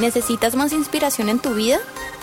¿Necesitas 0.00 0.56
más 0.56 0.72
inspiración 0.72 1.28
en 1.28 1.40
tu 1.40 1.52
vida? 1.52 1.78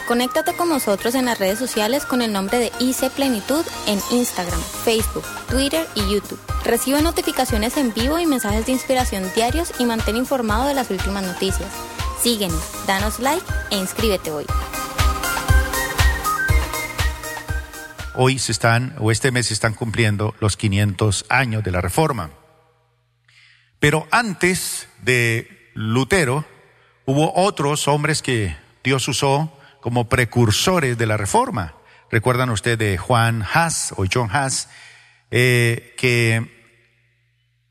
Conéctate 0.07 0.55
con 0.55 0.67
nosotros 0.67 1.13
en 1.13 1.25
las 1.25 1.37
redes 1.37 1.59
sociales 1.59 2.05
con 2.05 2.23
el 2.23 2.33
nombre 2.33 2.57
de 2.57 2.71
IC 2.79 3.11
Plenitud 3.11 3.63
en 3.85 3.99
Instagram, 4.09 4.59
Facebook, 4.83 5.23
Twitter 5.47 5.87
y 5.93 5.99
YouTube. 6.11 6.39
Recibe 6.65 7.03
notificaciones 7.03 7.77
en 7.77 7.93
vivo 7.93 8.17
y 8.17 8.25
mensajes 8.25 8.65
de 8.65 8.71
inspiración 8.71 9.31
diarios 9.35 9.73
y 9.77 9.85
mantén 9.85 10.15
informado 10.15 10.67
de 10.67 10.73
las 10.73 10.89
últimas 10.89 11.23
noticias. 11.23 11.71
Síguenos, 12.19 12.59
danos 12.87 13.19
like 13.19 13.45
e 13.69 13.77
inscríbete 13.77 14.31
hoy. 14.31 14.45
Hoy 18.15 18.39
se 18.39 18.53
están, 18.53 18.95
o 18.97 19.11
este 19.11 19.31
mes 19.31 19.45
se 19.45 19.53
están 19.53 19.75
cumpliendo 19.75 20.33
los 20.39 20.57
500 20.57 21.25
años 21.29 21.63
de 21.63 21.69
la 21.69 21.81
Reforma. 21.81 22.31
Pero 23.79 24.07
antes 24.09 24.87
de 25.03 25.69
Lutero, 25.75 26.43
hubo 27.07 27.33
otros 27.35 27.87
hombres 27.87 28.21
que 28.21 28.57
Dios 28.83 29.07
usó 29.07 29.57
como 29.79 30.09
precursores 30.09 30.97
de 30.97 31.05
la 31.05 31.15
reforma. 31.15 31.73
Recuerdan 32.11 32.49
ustedes 32.49 32.77
de 32.77 32.97
Juan 32.97 33.43
Haas 33.43 33.93
o 33.95 34.05
John 34.11 34.29
Haas, 34.31 34.69
eh, 35.31 35.95
que 35.97 36.51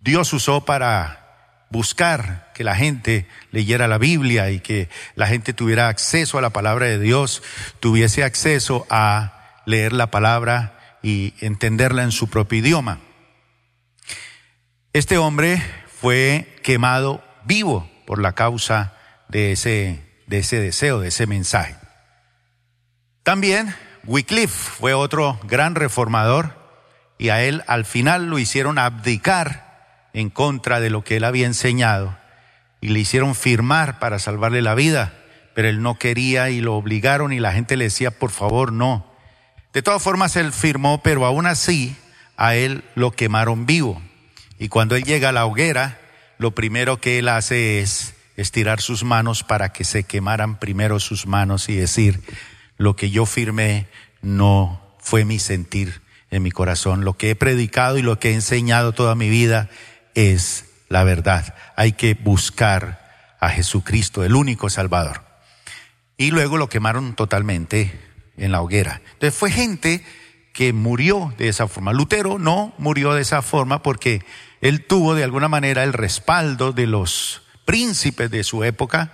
Dios 0.00 0.32
usó 0.32 0.64
para 0.64 1.66
buscar 1.70 2.50
que 2.54 2.64
la 2.64 2.76
gente 2.76 3.26
leyera 3.50 3.88
la 3.88 3.98
Biblia 3.98 4.50
y 4.50 4.60
que 4.60 4.88
la 5.16 5.26
gente 5.26 5.52
tuviera 5.52 5.88
acceso 5.88 6.38
a 6.38 6.42
la 6.42 6.50
palabra 6.50 6.86
de 6.86 6.98
Dios, 6.98 7.42
tuviese 7.78 8.24
acceso 8.24 8.86
a 8.88 9.60
leer 9.66 9.92
la 9.92 10.10
palabra 10.10 10.98
y 11.02 11.34
entenderla 11.40 12.04
en 12.04 12.12
su 12.12 12.30
propio 12.30 12.60
idioma. 12.60 13.00
Este 14.94 15.18
hombre 15.18 15.62
fue 16.00 16.56
quemado 16.62 17.22
vivo 17.44 17.90
por 18.06 18.18
la 18.18 18.32
causa 18.32 18.95
de 19.28 19.52
ese, 19.52 20.02
de 20.26 20.38
ese 20.38 20.60
deseo, 20.60 21.00
de 21.00 21.08
ese 21.08 21.26
mensaje. 21.26 21.76
También 23.22 23.74
Wycliffe 24.04 24.70
fue 24.70 24.94
otro 24.94 25.40
gran 25.44 25.74
reformador 25.74 26.54
y 27.18 27.30
a 27.30 27.42
él 27.42 27.62
al 27.66 27.84
final 27.84 28.26
lo 28.26 28.38
hicieron 28.38 28.78
abdicar 28.78 30.08
en 30.12 30.30
contra 30.30 30.80
de 30.80 30.90
lo 30.90 31.02
que 31.02 31.16
él 31.16 31.24
había 31.24 31.46
enseñado 31.46 32.16
y 32.80 32.88
le 32.88 33.00
hicieron 33.00 33.34
firmar 33.34 33.98
para 33.98 34.18
salvarle 34.18 34.62
la 34.62 34.74
vida, 34.74 35.12
pero 35.54 35.68
él 35.68 35.82
no 35.82 35.98
quería 35.98 36.50
y 36.50 36.60
lo 36.60 36.74
obligaron 36.74 37.32
y 37.32 37.40
la 37.40 37.52
gente 37.52 37.76
le 37.76 37.84
decía, 37.84 38.10
por 38.10 38.30
favor, 38.30 38.72
no. 38.72 39.12
De 39.72 39.82
todas 39.82 40.02
formas, 40.02 40.36
él 40.36 40.52
firmó, 40.52 41.02
pero 41.02 41.26
aún 41.26 41.46
así 41.46 41.96
a 42.36 42.54
él 42.54 42.84
lo 42.94 43.10
quemaron 43.12 43.66
vivo. 43.66 44.00
Y 44.58 44.68
cuando 44.68 44.96
él 44.96 45.04
llega 45.04 45.30
a 45.30 45.32
la 45.32 45.46
hoguera, 45.46 45.98
lo 46.38 46.52
primero 46.52 47.00
que 47.00 47.18
él 47.18 47.28
hace 47.28 47.80
es 47.80 48.14
estirar 48.36 48.80
sus 48.80 49.04
manos 49.04 49.42
para 49.42 49.72
que 49.72 49.84
se 49.84 50.04
quemaran 50.04 50.58
primero 50.58 51.00
sus 51.00 51.26
manos 51.26 51.68
y 51.68 51.74
decir, 51.76 52.22
lo 52.76 52.96
que 52.96 53.10
yo 53.10 53.26
firmé 53.26 53.86
no 54.22 54.80
fue 54.98 55.24
mi 55.24 55.38
sentir 55.38 56.02
en 56.30 56.42
mi 56.42 56.50
corazón. 56.50 57.04
Lo 57.04 57.14
que 57.14 57.30
he 57.30 57.34
predicado 57.34 57.98
y 57.98 58.02
lo 58.02 58.18
que 58.18 58.30
he 58.30 58.34
enseñado 58.34 58.92
toda 58.92 59.14
mi 59.14 59.30
vida 59.30 59.68
es 60.14 60.66
la 60.88 61.04
verdad. 61.04 61.54
Hay 61.76 61.92
que 61.92 62.14
buscar 62.14 63.36
a 63.40 63.48
Jesucristo, 63.50 64.24
el 64.24 64.34
único 64.34 64.70
Salvador. 64.70 65.22
Y 66.16 66.30
luego 66.30 66.56
lo 66.56 66.68
quemaron 66.68 67.14
totalmente 67.14 67.98
en 68.36 68.52
la 68.52 68.60
hoguera. 68.60 69.00
Entonces 69.12 69.38
fue 69.38 69.50
gente 69.50 70.04
que 70.52 70.72
murió 70.72 71.34
de 71.36 71.48
esa 71.48 71.68
forma. 71.68 71.92
Lutero 71.92 72.38
no 72.38 72.74
murió 72.78 73.12
de 73.12 73.22
esa 73.22 73.42
forma 73.42 73.82
porque 73.82 74.24
él 74.62 74.86
tuvo 74.86 75.14
de 75.14 75.22
alguna 75.24 75.48
manera 75.48 75.84
el 75.84 75.92
respaldo 75.92 76.72
de 76.72 76.86
los 76.86 77.42
príncipes 77.66 78.30
de 78.30 78.42
su 78.44 78.64
época 78.64 79.12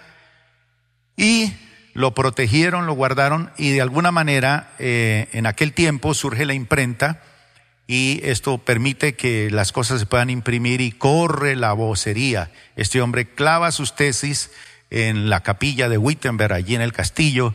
y 1.17 1.53
lo 1.95 2.14
protegieron, 2.14 2.86
lo 2.86 2.95
guardaron 2.95 3.50
y 3.58 3.70
de 3.70 3.83
alguna 3.83 4.12
manera 4.12 4.72
eh, 4.78 5.28
en 5.33 5.47
aquel 5.47 5.72
tiempo 5.72 6.14
surge 6.14 6.47
la 6.47 6.55
imprenta 6.55 7.23
y 7.86 8.20
esto 8.23 8.58
permite 8.58 9.14
que 9.14 9.51
las 9.51 9.73
cosas 9.73 10.01
se 10.01 10.07
puedan 10.07 10.30
imprimir 10.30 10.80
y 10.80 10.92
corre 10.92 11.57
la 11.57 11.73
vocería. 11.73 12.51
Este 12.77 13.01
hombre 13.01 13.27
clava 13.27 13.73
sus 13.73 13.96
tesis 13.96 14.51
en 14.91 15.29
la 15.29 15.42
capilla 15.42 15.89
de 15.89 15.98
Wittenberg, 15.98 16.52
allí 16.52 16.74
en 16.74 16.83
el 16.83 16.92
castillo, 16.92 17.55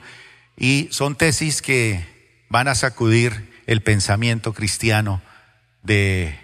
y 0.57 0.89
son 0.91 1.15
tesis 1.15 1.61
que 1.61 2.05
van 2.49 2.67
a 2.67 2.75
sacudir 2.75 3.51
el 3.67 3.81
pensamiento 3.81 4.53
cristiano 4.53 5.21
de 5.83 6.37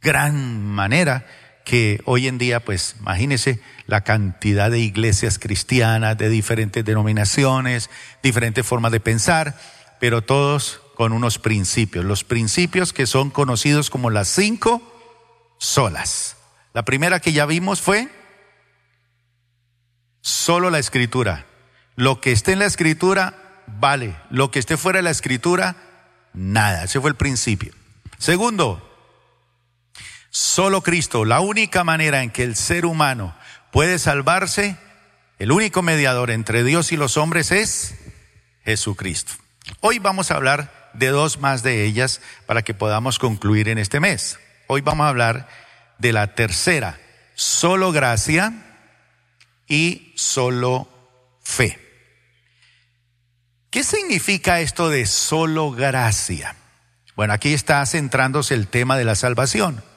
gran 0.00 0.62
manera 0.64 1.26
que 1.64 2.00
hoy 2.04 2.28
en 2.28 2.38
día, 2.38 2.60
pues 2.60 2.96
imagínese 3.00 3.60
la 3.86 4.02
cantidad 4.02 4.70
de 4.70 4.80
iglesias 4.80 5.38
cristianas, 5.38 6.18
de 6.18 6.28
diferentes 6.28 6.84
denominaciones, 6.84 7.90
diferentes 8.22 8.66
formas 8.66 8.92
de 8.92 9.00
pensar, 9.00 9.58
pero 10.00 10.22
todos 10.22 10.80
con 10.94 11.12
unos 11.12 11.38
principios, 11.38 12.04
los 12.04 12.24
principios 12.24 12.92
que 12.92 13.06
son 13.06 13.30
conocidos 13.30 13.90
como 13.90 14.10
las 14.10 14.28
cinco 14.28 14.82
solas. 15.58 16.36
La 16.74 16.84
primera 16.84 17.20
que 17.20 17.32
ya 17.32 17.46
vimos 17.46 17.80
fue 17.80 18.08
solo 20.20 20.70
la 20.70 20.78
escritura. 20.78 21.46
Lo 21.96 22.20
que 22.20 22.32
esté 22.32 22.52
en 22.52 22.60
la 22.60 22.66
escritura 22.66 23.62
vale, 23.66 24.16
lo 24.30 24.50
que 24.50 24.58
esté 24.58 24.76
fuera 24.76 24.98
de 24.98 25.02
la 25.02 25.10
escritura, 25.10 25.76
nada. 26.32 26.84
Ese 26.84 27.00
fue 27.00 27.10
el 27.10 27.16
principio. 27.16 27.74
Segundo, 28.18 28.91
Solo 30.34 30.80
Cristo, 30.80 31.26
la 31.26 31.40
única 31.40 31.84
manera 31.84 32.22
en 32.22 32.30
que 32.30 32.42
el 32.42 32.56
ser 32.56 32.86
humano 32.86 33.36
puede 33.70 33.98
salvarse, 33.98 34.78
el 35.38 35.52
único 35.52 35.82
mediador 35.82 36.30
entre 36.30 36.64
Dios 36.64 36.90
y 36.90 36.96
los 36.96 37.18
hombres 37.18 37.52
es 37.52 37.94
Jesucristo. 38.64 39.34
Hoy 39.80 39.98
vamos 39.98 40.30
a 40.30 40.36
hablar 40.36 40.90
de 40.94 41.08
dos 41.08 41.38
más 41.38 41.62
de 41.62 41.84
ellas 41.84 42.22
para 42.46 42.62
que 42.62 42.72
podamos 42.72 43.18
concluir 43.18 43.68
en 43.68 43.76
este 43.76 44.00
mes. 44.00 44.38
Hoy 44.68 44.80
vamos 44.80 45.04
a 45.04 45.10
hablar 45.10 45.48
de 45.98 46.14
la 46.14 46.34
tercera, 46.34 46.98
solo 47.34 47.92
gracia 47.92 48.54
y 49.68 50.14
solo 50.16 50.88
fe. 51.42 51.78
¿Qué 53.68 53.84
significa 53.84 54.60
esto 54.60 54.88
de 54.88 55.04
solo 55.04 55.72
gracia? 55.72 56.56
Bueno, 57.16 57.34
aquí 57.34 57.52
está 57.52 57.84
centrándose 57.84 58.54
el 58.54 58.68
tema 58.68 58.96
de 58.96 59.04
la 59.04 59.14
salvación. 59.14 59.91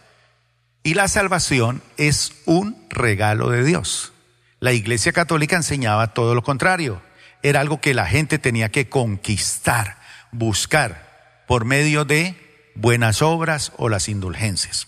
Y 0.85 0.93
la 0.93 1.07
salvación 1.07 1.81
es 1.97 2.33
un 2.45 2.77
regalo 2.91 3.49
de 3.49 3.63
Dios. 3.63 4.13
La 4.59 4.71
Iglesia 4.71 5.11
Católica 5.13 5.55
enseñaba 5.55 6.13
todo 6.13 6.35
lo 6.35 6.43
contrario. 6.43 7.01
Era 7.41 7.61
algo 7.61 7.81
que 7.81 7.95
la 7.95 8.05
gente 8.05 8.37
tenía 8.37 8.69
que 8.69 8.87
conquistar, 8.87 9.97
buscar 10.31 11.43
por 11.47 11.65
medio 11.65 12.05
de 12.05 12.35
buenas 12.75 13.23
obras 13.23 13.71
o 13.77 13.89
las 13.89 14.07
indulgencias. 14.09 14.87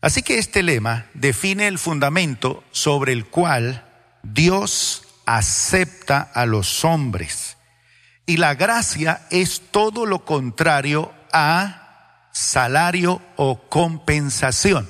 Así 0.00 0.22
que 0.22 0.38
este 0.38 0.62
lema 0.62 1.06
define 1.14 1.66
el 1.66 1.80
fundamento 1.80 2.62
sobre 2.70 3.12
el 3.12 3.26
cual 3.26 3.84
Dios 4.22 5.02
acepta 5.26 6.20
a 6.20 6.46
los 6.46 6.84
hombres. 6.84 7.56
Y 8.24 8.36
la 8.36 8.54
gracia 8.54 9.26
es 9.30 9.62
todo 9.72 10.06
lo 10.06 10.24
contrario 10.24 11.12
a 11.32 11.81
salario 12.32 13.22
o 13.36 13.68
compensación. 13.68 14.88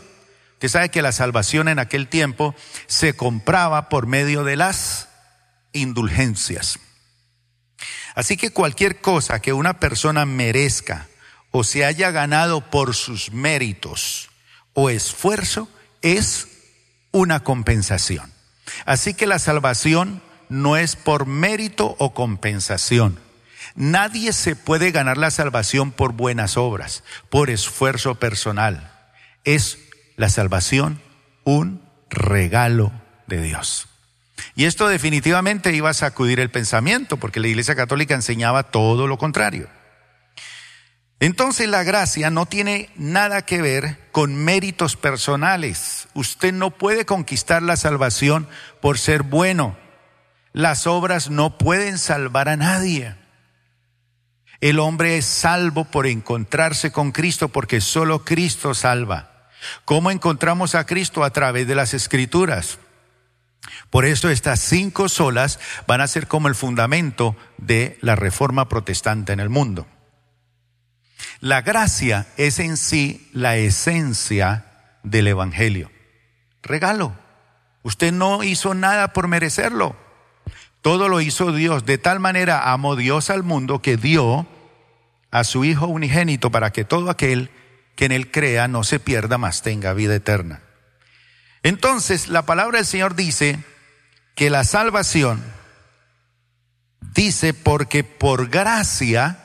Usted 0.54 0.68
sabe 0.68 0.88
que 0.90 1.02
la 1.02 1.12
salvación 1.12 1.68
en 1.68 1.78
aquel 1.78 2.08
tiempo 2.08 2.54
se 2.86 3.14
compraba 3.14 3.88
por 3.88 4.06
medio 4.06 4.44
de 4.44 4.56
las 4.56 5.08
indulgencias. 5.72 6.78
Así 8.14 8.36
que 8.36 8.50
cualquier 8.50 9.00
cosa 9.00 9.40
que 9.40 9.52
una 9.52 9.80
persona 9.80 10.24
merezca 10.24 11.08
o 11.50 11.64
se 11.64 11.84
haya 11.84 12.10
ganado 12.10 12.70
por 12.70 12.94
sus 12.94 13.32
méritos 13.32 14.30
o 14.74 14.88
esfuerzo 14.90 15.68
es 16.00 16.46
una 17.10 17.40
compensación. 17.40 18.32
Así 18.86 19.14
que 19.14 19.26
la 19.26 19.38
salvación 19.38 20.22
no 20.48 20.76
es 20.76 20.96
por 20.96 21.26
mérito 21.26 21.96
o 21.98 22.14
compensación 22.14 23.18
Nadie 23.74 24.32
se 24.32 24.56
puede 24.56 24.90
ganar 24.90 25.16
la 25.16 25.30
salvación 25.30 25.92
por 25.92 26.12
buenas 26.12 26.56
obras, 26.56 27.04
por 27.30 27.50
esfuerzo 27.50 28.16
personal. 28.16 28.92
Es 29.44 29.78
la 30.16 30.28
salvación 30.28 31.00
un 31.44 31.82
regalo 32.10 32.92
de 33.26 33.40
Dios. 33.40 33.88
Y 34.54 34.64
esto 34.64 34.88
definitivamente 34.88 35.72
iba 35.72 35.90
a 35.90 35.94
sacudir 35.94 36.40
el 36.40 36.50
pensamiento, 36.50 37.16
porque 37.16 37.40
la 37.40 37.48
Iglesia 37.48 37.74
Católica 37.74 38.14
enseñaba 38.14 38.64
todo 38.64 39.06
lo 39.06 39.18
contrario. 39.18 39.68
Entonces 41.20 41.68
la 41.68 41.84
gracia 41.84 42.30
no 42.30 42.46
tiene 42.46 42.90
nada 42.96 43.42
que 43.42 43.62
ver 43.62 43.96
con 44.10 44.34
méritos 44.34 44.96
personales. 44.96 46.08
Usted 46.14 46.52
no 46.52 46.72
puede 46.72 47.06
conquistar 47.06 47.62
la 47.62 47.76
salvación 47.76 48.48
por 48.80 48.98
ser 48.98 49.22
bueno. 49.22 49.76
Las 50.52 50.88
obras 50.88 51.30
no 51.30 51.58
pueden 51.58 51.98
salvar 51.98 52.48
a 52.48 52.56
nadie. 52.56 53.14
El 54.62 54.78
hombre 54.78 55.18
es 55.18 55.26
salvo 55.26 55.84
por 55.84 56.06
encontrarse 56.06 56.92
con 56.92 57.10
Cristo 57.10 57.48
porque 57.48 57.80
solo 57.80 58.24
Cristo 58.24 58.74
salva. 58.74 59.48
¿Cómo 59.84 60.12
encontramos 60.12 60.76
a 60.76 60.86
Cristo? 60.86 61.24
A 61.24 61.30
través 61.30 61.66
de 61.66 61.74
las 61.74 61.94
escrituras. 61.94 62.78
Por 63.90 64.04
esto 64.04 64.30
estas 64.30 64.60
cinco 64.60 65.08
solas 65.08 65.58
van 65.88 66.00
a 66.00 66.06
ser 66.06 66.28
como 66.28 66.46
el 66.46 66.54
fundamento 66.54 67.36
de 67.58 67.98
la 68.02 68.14
reforma 68.14 68.68
protestante 68.68 69.32
en 69.32 69.40
el 69.40 69.48
mundo. 69.48 69.88
La 71.40 71.62
gracia 71.62 72.28
es 72.36 72.60
en 72.60 72.76
sí 72.76 73.28
la 73.32 73.56
esencia 73.56 74.66
del 75.02 75.26
Evangelio. 75.26 75.90
Regalo. 76.62 77.16
Usted 77.82 78.12
no 78.12 78.44
hizo 78.44 78.74
nada 78.74 79.12
por 79.12 79.26
merecerlo. 79.26 79.96
Todo 80.82 81.08
lo 81.08 81.20
hizo 81.20 81.52
Dios. 81.52 81.86
De 81.86 81.96
tal 81.96 82.20
manera 82.20 82.72
amó 82.72 82.96
Dios 82.96 83.30
al 83.30 83.44
mundo 83.44 83.80
que 83.80 83.96
dio 83.96 84.46
a 85.30 85.44
su 85.44 85.64
Hijo 85.64 85.86
unigénito 85.86 86.50
para 86.50 86.72
que 86.72 86.84
todo 86.84 87.08
aquel 87.08 87.50
que 87.96 88.04
en 88.06 88.12
él 88.12 88.30
crea 88.30 88.68
no 88.68 88.84
se 88.84 89.00
pierda, 89.00 89.38
mas 89.38 89.62
tenga 89.62 89.94
vida 89.94 90.14
eterna. 90.14 90.60
Entonces, 91.62 92.28
la 92.28 92.42
palabra 92.42 92.78
del 92.78 92.86
Señor 92.86 93.14
dice 93.14 93.64
que 94.34 94.50
la 94.50 94.64
salvación 94.64 95.42
dice 97.14 97.54
porque 97.54 98.02
por 98.02 98.48
gracia 98.48 99.38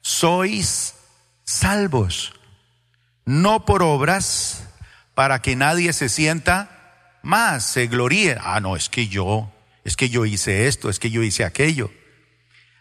sois 0.00 0.94
salvos, 1.44 2.32
no 3.26 3.64
por 3.64 3.82
obras 3.82 4.68
para 5.14 5.42
que 5.42 5.56
nadie 5.56 5.92
se 5.92 6.08
sienta 6.08 7.18
más, 7.22 7.64
se 7.64 7.86
gloríe. 7.86 8.38
Ah, 8.40 8.60
no, 8.60 8.76
es 8.76 8.88
que 8.88 9.08
yo, 9.08 9.52
es 9.84 9.96
que 9.96 10.08
yo 10.08 10.24
hice 10.24 10.66
esto, 10.66 10.88
es 10.88 10.98
que 10.98 11.10
yo 11.10 11.22
hice 11.22 11.44
aquello. 11.44 11.90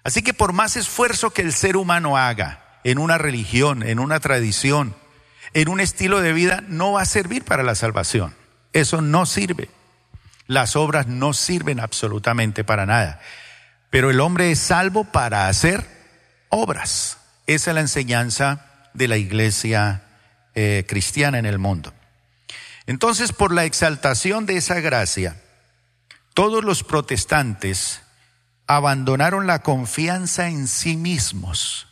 Así 0.03 0.21
que 0.21 0.33
por 0.33 0.53
más 0.53 0.75
esfuerzo 0.75 1.31
que 1.31 1.41
el 1.41 1.53
ser 1.53 1.77
humano 1.77 2.17
haga 2.17 2.79
en 2.83 2.97
una 2.97 3.17
religión, 3.17 3.83
en 3.83 3.99
una 3.99 4.19
tradición, 4.19 4.95
en 5.53 5.69
un 5.69 5.79
estilo 5.79 6.21
de 6.21 6.33
vida, 6.33 6.63
no 6.67 6.93
va 6.93 7.01
a 7.01 7.05
servir 7.05 7.43
para 7.43 7.63
la 7.63 7.75
salvación. 7.75 8.33
Eso 8.73 9.01
no 9.01 9.25
sirve. 9.25 9.69
Las 10.47 10.75
obras 10.75 11.07
no 11.07 11.33
sirven 11.33 11.79
absolutamente 11.79 12.63
para 12.63 12.85
nada. 12.85 13.21
Pero 13.89 14.09
el 14.09 14.19
hombre 14.19 14.51
es 14.51 14.59
salvo 14.59 15.05
para 15.05 15.47
hacer 15.47 15.85
obras. 16.49 17.17
Esa 17.47 17.71
es 17.71 17.75
la 17.75 17.81
enseñanza 17.81 18.65
de 18.93 19.07
la 19.07 19.17
iglesia 19.17 20.03
eh, 20.55 20.85
cristiana 20.87 21.37
en 21.37 21.45
el 21.45 21.59
mundo. 21.59 21.93
Entonces, 22.85 23.31
por 23.31 23.53
la 23.53 23.65
exaltación 23.65 24.45
de 24.45 24.57
esa 24.57 24.79
gracia, 24.81 25.37
todos 26.33 26.63
los 26.63 26.83
protestantes 26.83 28.01
abandonaron 28.67 29.47
la 29.47 29.61
confianza 29.61 30.49
en 30.49 30.67
sí 30.67 30.97
mismos, 30.97 31.87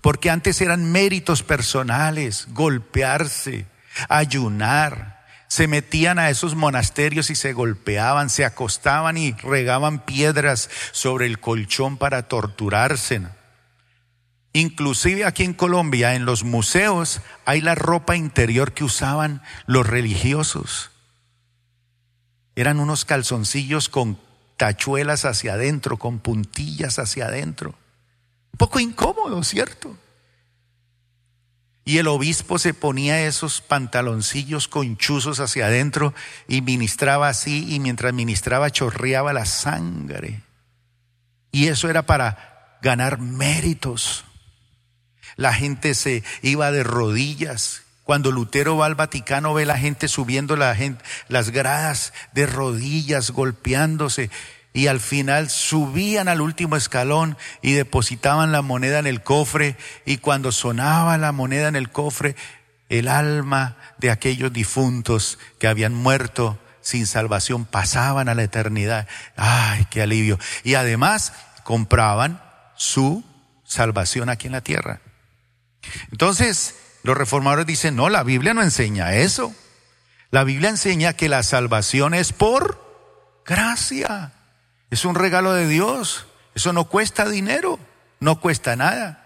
porque 0.00 0.30
antes 0.30 0.60
eran 0.60 0.90
méritos 0.90 1.42
personales, 1.42 2.46
golpearse, 2.50 3.66
ayunar, 4.08 5.20
se 5.48 5.66
metían 5.66 6.20
a 6.20 6.30
esos 6.30 6.54
monasterios 6.54 7.28
y 7.30 7.34
se 7.34 7.52
golpeaban, 7.52 8.30
se 8.30 8.44
acostaban 8.44 9.16
y 9.16 9.32
regaban 9.32 10.04
piedras 10.04 10.70
sobre 10.92 11.26
el 11.26 11.40
colchón 11.40 11.96
para 11.96 12.28
torturarse. 12.28 13.22
Inclusive 14.52 15.24
aquí 15.24 15.42
en 15.42 15.54
Colombia, 15.54 16.14
en 16.14 16.24
los 16.24 16.44
museos, 16.44 17.20
hay 17.46 17.60
la 17.60 17.74
ropa 17.74 18.14
interior 18.14 18.72
que 18.72 18.84
usaban 18.84 19.42
los 19.66 19.86
religiosos. 19.86 20.90
Eran 22.60 22.78
unos 22.78 23.06
calzoncillos 23.06 23.88
con 23.88 24.18
tachuelas 24.58 25.24
hacia 25.24 25.54
adentro, 25.54 25.96
con 25.96 26.18
puntillas 26.18 26.98
hacia 26.98 27.28
adentro. 27.28 27.70
Un 28.52 28.58
poco 28.58 28.78
incómodo, 28.78 29.42
¿cierto? 29.44 29.96
Y 31.86 31.96
el 31.96 32.06
obispo 32.06 32.58
se 32.58 32.74
ponía 32.74 33.26
esos 33.26 33.62
pantaloncillos 33.62 34.68
conchuzos 34.68 35.40
hacia 35.40 35.68
adentro 35.68 36.12
y 36.48 36.60
ministraba 36.60 37.30
así 37.30 37.64
y 37.74 37.80
mientras 37.80 38.12
ministraba 38.12 38.68
chorreaba 38.68 39.32
la 39.32 39.46
sangre. 39.46 40.42
Y 41.52 41.68
eso 41.68 41.88
era 41.88 42.04
para 42.04 42.76
ganar 42.82 43.20
méritos. 43.20 44.26
La 45.36 45.54
gente 45.54 45.94
se 45.94 46.24
iba 46.42 46.70
de 46.72 46.82
rodillas. 46.82 47.84
Cuando 48.10 48.32
Lutero 48.32 48.76
va 48.76 48.86
al 48.86 48.96
Vaticano 48.96 49.54
ve 49.54 49.64
la 49.64 49.78
gente 49.78 50.08
subiendo 50.08 50.56
las 50.56 51.50
gradas 51.50 52.12
de 52.32 52.44
rodillas, 52.44 53.30
golpeándose 53.30 54.30
y 54.72 54.88
al 54.88 54.98
final 54.98 55.48
subían 55.48 56.26
al 56.26 56.40
último 56.40 56.74
escalón 56.74 57.38
y 57.62 57.74
depositaban 57.74 58.50
la 58.50 58.62
moneda 58.62 58.98
en 58.98 59.06
el 59.06 59.22
cofre 59.22 59.76
y 60.04 60.16
cuando 60.16 60.50
sonaba 60.50 61.18
la 61.18 61.30
moneda 61.30 61.68
en 61.68 61.76
el 61.76 61.88
cofre, 61.88 62.34
el 62.88 63.06
alma 63.06 63.76
de 63.98 64.10
aquellos 64.10 64.52
difuntos 64.52 65.38
que 65.60 65.68
habían 65.68 65.94
muerto 65.94 66.58
sin 66.80 67.06
salvación 67.06 67.64
pasaban 67.64 68.28
a 68.28 68.34
la 68.34 68.42
eternidad. 68.42 69.06
¡Ay, 69.36 69.86
qué 69.88 70.02
alivio! 70.02 70.36
Y 70.64 70.74
además 70.74 71.32
compraban 71.62 72.42
su 72.74 73.22
salvación 73.64 74.30
aquí 74.30 74.48
en 74.48 74.54
la 74.54 74.62
tierra. 74.62 75.00
Entonces, 76.10 76.74
los 77.02 77.16
reformadores 77.16 77.66
dicen, 77.66 77.96
no, 77.96 78.08
la 78.08 78.22
Biblia 78.22 78.54
no 78.54 78.62
enseña 78.62 79.14
eso. 79.14 79.54
La 80.30 80.44
Biblia 80.44 80.68
enseña 80.70 81.14
que 81.14 81.28
la 81.28 81.42
salvación 81.42 82.14
es 82.14 82.32
por 82.32 83.42
gracia. 83.44 84.32
Es 84.90 85.04
un 85.04 85.14
regalo 85.14 85.52
de 85.52 85.66
Dios. 85.66 86.26
Eso 86.54 86.72
no 86.72 86.84
cuesta 86.84 87.28
dinero, 87.28 87.78
no 88.20 88.40
cuesta 88.40 88.76
nada. 88.76 89.20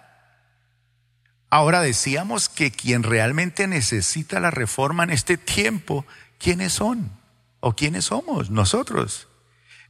Ahora 1.51 1.81
decíamos 1.81 2.49
que 2.49 2.71
quien 2.71 3.03
realmente 3.03 3.67
necesita 3.67 4.41
la 4.41 4.51
reforma 4.51 5.05
en 5.05 5.11
este 5.11 5.37
tiempo, 5.37 6.05
¿quiénes 6.39 6.73
son? 6.73 7.13
¿O 7.61 7.75
quiénes 7.75 8.07
somos? 8.07 8.51
Nosotros. 8.51 9.29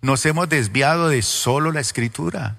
Nos 0.00 0.26
hemos 0.26 0.48
desviado 0.48 1.08
de 1.08 1.22
solo 1.22 1.72
la 1.72 1.80
escritura. 1.80 2.56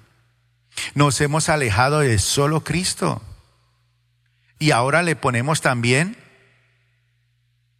Nos 0.94 1.20
hemos 1.20 1.48
alejado 1.48 2.00
de 2.00 2.18
solo 2.18 2.64
Cristo. 2.64 3.22
Y 4.58 4.70
ahora 4.70 5.02
le 5.02 5.16
ponemos 5.16 5.60
también 5.60 6.16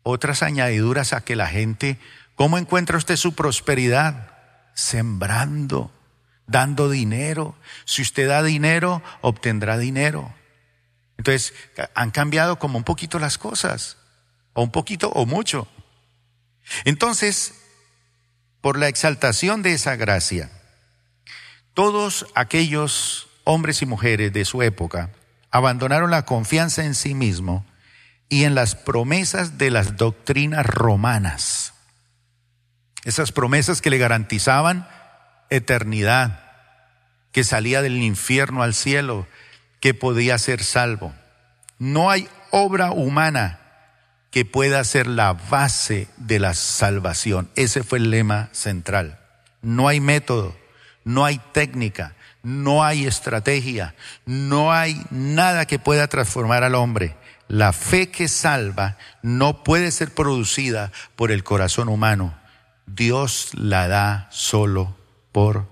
otras 0.03 0.43
añadiduras 0.43 1.13
a 1.13 1.23
que 1.23 1.37
la 1.37 1.49
gente, 1.49 1.99
¿cómo 2.35 2.59
encuentra 2.59 2.99
usted 2.99 3.17
su 3.17 3.35
prosperidad? 3.35 4.37
sembrando, 4.77 5.91
dando 6.47 6.89
dinero. 6.89 7.57
Si 7.87 8.03
usted 8.03 8.29
da 8.29 8.45
dinero, 8.45 9.03
obtendrá 9.23 9.79
dinero. 9.79 10.33
Entonces, 11.17 11.55
han 11.95 12.13
cambiado 12.13 12.59
como 12.59 12.79
un 12.79 12.85
poquito 12.85 13.19
las 13.19 13.39
cosas, 13.39 13.97
o 14.53 14.63
un 14.63 14.71
poquito 14.71 15.09
o 15.09 15.27
mucho. 15.27 15.67
Entonces, 16.85 17.55
por 18.61 18.79
la 18.79 18.89
exaltación 18.89 19.63
de 19.63 19.73
esa 19.73 19.97
gracia, 19.97 20.51
todos 21.73 22.27
aquellos 22.35 23.29
hombres 23.45 23.81
y 23.81 23.87
mujeres 23.87 24.33
de 24.33 24.45
su 24.45 24.63
época 24.63 25.11
abandonaron 25.51 26.11
la 26.11 26.25
confianza 26.25 26.85
en 26.85 26.95
sí 26.95 27.15
mismo 27.15 27.65
y 28.29 28.45
en 28.45 28.55
las 28.55 28.75
promesas 28.75 29.59
de 29.59 29.71
las 29.71 29.97
doctrinas 29.97 30.67
romanas 30.67 31.75
esas 33.07 33.31
promesas 33.31 33.81
que 33.81 33.91
le 33.91 33.99
garantizaban 33.99 34.89
eternidad, 35.49 36.41
que 37.31 37.45
salía 37.45 37.81
del 37.81 38.03
infierno 38.03 38.65
al 38.65 38.75
cielo, 38.75 39.29
que 39.79 39.95
podía 39.95 40.37
ser 40.39 40.61
salvo. 40.65 41.15
No 41.79 42.11
hay 42.11 42.29
obra 42.51 42.91
humana 42.91 43.61
que 44.33 44.45
pueda 44.45 44.83
ser 44.83 45.07
la 45.07 45.35
base 45.35 46.09
de 46.17 46.41
la 46.41 46.53
salvación. 46.55 47.49
Ese 47.55 47.85
fue 47.85 47.99
el 47.99 48.11
lema 48.11 48.49
central. 48.51 49.21
No 49.63 49.87
hay 49.87 50.01
método, 50.01 50.57
no 51.05 51.25
hay 51.25 51.41
técnica, 51.53 52.16
no 52.47 52.85
hay 52.85 53.07
estrategia, 53.07 53.97
no 54.25 54.73
hay 54.73 55.05
nada 55.11 55.67
que 55.67 55.81
pueda 55.81 56.07
transformar 56.07 56.63
al 56.63 56.77
hombre. 56.77 57.17
La 57.49 57.73
fe 57.73 58.09
que 58.09 58.29
salva 58.29 58.99
no 59.21 59.65
puede 59.65 59.91
ser 59.91 60.15
producida 60.15 60.93
por 61.17 61.33
el 61.33 61.43
corazón 61.43 61.89
humano, 61.89 62.39
Dios 62.87 63.51
la 63.55 63.89
da 63.89 64.29
solo 64.31 64.97
por 65.33 65.67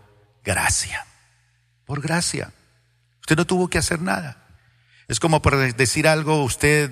gracia. 0.44 1.06
Por 1.86 2.00
gracia. 2.00 2.52
Usted 3.20 3.36
no 3.36 3.46
tuvo 3.46 3.68
que 3.68 3.78
hacer 3.78 4.02
nada. 4.02 4.38
Es 5.06 5.20
como 5.20 5.42
por 5.42 5.56
decir 5.74 6.08
algo, 6.08 6.42
usted 6.42 6.90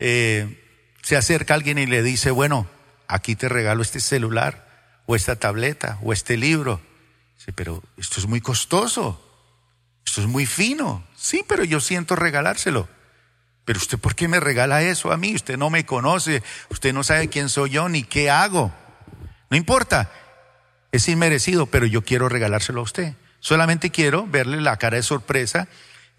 eh, 0.00 0.62
se 1.02 1.16
acerca 1.16 1.54
a 1.54 1.56
alguien 1.56 1.78
y 1.78 1.86
le 1.86 2.02
dice, 2.02 2.30
bueno, 2.30 2.66
aquí 3.08 3.36
te 3.36 3.48
regalo 3.48 3.80
este 3.80 4.00
celular, 4.00 4.68
o 5.06 5.16
esta 5.16 5.36
tableta, 5.36 5.98
o 6.02 6.12
este 6.12 6.36
libro. 6.36 6.82
Sí, 7.36 7.52
pero 7.52 7.82
esto 7.96 8.20
es 8.20 8.26
muy 8.26 8.40
costoso, 8.40 9.20
esto 10.04 10.20
es 10.20 10.26
muy 10.26 10.46
fino. 10.46 11.04
Sí, 11.16 11.44
pero 11.46 11.64
yo 11.64 11.80
siento 11.80 12.16
regalárselo. 12.16 12.88
Pero 13.64 13.78
usted, 13.78 13.98
¿por 13.98 14.14
qué 14.14 14.28
me 14.28 14.40
regala 14.40 14.82
eso 14.82 15.10
a 15.12 15.16
mí? 15.16 15.34
Usted 15.34 15.56
no 15.56 15.70
me 15.70 15.86
conoce, 15.86 16.42
usted 16.68 16.92
no 16.92 17.02
sabe 17.02 17.28
quién 17.28 17.48
soy 17.48 17.70
yo 17.70 17.88
ni 17.88 18.04
qué 18.04 18.30
hago. 18.30 18.72
No 19.50 19.56
importa, 19.56 20.10
es 20.92 21.08
inmerecido, 21.08 21.66
pero 21.66 21.86
yo 21.86 22.02
quiero 22.02 22.28
regalárselo 22.28 22.80
a 22.80 22.84
usted. 22.84 23.14
Solamente 23.40 23.90
quiero 23.90 24.26
verle 24.26 24.60
la 24.60 24.78
cara 24.78 24.96
de 24.96 25.02
sorpresa 25.02 25.68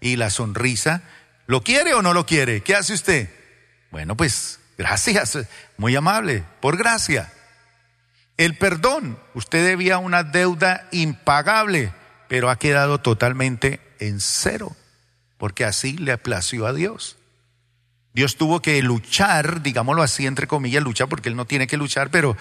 y 0.00 0.16
la 0.16 0.30
sonrisa. 0.30 1.02
¿Lo 1.46 1.62
quiere 1.62 1.94
o 1.94 2.02
no 2.02 2.12
lo 2.12 2.26
quiere? 2.26 2.62
¿Qué 2.62 2.74
hace 2.74 2.94
usted? 2.94 3.30
Bueno, 3.90 4.16
pues 4.16 4.60
gracias, 4.76 5.38
muy 5.76 5.94
amable, 5.96 6.44
por 6.60 6.76
gracia. 6.76 7.32
El 8.36 8.56
perdón, 8.56 9.18
usted 9.34 9.64
debía 9.64 9.98
una 9.98 10.22
deuda 10.22 10.88
impagable, 10.92 11.92
pero 12.28 12.50
ha 12.50 12.58
quedado 12.58 12.98
totalmente 12.98 13.80
en 13.98 14.20
cero, 14.20 14.76
porque 15.38 15.64
así 15.64 15.96
le 15.96 16.18
plació 16.18 16.66
a 16.66 16.72
Dios. 16.72 17.16
Dios 18.12 18.36
tuvo 18.36 18.60
que 18.60 18.82
luchar, 18.82 19.62
digámoslo 19.62 20.02
así, 20.02 20.26
entre 20.26 20.46
comillas, 20.46 20.82
luchar, 20.82 21.08
porque 21.08 21.28
Él 21.28 21.36
no 21.36 21.46
tiene 21.46 21.66
que 21.66 21.76
luchar, 21.76 22.10
pero 22.10 22.36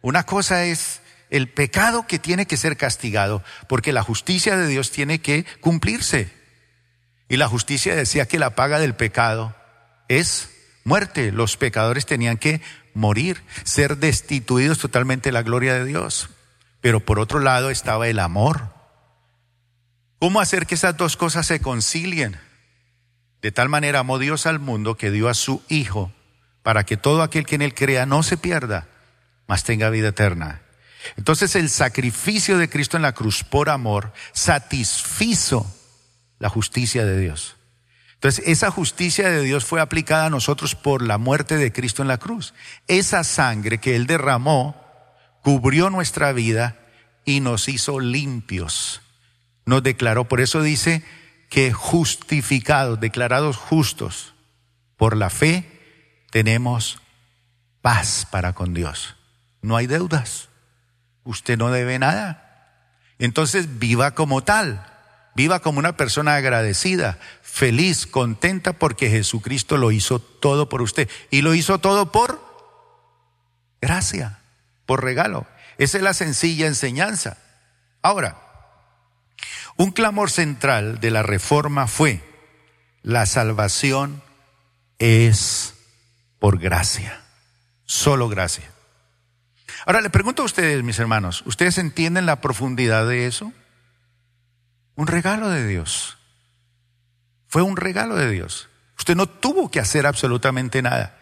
una 0.00 0.24
cosa 0.24 0.64
es 0.64 1.00
el 1.30 1.48
pecado 1.48 2.06
que 2.06 2.18
tiene 2.18 2.46
que 2.46 2.56
ser 2.56 2.76
castigado, 2.76 3.42
porque 3.68 3.92
la 3.92 4.02
justicia 4.02 4.56
de 4.56 4.66
Dios 4.66 4.90
tiene 4.90 5.20
que 5.20 5.44
cumplirse. 5.60 6.32
Y 7.28 7.36
la 7.36 7.48
justicia 7.48 7.94
decía 7.94 8.26
que 8.26 8.38
la 8.38 8.54
paga 8.54 8.78
del 8.78 8.94
pecado 8.94 9.56
es 10.08 10.50
muerte. 10.84 11.32
Los 11.32 11.56
pecadores 11.56 12.04
tenían 12.04 12.36
que 12.36 12.60
morir, 12.94 13.42
ser 13.64 13.98
destituidos 13.98 14.78
totalmente 14.78 15.28
de 15.28 15.32
la 15.32 15.42
gloria 15.42 15.74
de 15.74 15.84
Dios. 15.84 16.30
Pero 16.80 17.00
por 17.00 17.18
otro 17.18 17.38
lado 17.40 17.70
estaba 17.70 18.08
el 18.08 18.18
amor. 18.18 18.70
¿Cómo 20.18 20.40
hacer 20.40 20.66
que 20.66 20.74
esas 20.74 20.96
dos 20.96 21.16
cosas 21.16 21.46
se 21.46 21.60
concilien? 21.60 22.38
De 23.40 23.52
tal 23.52 23.68
manera 23.68 24.00
amó 24.00 24.18
Dios 24.18 24.46
al 24.46 24.60
mundo 24.60 24.96
que 24.96 25.10
dio 25.10 25.28
a 25.28 25.34
su 25.34 25.62
Hijo 25.68 26.12
para 26.62 26.84
que 26.84 26.96
todo 26.96 27.22
aquel 27.22 27.44
que 27.44 27.56
en 27.56 27.62
él 27.62 27.74
crea 27.74 28.06
no 28.06 28.22
se 28.22 28.36
pierda, 28.36 28.86
mas 29.46 29.64
tenga 29.64 29.90
vida 29.90 30.08
eterna. 30.08 30.62
Entonces 31.16 31.56
el 31.56 31.68
sacrificio 31.68 32.58
de 32.58 32.68
Cristo 32.68 32.96
en 32.96 33.02
la 33.02 33.12
cruz 33.12 33.42
por 33.42 33.68
amor 33.68 34.12
satisfizo 34.32 35.66
la 36.38 36.48
justicia 36.48 37.04
de 37.04 37.18
Dios. 37.18 37.56
Entonces 38.22 38.44
esa 38.46 38.70
justicia 38.70 39.28
de 39.28 39.42
Dios 39.42 39.64
fue 39.64 39.80
aplicada 39.80 40.26
a 40.26 40.30
nosotros 40.30 40.76
por 40.76 41.02
la 41.02 41.18
muerte 41.18 41.56
de 41.56 41.72
Cristo 41.72 42.02
en 42.02 42.08
la 42.08 42.18
cruz. 42.18 42.54
Esa 42.86 43.24
sangre 43.24 43.78
que 43.78 43.96
Él 43.96 44.06
derramó 44.06 44.80
cubrió 45.42 45.90
nuestra 45.90 46.32
vida 46.32 46.76
y 47.24 47.40
nos 47.40 47.68
hizo 47.68 47.98
limpios. 47.98 49.02
Nos 49.66 49.82
declaró, 49.82 50.28
por 50.28 50.40
eso 50.40 50.62
dice 50.62 51.02
que 51.50 51.72
justificados, 51.72 53.00
declarados 53.00 53.56
justos 53.56 54.34
por 54.96 55.16
la 55.16 55.28
fe, 55.28 55.68
tenemos 56.30 57.02
paz 57.80 58.26
para 58.30 58.52
con 58.52 58.72
Dios. 58.72 59.16
No 59.62 59.76
hay 59.76 59.88
deudas 59.88 60.48
usted 61.24 61.58
no 61.58 61.70
debe 61.70 61.98
nada. 61.98 62.48
Entonces 63.18 63.78
viva 63.78 64.12
como 64.12 64.42
tal, 64.42 64.84
viva 65.34 65.60
como 65.60 65.78
una 65.78 65.96
persona 65.96 66.36
agradecida, 66.36 67.18
feliz, 67.42 68.06
contenta 68.06 68.72
porque 68.72 69.10
Jesucristo 69.10 69.76
lo 69.76 69.92
hizo 69.92 70.18
todo 70.18 70.68
por 70.68 70.82
usted. 70.82 71.08
Y 71.30 71.42
lo 71.42 71.54
hizo 71.54 71.78
todo 71.78 72.12
por 72.12 72.40
gracia, 73.80 74.38
por 74.86 75.02
regalo. 75.02 75.46
Esa 75.78 75.98
es 75.98 76.02
la 76.02 76.14
sencilla 76.14 76.66
enseñanza. 76.66 77.38
Ahora, 78.02 78.38
un 79.76 79.90
clamor 79.90 80.30
central 80.30 81.00
de 81.00 81.10
la 81.10 81.22
reforma 81.22 81.86
fue, 81.86 82.22
la 83.02 83.26
salvación 83.26 84.22
es 84.98 85.74
por 86.38 86.58
gracia, 86.58 87.20
solo 87.84 88.28
gracia. 88.28 88.70
Ahora 89.86 90.00
le 90.00 90.10
pregunto 90.10 90.42
a 90.42 90.44
ustedes, 90.44 90.82
mis 90.84 90.98
hermanos, 90.98 91.42
¿ustedes 91.46 91.78
entienden 91.78 92.26
la 92.26 92.40
profundidad 92.40 93.08
de 93.08 93.26
eso? 93.26 93.52
Un 94.94 95.06
regalo 95.06 95.48
de 95.48 95.66
Dios. 95.66 96.18
Fue 97.48 97.62
un 97.62 97.76
regalo 97.76 98.16
de 98.16 98.30
Dios. 98.30 98.68
Usted 98.98 99.16
no 99.16 99.26
tuvo 99.26 99.70
que 99.70 99.80
hacer 99.80 100.06
absolutamente 100.06 100.82
nada. 100.82 101.18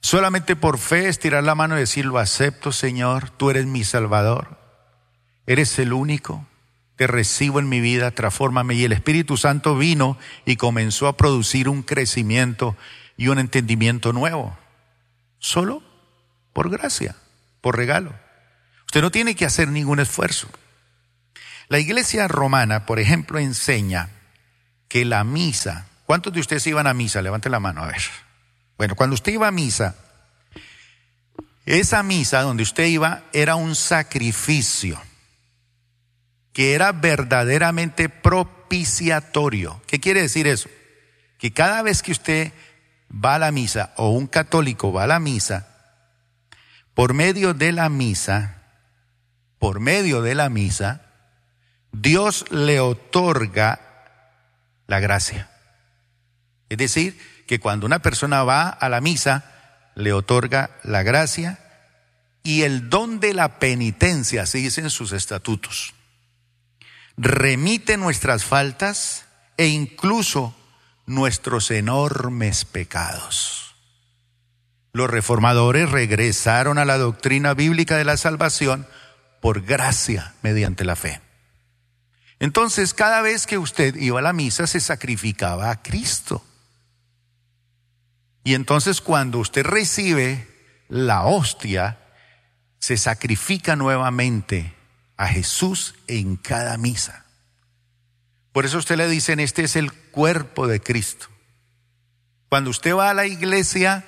Solamente 0.00 0.56
por 0.56 0.78
fe 0.78 1.08
estirar 1.08 1.44
la 1.44 1.54
mano 1.54 1.76
y 1.76 1.80
decir, 1.80 2.04
lo 2.04 2.18
acepto, 2.18 2.72
Señor, 2.72 3.30
tú 3.30 3.50
eres 3.50 3.66
mi 3.66 3.84
Salvador. 3.84 4.58
Eres 5.46 5.78
el 5.78 5.92
único. 5.92 6.46
Te 6.96 7.06
recibo 7.06 7.60
en 7.60 7.68
mi 7.68 7.80
vida, 7.80 8.10
transfórmame. 8.10 8.74
Y 8.74 8.84
el 8.84 8.92
Espíritu 8.92 9.36
Santo 9.36 9.76
vino 9.76 10.18
y 10.44 10.56
comenzó 10.56 11.06
a 11.06 11.16
producir 11.16 11.68
un 11.68 11.82
crecimiento 11.82 12.76
y 13.16 13.28
un 13.28 13.38
entendimiento 13.38 14.12
nuevo. 14.12 14.56
Solo 15.38 15.82
por 16.52 16.70
gracia 16.70 17.16
por 17.60 17.76
regalo. 17.76 18.12
Usted 18.86 19.00
no 19.00 19.10
tiene 19.10 19.34
que 19.34 19.46
hacer 19.46 19.68
ningún 19.68 20.00
esfuerzo. 20.00 20.48
La 21.68 21.78
iglesia 21.78 22.28
romana, 22.28 22.86
por 22.86 22.98
ejemplo, 22.98 23.38
enseña 23.38 24.08
que 24.88 25.04
la 25.04 25.24
misa, 25.24 25.86
¿cuántos 26.06 26.32
de 26.32 26.40
ustedes 26.40 26.66
iban 26.66 26.86
a 26.86 26.94
misa? 26.94 27.22
Levante 27.22 27.48
la 27.48 27.60
mano, 27.60 27.82
a 27.82 27.86
ver. 27.86 28.02
Bueno, 28.76 28.94
cuando 28.94 29.14
usted 29.14 29.32
iba 29.32 29.48
a 29.48 29.52
misa, 29.52 29.96
esa 31.64 32.02
misa 32.02 32.42
donde 32.42 32.62
usted 32.62 32.86
iba 32.86 33.22
era 33.32 33.54
un 33.54 33.74
sacrificio 33.74 35.00
que 36.52 36.74
era 36.74 36.92
verdaderamente 36.92 38.08
propiciatorio. 38.08 39.80
¿Qué 39.86 40.00
quiere 40.00 40.22
decir 40.22 40.46
eso? 40.46 40.68
Que 41.38 41.52
cada 41.52 41.82
vez 41.82 42.02
que 42.02 42.12
usted 42.12 42.52
va 43.12 43.36
a 43.36 43.38
la 43.38 43.52
misa 43.52 43.92
o 43.96 44.10
un 44.10 44.26
católico 44.26 44.92
va 44.92 45.04
a 45.04 45.06
la 45.06 45.20
misa, 45.20 45.68
por 46.94 47.14
medio 47.14 47.54
de 47.54 47.72
la 47.72 47.88
misa, 47.88 48.62
por 49.58 49.80
medio 49.80 50.22
de 50.22 50.34
la 50.34 50.48
misa, 50.50 51.11
Dios 51.92 52.44
le 52.50 52.80
otorga 52.80 53.80
la 54.86 55.00
gracia. 55.00 55.50
Es 56.68 56.78
decir, 56.78 57.18
que 57.46 57.60
cuando 57.60 57.86
una 57.86 58.00
persona 58.00 58.44
va 58.44 58.68
a 58.68 58.88
la 58.88 59.00
misa, 59.00 59.44
le 59.94 60.12
otorga 60.12 60.70
la 60.82 61.02
gracia 61.02 61.58
y 62.42 62.62
el 62.62 62.88
don 62.88 63.20
de 63.20 63.34
la 63.34 63.58
penitencia, 63.58 64.42
así 64.42 64.62
dicen 64.62 64.90
sus 64.90 65.12
estatutos. 65.12 65.94
Remite 67.16 67.96
nuestras 67.98 68.44
faltas 68.44 69.26
e 69.56 69.66
incluso 69.66 70.56
nuestros 71.06 71.70
enormes 71.70 72.64
pecados. 72.64 73.74
Los 74.92 75.10
reformadores 75.10 75.90
regresaron 75.90 76.78
a 76.78 76.84
la 76.84 76.98
doctrina 76.98 77.54
bíblica 77.54 77.96
de 77.96 78.04
la 78.04 78.16
salvación 78.16 78.86
por 79.40 79.62
gracia 79.62 80.34
mediante 80.42 80.84
la 80.84 80.96
fe. 80.96 81.20
Entonces, 82.42 82.92
cada 82.92 83.22
vez 83.22 83.46
que 83.46 83.56
usted 83.56 83.94
iba 83.94 84.18
a 84.18 84.22
la 84.22 84.32
misa, 84.32 84.66
se 84.66 84.80
sacrificaba 84.80 85.70
a 85.70 85.80
Cristo. 85.80 86.44
Y 88.42 88.54
entonces 88.54 89.00
cuando 89.00 89.38
usted 89.38 89.64
recibe 89.64 90.48
la 90.88 91.22
hostia, 91.22 92.00
se 92.80 92.96
sacrifica 92.96 93.76
nuevamente 93.76 94.74
a 95.16 95.28
Jesús 95.28 95.94
en 96.08 96.34
cada 96.34 96.76
misa. 96.78 97.26
Por 98.50 98.64
eso 98.64 98.78
usted 98.78 98.96
le 98.96 99.06
dicen, 99.06 99.38
este 99.38 99.62
es 99.62 99.76
el 99.76 99.92
cuerpo 99.92 100.66
de 100.66 100.80
Cristo. 100.80 101.28
Cuando 102.48 102.70
usted 102.70 102.92
va 102.96 103.10
a 103.10 103.14
la 103.14 103.26
iglesia, 103.26 104.04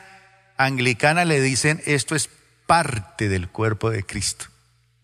anglicana 0.57 1.25
le 1.25 1.41
dicen 1.41 1.81
esto 1.87 2.17
es 2.17 2.29
parte 2.67 3.29
del 3.29 3.49
cuerpo 3.49 3.91
de 3.91 4.03
Cristo, 4.03 4.47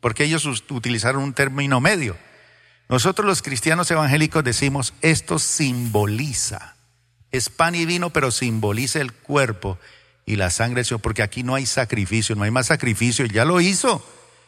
porque 0.01 0.25
ellos 0.25 0.47
utilizaron 0.69 1.23
un 1.23 1.33
término 1.33 1.81
medio. 1.81 2.17
Nosotros 2.91 3.25
los 3.25 3.41
cristianos 3.41 3.89
evangélicos 3.93 4.43
decimos 4.43 4.95
esto 5.01 5.39
simboliza, 5.39 6.75
es 7.31 7.49
pan 7.49 7.77
y 7.77 7.87
vino, 7.87 8.11
pero 8.11 8.33
simboliza 8.33 9.01
el 9.01 9.13
cuerpo 9.13 9.79
y 10.27 10.35
la 10.35 10.51
sangre, 10.51 10.83
porque 11.01 11.23
aquí 11.23 11.45
no 11.45 11.55
hay 11.55 11.67
sacrificio, 11.67 12.35
no 12.35 12.43
hay 12.43 12.51
más 12.51 12.67
sacrificio, 12.67 13.27
ya 13.27 13.45
lo 13.45 13.61
hizo. 13.61 14.05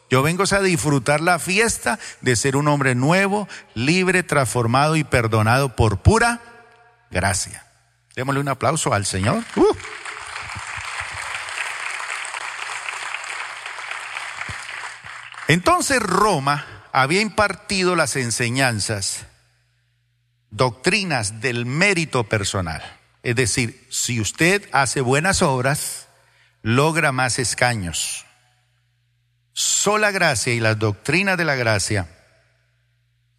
Yo 0.09 0.21
vengo 0.23 0.43
a 0.51 0.59
disfrutar 0.59 1.21
la 1.21 1.39
fiesta 1.39 1.99
de 2.19 2.35
ser 2.35 2.57
un 2.57 2.67
hombre 2.67 2.95
nuevo, 2.95 3.47
libre, 3.75 4.23
transformado 4.23 4.97
y 4.97 5.05
perdonado 5.05 5.77
por 5.77 6.01
pura 6.01 6.41
gracia. 7.11 7.65
Démosle 8.13 8.41
un 8.41 8.49
aplauso 8.49 8.93
al 8.93 9.05
Señor. 9.05 9.41
Uh. 9.55 9.65
Entonces 15.47 16.01
Roma 16.01 16.72
había 16.93 17.21
impartido 17.21 17.95
las 17.95 18.15
enseñanzas, 18.15 19.25
doctrinas 20.51 21.41
del 21.41 21.65
mérito 21.65 22.25
personal. 22.25 22.83
Es 23.23 23.35
decir, 23.35 23.85
si 23.89 24.21
usted 24.21 24.69
hace 24.71 25.01
buenas 25.01 25.41
obras, 25.41 26.07
logra 26.61 27.11
más 27.11 27.39
escaños. 27.39 28.25
Sola 29.53 30.11
gracia 30.11 30.53
y 30.53 30.59
las 30.59 30.77
doctrinas 30.77 31.35
de 31.35 31.45
la 31.45 31.55
gracia, 31.55 32.07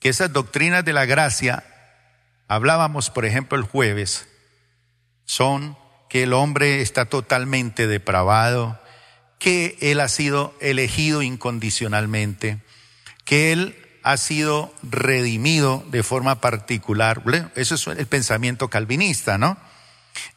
que 0.00 0.08
esas 0.08 0.32
doctrinas 0.32 0.84
de 0.84 0.92
la 0.92 1.06
gracia, 1.06 1.62
hablábamos 2.49 3.11
por 3.11 3.25
ejemplo 3.25 3.56
el 3.56 3.64
jueves, 3.64 4.26
son 5.25 5.78
que 6.08 6.25
el 6.25 6.32
hombre 6.32 6.82
está 6.82 7.04
totalmente 7.04 7.87
depravado, 7.87 8.80
que 9.38 9.78
Él 9.80 10.00
ha 10.00 10.08
sido 10.08 10.56
elegido 10.61 11.23
incondicionalmente, 11.23 12.63
que 13.24 13.52
Él 13.52 13.76
ha 14.02 14.16
sido 14.18 14.72
redimido 14.82 15.82
de 15.90 16.02
forma 16.02 16.40
particular. 16.40 17.22
Eso 17.54 17.74
es 17.74 17.86
el 17.86 18.06
pensamiento 18.06 18.68
calvinista, 18.68 19.38
¿no? 19.38 19.56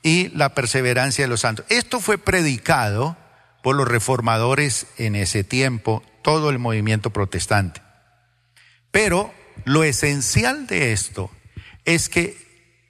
Y 0.01 0.29
la 0.29 0.53
perseverancia 0.55 1.25
de 1.25 1.29
los 1.29 1.41
santos. 1.41 1.65
Esto 1.69 1.99
fue 1.99 2.17
predicado 2.17 3.17
por 3.61 3.75
los 3.75 3.87
reformadores 3.87 4.87
en 4.97 5.15
ese 5.15 5.43
tiempo, 5.43 6.01
todo 6.23 6.49
el 6.49 6.59
movimiento 6.59 7.11
protestante. 7.11 7.81
Pero 8.91 9.33
lo 9.65 9.83
esencial 9.83 10.65
de 10.65 10.93
esto 10.93 11.29
es 11.83 12.07
que 12.07 12.37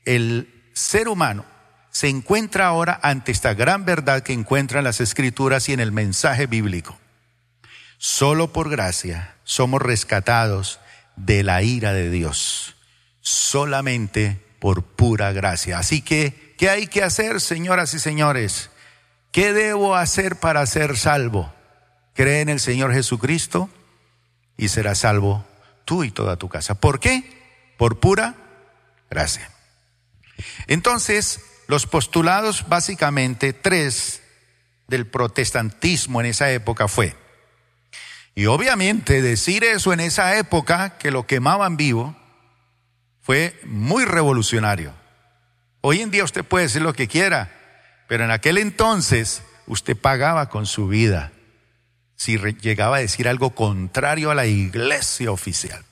el 0.06 0.70
ser 0.74 1.08
humano 1.08 1.44
se 1.90 2.10
encuentra 2.10 2.68
ahora 2.68 3.00
ante 3.02 3.32
esta 3.32 3.56
gran 3.56 3.84
verdad 3.84 4.22
que 4.22 4.34
encuentra 4.34 4.80
en 4.80 4.86
las 4.86 5.02
escrituras 5.02 5.68
y 5.70 5.74
en 5.74 5.80
el 5.80 5.92
mensaje 5.92 6.46
bíblico. 6.46 6.98
Solo 7.98 8.54
por 8.54 8.70
gracia 8.70 9.37
somos 9.48 9.82
rescatados 9.82 10.82
de 11.16 11.42
la 11.42 11.64
ira 11.64 11.94
de 11.94 12.12
Dios, 12.12 12.76
solamente 13.22 14.40
por 14.60 14.84
pura 14.84 15.32
gracia. 15.32 15.80
Así 15.80 16.02
que, 16.02 16.54
¿qué 16.58 16.70
hay 16.70 16.88
que 16.88 17.02
hacer, 17.02 17.40
señoras 17.40 17.94
y 17.94 18.00
señores? 18.00 18.70
¿Qué 19.32 19.54
debo 19.54 19.96
hacer 19.96 20.36
para 20.36 20.66
ser 20.66 20.98
salvo? 20.98 21.54
Cree 22.14 22.42
en 22.42 22.50
el 22.50 22.60
Señor 22.60 22.94
Jesucristo 22.94 23.70
y 24.58 24.68
serás 24.68 25.00
salvo 25.00 25.46
tú 25.86 26.04
y 26.04 26.12
toda 26.12 26.36
tu 26.36 26.50
casa. 26.50 26.76
¿Por 26.76 27.00
qué? 27.00 27.24
Por 27.78 28.02
pura 28.02 28.36
gracia. 29.10 29.50
Entonces, 30.68 31.40
los 31.68 31.88
postulados 31.88 32.68
básicamente 32.68 33.54
tres 33.54 34.22
del 34.88 35.08
protestantismo 35.08 36.20
en 36.20 36.28
esa 36.28 36.52
época 36.52 36.90
fue, 36.90 37.16
y 38.38 38.46
obviamente 38.46 39.24
decir 39.24 39.64
eso 39.64 39.94
en 39.94 40.00
esa 40.00 40.38
época, 40.38 41.00
que 41.00 41.10
lo 41.10 41.26
quemaban 41.26 41.76
vivo, 41.76 42.16
fue 43.20 43.60
muy 43.66 44.06
revolucionario. 44.06 44.94
Hoy 45.82 46.02
en 46.02 46.12
día 46.12 46.24
usted 46.24 46.46
puede 46.46 46.66
decir 46.66 46.84
lo 46.84 46.94
que 46.94 47.08
quiera, 47.08 47.50
pero 48.08 48.26
en 48.26 48.30
aquel 48.30 48.60
entonces 48.60 49.42
usted 49.66 49.98
pagaba 49.98 50.50
con 50.50 50.68
su 50.68 50.88
vida 50.88 51.32
si 52.16 52.38
llegaba 52.38 52.98
a 52.98 53.00
decir 53.00 53.28
algo 53.28 53.56
contrario 53.56 54.30
a 54.30 54.36
la 54.36 54.46
iglesia 54.46 55.32
oficial. 55.32 55.84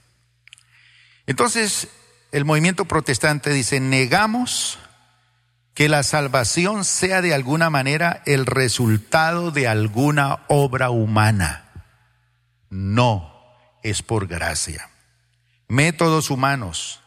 Entonces, 1.26 1.88
el 2.32 2.46
movimiento 2.46 2.86
protestante 2.86 3.50
dice, 3.50 3.80
negamos 3.80 4.78
que 5.74 5.90
la 5.90 6.04
salvación 6.04 6.86
sea 6.86 7.24
de 7.24 7.34
alguna 7.34 7.72
manera 7.72 8.22
el 8.28 8.46
resultado 8.46 9.50
de 9.50 9.68
alguna 9.68 10.44
obra 10.48 10.92
humana. 10.92 11.65
No, 12.76 13.34
es 13.84 14.02
por 14.02 14.28
gracia. 14.28 14.90
Métodos 15.70 16.30
humanos, 16.30 17.00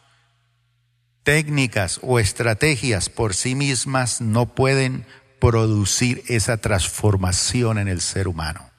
técnicas 1.21 1.99
o 2.01 2.17
estrategias 2.17 3.09
por 3.09 3.35
sí 3.35 3.53
mismas 3.53 4.19
no 4.19 4.55
pueden 4.55 5.05
producir 5.39 6.23
esa 6.27 6.57
transformación 6.57 7.77
en 7.77 7.87
el 7.87 8.01
ser 8.01 8.27
humano. 8.27 8.71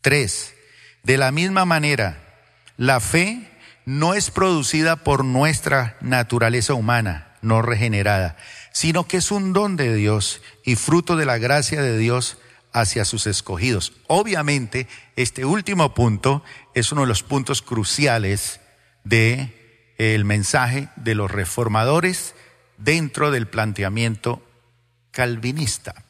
Tres, 0.00 0.54
de 1.02 1.18
la 1.18 1.32
misma 1.32 1.64
manera, 1.64 2.22
la 2.76 3.00
fe 3.00 3.50
no 3.84 4.14
es 4.14 4.30
producida 4.30 4.94
por 4.94 5.24
nuestra 5.24 5.96
naturaleza 6.00 6.74
humana 6.74 7.36
no 7.42 7.60
regenerada, 7.60 8.36
sino 8.72 9.08
que 9.08 9.16
es 9.16 9.32
un 9.32 9.52
don 9.52 9.74
de 9.74 9.96
Dios 9.96 10.42
y 10.64 10.76
fruto 10.76 11.16
de 11.16 11.26
la 11.26 11.38
gracia 11.38 11.82
de 11.82 11.98
Dios 11.98 12.38
hacia 12.72 13.04
sus 13.04 13.26
escogidos. 13.26 13.92
Obviamente, 14.06 14.86
este 15.16 15.44
último 15.44 15.94
punto 15.94 16.42
es 16.74 16.92
uno 16.92 17.02
de 17.02 17.08
los 17.08 17.22
puntos 17.22 17.62
cruciales 17.62 18.60
de 19.04 19.94
el 19.98 20.24
mensaje 20.24 20.88
de 20.96 21.14
los 21.14 21.30
reformadores 21.30 22.34
dentro 22.76 23.30
del 23.30 23.48
planteamiento 23.48 24.42
calvinista. 25.10 26.04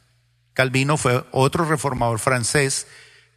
Calvino 0.53 0.97
fue 0.97 1.25
otro 1.31 1.65
reformador 1.65 2.19
francés 2.19 2.87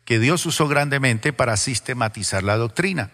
que 0.05 0.19
Dios 0.19 0.45
usó 0.45 0.67
grandemente 0.67 1.31
para 1.31 1.55
sistematizar 1.55 2.43
la 2.43 2.57
doctrina. 2.57 3.11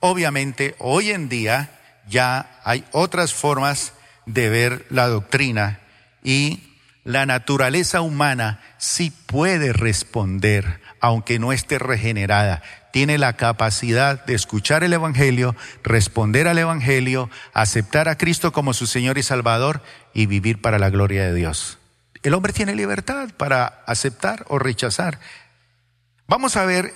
Obviamente, 0.00 0.74
hoy 0.78 1.10
en 1.10 1.28
día 1.28 1.78
ya 2.08 2.60
hay 2.64 2.84
otras 2.92 3.34
formas 3.34 3.92
de 4.26 4.48
ver 4.48 4.86
la 4.88 5.08
doctrina 5.08 5.80
y 6.22 6.71
la 7.04 7.26
naturaleza 7.26 8.00
humana 8.00 8.60
sí 8.78 9.10
puede 9.10 9.72
responder, 9.72 10.80
aunque 11.00 11.38
no 11.38 11.52
esté 11.52 11.78
regenerada. 11.78 12.62
Tiene 12.92 13.18
la 13.18 13.32
capacidad 13.34 14.24
de 14.24 14.34
escuchar 14.34 14.84
el 14.84 14.92
Evangelio, 14.92 15.56
responder 15.82 16.46
al 16.46 16.58
Evangelio, 16.58 17.28
aceptar 17.54 18.08
a 18.08 18.16
Cristo 18.16 18.52
como 18.52 18.72
su 18.74 18.86
Señor 18.86 19.18
y 19.18 19.22
Salvador 19.22 19.82
y 20.14 20.26
vivir 20.26 20.60
para 20.60 20.78
la 20.78 20.90
gloria 20.90 21.24
de 21.24 21.34
Dios. 21.34 21.78
El 22.22 22.34
hombre 22.34 22.52
tiene 22.52 22.76
libertad 22.76 23.30
para 23.36 23.82
aceptar 23.86 24.44
o 24.48 24.58
rechazar. 24.58 25.18
Vamos 26.28 26.56
a 26.56 26.64
ver 26.64 26.94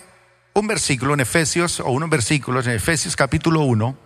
un 0.53 0.69
versículo 0.69 1.15
en 1.15 1.21
Efesios, 1.21 1.81
o 1.81 1.91
unos 1.91 2.11
versículos 2.11 2.67
en 2.67 2.75
Efesios 2.75 3.17
capítulo 3.17 3.63
1, 3.63 3.99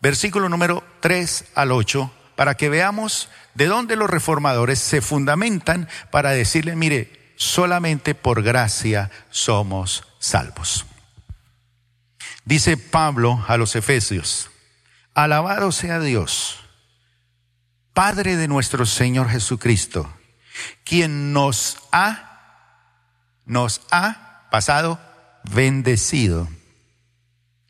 versículo 0.00 0.48
número 0.48 0.84
3 1.00 1.46
al 1.56 1.72
8 1.72 2.12
para 2.40 2.54
que 2.54 2.70
veamos 2.70 3.28
de 3.54 3.66
dónde 3.66 3.96
los 3.96 4.10
reformadores 4.10 4.78
se 4.78 5.00
fundamentan 5.00 5.88
para 6.10 6.30
decirle, 6.30 6.76
mire, 6.76 7.34
solamente 7.36 8.14
por 8.14 8.42
gracia 8.42 9.10
somos 9.30 10.04
salvos. 10.18 10.86
Dice 12.44 12.76
Pablo 12.76 13.44
a 13.48 13.56
los 13.56 13.76
Efesios, 13.76 14.50
alabado 15.14 15.72
sea 15.72 16.00
Dios, 16.00 16.60
Padre 17.92 18.36
de 18.36 18.48
nuestro 18.48 18.86
Señor 18.86 19.28
Jesucristo, 19.28 20.12
quien 20.84 21.32
nos 21.32 21.78
ha, 21.92 23.40
nos 23.46 23.82
ha 23.90 24.48
pasado 24.50 25.00
bendecido. 25.44 26.48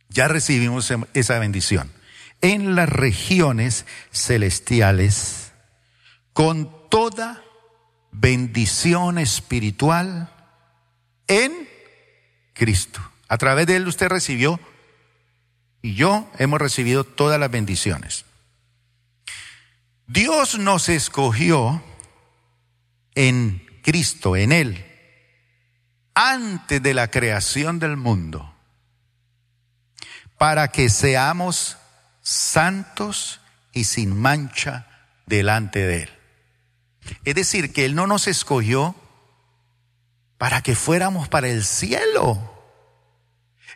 Ya 0.08 0.28
recibimos 0.28 0.92
esa 1.14 1.38
bendición 1.38 1.92
en 2.40 2.74
las 2.74 2.88
regiones 2.88 3.86
celestiales 4.12 5.39
con 6.32 6.88
toda 6.88 7.42
bendición 8.12 9.18
espiritual 9.18 10.32
en 11.26 11.68
Cristo. 12.52 13.00
A 13.28 13.38
través 13.38 13.66
de 13.66 13.76
Él 13.76 13.88
usted 13.88 14.08
recibió 14.08 14.60
y 15.82 15.94
yo 15.94 16.30
hemos 16.38 16.60
recibido 16.60 17.04
todas 17.04 17.38
las 17.40 17.50
bendiciones. 17.50 18.24
Dios 20.06 20.58
nos 20.58 20.88
escogió 20.88 21.82
en 23.14 23.64
Cristo, 23.82 24.36
en 24.36 24.52
Él, 24.52 24.84
antes 26.14 26.82
de 26.82 26.94
la 26.94 27.10
creación 27.10 27.78
del 27.78 27.96
mundo, 27.96 28.52
para 30.36 30.68
que 30.68 30.88
seamos 30.88 31.76
santos 32.20 33.40
y 33.72 33.84
sin 33.84 34.18
mancha 34.20 34.86
delante 35.26 35.86
de 35.86 36.02
Él. 36.02 36.19
Es 37.24 37.34
decir, 37.34 37.72
que 37.72 37.84
Él 37.84 37.94
no 37.94 38.06
nos 38.06 38.26
escogió 38.26 38.94
para 40.38 40.62
que 40.62 40.74
fuéramos 40.74 41.28
para 41.28 41.48
el 41.48 41.64
cielo. 41.64 42.38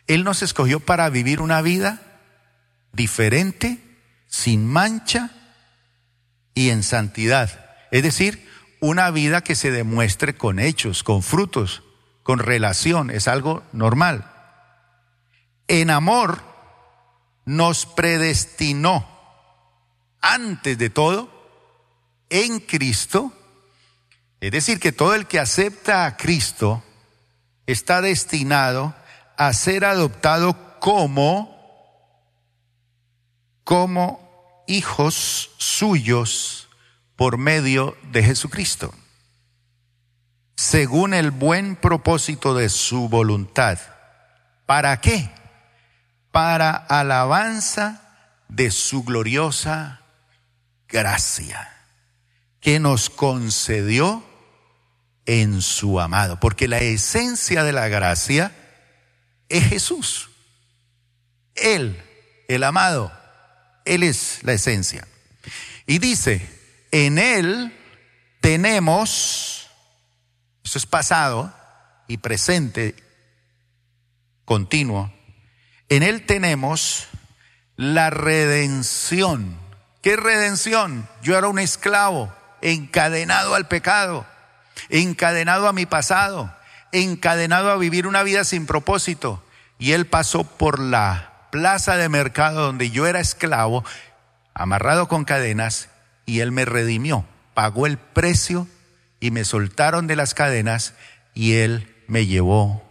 Él 0.07 0.23
nos 0.23 0.41
escogió 0.41 0.79
para 0.79 1.09
vivir 1.09 1.41
una 1.41 1.61
vida 1.61 2.01
diferente, 2.91 3.79
sin 4.27 4.65
mancha 4.65 5.31
y 6.53 6.69
en 6.69 6.83
santidad. 6.83 7.65
Es 7.91 8.03
decir, 8.03 8.49
una 8.79 9.11
vida 9.11 9.41
que 9.41 9.55
se 9.55 9.71
demuestre 9.71 10.35
con 10.35 10.59
hechos, 10.59 11.03
con 11.03 11.23
frutos, 11.23 11.83
con 12.23 12.39
relación, 12.39 13.09
es 13.09 13.27
algo 13.27 13.63
normal. 13.71 14.31
En 15.67 15.89
amor 15.89 16.41
nos 17.45 17.85
predestinó 17.85 19.07
antes 20.21 20.77
de 20.77 20.89
todo 20.89 21.34
en 22.29 22.59
Cristo. 22.59 23.33
Es 24.41 24.51
decir, 24.51 24.79
que 24.79 24.91
todo 24.91 25.15
el 25.15 25.27
que 25.27 25.39
acepta 25.39 26.05
a 26.05 26.17
Cristo 26.17 26.83
está 27.65 28.01
destinado 28.01 28.93
a 29.37 29.53
ser 29.53 29.85
adoptado 29.85 30.79
como 30.79 31.53
como 33.63 34.63
hijos 34.67 35.51
suyos 35.57 36.69
por 37.15 37.37
medio 37.37 37.97
de 38.11 38.21
Jesucristo, 38.21 38.93
según 40.55 41.15
el 41.15 41.31
buen 41.31 41.75
propósito 41.75 42.53
de 42.53 42.69
su 42.69 43.09
voluntad. 43.09 43.79
¿Para 44.67 45.01
qué? 45.01 45.31
para 46.35 46.75
alabanza 46.75 48.01
de 48.49 48.69
su 48.69 49.05
gloriosa 49.05 50.01
gracia 50.85 51.74
que 52.65 52.79
nos 52.79 53.11
concedió 53.11 54.23
en 55.27 55.61
su 55.61 55.99
amado. 55.99 56.39
Porque 56.39 56.67
la 56.67 56.79
esencia 56.79 57.63
de 57.63 57.71
la 57.71 57.89
gracia 57.89 58.55
es 59.49 59.65
Jesús. 59.65 60.31
Él, 61.53 62.01
el 62.47 62.63
amado, 62.63 63.11
Él 63.85 64.01
es 64.01 64.39
la 64.41 64.53
esencia. 64.53 65.07
Y 65.85 65.99
dice, 65.99 66.41
en 66.89 67.19
Él 67.19 67.71
tenemos 68.41 69.69
Esto 70.63 70.79
es 70.79 70.87
pasado 70.87 71.53
y 72.07 72.17
presente 72.17 72.95
continuo. 74.43 75.13
En 75.87 76.01
Él 76.01 76.25
tenemos 76.25 77.05
la 77.75 78.09
redención. 78.09 79.55
¿Qué 80.01 80.15
redención? 80.15 81.07
Yo 81.21 81.37
era 81.37 81.47
un 81.47 81.59
esclavo, 81.59 82.34
encadenado 82.65 83.53
al 83.53 83.67
pecado, 83.67 84.25
encadenado 84.89 85.67
a 85.67 85.73
mi 85.73 85.85
pasado, 85.85 86.51
encadenado 86.91 87.69
a 87.69 87.77
vivir 87.77 88.07
una 88.07 88.23
vida 88.23 88.43
sin 88.43 88.65
propósito. 88.65 89.43
Y 89.77 89.91
Él 89.91 90.07
pasó 90.07 90.43
por 90.43 90.79
la 90.79 91.47
plaza 91.51 91.95
de 91.95 92.09
mercado 92.09 92.65
donde 92.65 92.89
yo 92.89 93.05
era 93.05 93.19
esclavo, 93.19 93.85
amarrado 94.55 95.07
con 95.07 95.25
cadenas, 95.25 95.89
y 96.25 96.39
Él 96.39 96.51
me 96.51 96.65
redimió, 96.65 97.25
pagó 97.53 97.85
el 97.85 97.99
precio 97.99 98.67
y 99.19 99.29
me 99.29 99.45
soltaron 99.45 100.07
de 100.07 100.15
las 100.15 100.33
cadenas 100.33 100.95
y 101.35 101.53
Él 101.57 101.95
me 102.07 102.25
llevó 102.25 102.83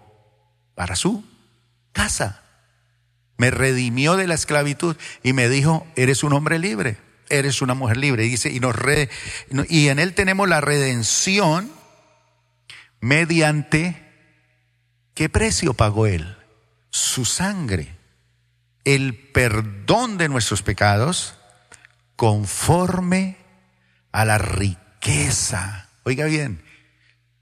para 0.76 0.94
su 0.94 1.24
casa. 1.92 2.42
Me 3.38 3.50
redimió 3.50 4.14
de 4.14 4.28
la 4.28 4.34
esclavitud 4.34 4.96
y 5.24 5.32
me 5.32 5.48
dijo, 5.48 5.84
eres 5.96 6.22
un 6.22 6.32
hombre 6.32 6.60
libre, 6.60 6.98
eres 7.28 7.62
una 7.62 7.74
mujer 7.74 7.96
libre. 7.96 8.24
Y 8.24 8.30
dice, 8.30 8.50
y, 8.50 8.60
nos 8.60 8.74
y 9.68 9.88
en 9.88 9.98
Él 9.98 10.14
tenemos 10.14 10.48
la 10.48 10.60
redención 10.60 11.70
mediante, 13.00 14.02
¿qué 15.14 15.28
precio 15.28 15.74
pagó 15.74 16.06
Él? 16.06 16.36
Su 16.90 17.24
sangre, 17.24 17.96
el 18.84 19.16
perdón 19.32 20.16
de 20.18 20.28
nuestros 20.28 20.62
pecados 20.62 21.34
conforme 22.16 23.36
a 24.12 24.24
la 24.24 24.38
riqueza. 24.38 25.88
Oiga 26.04 26.26
bien, 26.26 26.64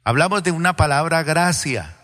hablamos 0.04 0.42
de 0.42 0.50
una 0.50 0.74
palabra 0.74 1.22
gracia, 1.22 1.96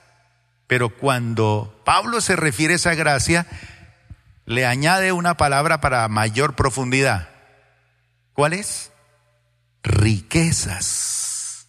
pero 0.67 0.91
cuando 0.97 1.81
Pablo 1.85 2.21
se 2.21 2.37
refiere 2.37 2.75
a 2.75 2.77
esa 2.77 2.95
gracia, 2.95 3.47
le 4.45 4.67
añade 4.67 5.13
una 5.13 5.37
palabra 5.37 5.81
para 5.81 6.07
mayor 6.09 6.55
profundidad. 6.55 7.29
¿Cuál 8.39 8.53
es? 8.53 8.93
Riquezas. 9.83 11.67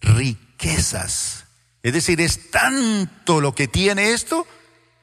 Riquezas. 0.00 1.46
Es 1.82 1.92
decir, 1.92 2.20
es 2.20 2.52
tanto 2.52 3.40
lo 3.40 3.56
que 3.56 3.66
tiene 3.66 4.12
esto 4.12 4.46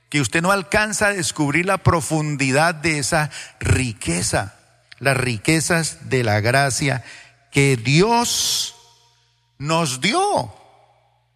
que 0.08 0.22
usted 0.22 0.42
no 0.42 0.50
alcanza 0.50 1.08
a 1.08 1.14
descubrir 1.14 1.66
la 1.66 1.80
profundidad 1.80 2.74
de 2.74 3.00
esa 3.00 3.32
riqueza, 3.60 4.56
las 5.00 5.18
riquezas 5.18 6.10
de 6.10 6.24
la 6.24 6.40
gracia 6.40 7.04
que 7.52 7.76
Dios 7.76 8.74
nos 9.58 10.00
dio. 10.00 10.56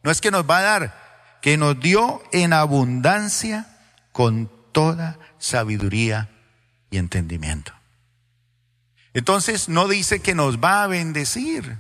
No 0.02 0.12
es 0.12 0.22
que 0.22 0.32
nos 0.32 0.50
va 0.50 0.60
a 0.60 0.62
dar, 0.62 1.40
que 1.42 1.58
nos 1.58 1.78
dio 1.78 2.24
en 2.32 2.54
abundancia 2.54 3.68
con 4.14 4.50
toda 4.72 5.20
sabiduría 5.40 6.30
y 6.90 7.00
entendimiento. 7.00 7.81
Entonces 9.14 9.70
no 9.70 9.88
dice 9.88 10.22
que 10.22 10.36
nos 10.36 10.60
va 10.60 10.84
a 10.84 10.88
bendecir, 10.88 11.78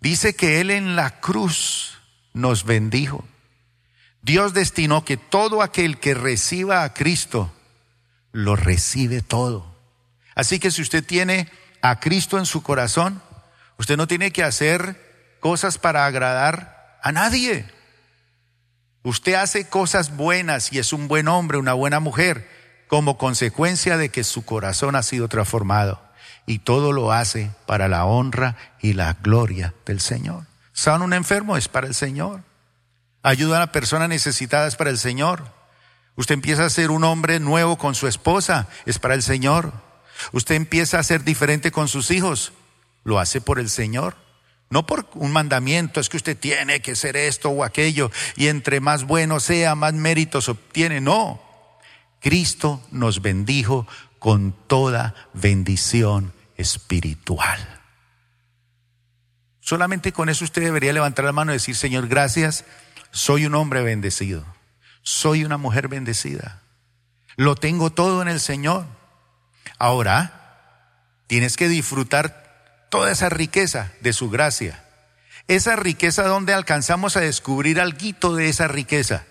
dice 0.00 0.34
que 0.34 0.60
Él 0.60 0.70
en 0.70 0.96
la 0.96 1.20
cruz 1.20 1.98
nos 2.32 2.64
bendijo. 2.64 3.24
Dios 4.22 4.54
destinó 4.54 5.04
que 5.04 5.16
todo 5.16 5.62
aquel 5.62 5.98
que 5.98 6.14
reciba 6.14 6.82
a 6.82 6.94
Cristo, 6.94 7.52
lo 8.32 8.54
recibe 8.54 9.22
todo. 9.22 9.74
Así 10.34 10.58
que 10.58 10.70
si 10.70 10.82
usted 10.82 11.04
tiene 11.04 11.50
a 11.80 12.00
Cristo 12.00 12.38
en 12.38 12.46
su 12.46 12.62
corazón, 12.62 13.22
usted 13.78 13.96
no 13.96 14.06
tiene 14.06 14.30
que 14.32 14.42
hacer 14.42 15.38
cosas 15.40 15.78
para 15.78 16.06
agradar 16.06 16.98
a 17.02 17.12
nadie. 17.12 17.66
Usted 19.02 19.34
hace 19.34 19.68
cosas 19.68 20.16
buenas 20.16 20.72
y 20.72 20.78
es 20.78 20.92
un 20.92 21.08
buen 21.08 21.28
hombre, 21.28 21.58
una 21.58 21.72
buena 21.72 22.00
mujer, 22.00 22.48
como 22.88 23.16
consecuencia 23.16 23.96
de 23.96 24.10
que 24.10 24.24
su 24.24 24.44
corazón 24.44 24.96
ha 24.96 25.02
sido 25.02 25.28
transformado. 25.28 26.05
Y 26.46 26.60
todo 26.60 26.92
lo 26.92 27.12
hace 27.12 27.50
para 27.66 27.88
la 27.88 28.04
honra 28.04 28.56
y 28.80 28.92
la 28.92 29.14
gloria 29.14 29.74
del 29.84 30.00
Señor. 30.00 30.46
Son 30.72 31.02
un 31.02 31.12
enfermo, 31.12 31.56
es 31.56 31.68
para 31.68 31.88
el 31.88 31.94
Señor. 31.94 32.42
Ayuda 33.22 33.62
a 33.62 33.72
personas 33.72 34.08
necesitadas 34.08 34.76
para 34.76 34.90
el 34.90 34.98
Señor. 34.98 35.50
Usted 36.14 36.34
empieza 36.34 36.64
a 36.64 36.70
ser 36.70 36.90
un 36.90 37.02
hombre 37.02 37.40
nuevo 37.40 37.76
con 37.76 37.94
su 37.94 38.06
esposa, 38.06 38.68
es 38.86 38.98
para 38.98 39.14
el 39.14 39.22
Señor. 39.22 39.72
Usted 40.32 40.54
empieza 40.54 40.98
a 40.98 41.02
ser 41.02 41.24
diferente 41.24 41.72
con 41.72 41.88
sus 41.88 42.10
hijos, 42.10 42.52
lo 43.04 43.18
hace 43.18 43.40
por 43.40 43.58
el 43.58 43.68
Señor. 43.68 44.16
No 44.68 44.86
por 44.86 45.08
un 45.14 45.32
mandamiento, 45.32 46.00
es 46.00 46.08
que 46.08 46.16
usted 46.16 46.36
tiene 46.36 46.80
que 46.80 46.96
ser 46.96 47.16
esto 47.16 47.50
o 47.50 47.64
aquello, 47.64 48.10
y 48.36 48.48
entre 48.48 48.80
más 48.80 49.04
bueno 49.04 49.40
sea, 49.40 49.74
más 49.74 49.94
méritos 49.94 50.48
obtiene. 50.48 51.00
No, 51.00 51.40
Cristo 52.20 52.82
nos 52.90 53.22
bendijo 53.22 53.86
con 54.18 54.52
toda 54.66 55.14
bendición 55.34 56.35
espiritual. 56.56 57.80
Solamente 59.60 60.12
con 60.12 60.28
eso 60.28 60.44
usted 60.44 60.62
debería 60.62 60.92
levantar 60.92 61.24
la 61.24 61.32
mano 61.32 61.52
y 61.52 61.56
decir, 61.56 61.74
Señor, 61.74 62.06
gracias, 62.06 62.64
soy 63.10 63.46
un 63.46 63.54
hombre 63.54 63.82
bendecido, 63.82 64.44
soy 65.02 65.44
una 65.44 65.56
mujer 65.56 65.88
bendecida, 65.88 66.62
lo 67.36 67.54
tengo 67.54 67.90
todo 67.90 68.22
en 68.22 68.28
el 68.28 68.40
Señor. 68.40 68.86
Ahora, 69.78 70.46
tienes 71.26 71.56
que 71.56 71.68
disfrutar 71.68 72.86
toda 72.90 73.10
esa 73.10 73.28
riqueza 73.28 73.92
de 74.00 74.12
su 74.12 74.30
gracia. 74.30 74.82
Esa 75.48 75.76
riqueza 75.76 76.24
donde 76.24 76.54
alcanzamos 76.54 77.16
a 77.16 77.20
descubrir 77.20 77.80
algo 77.80 78.36
de 78.36 78.48
esa 78.48 78.68
riqueza 78.68 79.24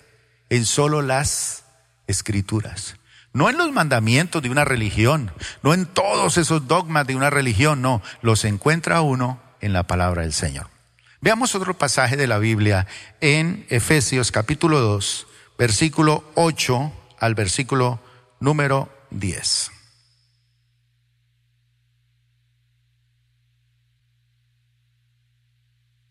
en 0.49 0.65
solo 0.65 1.01
las 1.01 1.63
escrituras. 2.07 2.95
No 3.35 3.49
en 3.49 3.57
los 3.57 3.69
mandamientos 3.73 4.41
de 4.41 4.49
una 4.49 4.63
religión, 4.63 5.29
no 5.61 5.73
en 5.73 5.87
todos 5.87 6.37
esos 6.37 6.69
dogmas 6.69 7.05
de 7.05 7.17
una 7.17 7.29
religión, 7.29 7.81
no, 7.81 8.01
los 8.21 8.45
encuentra 8.45 9.01
uno 9.01 9.41
en 9.59 9.73
la 9.73 9.83
palabra 9.83 10.21
del 10.21 10.31
Señor. 10.31 10.69
Veamos 11.19 11.53
otro 11.53 11.77
pasaje 11.77 12.15
de 12.15 12.27
la 12.27 12.37
Biblia 12.37 12.87
en 13.19 13.65
Efesios 13.67 14.31
capítulo 14.31 14.79
2, 14.79 15.27
versículo 15.57 16.23
8 16.35 16.93
al 17.19 17.35
versículo 17.35 17.99
número 18.39 18.89
10. 19.09 19.69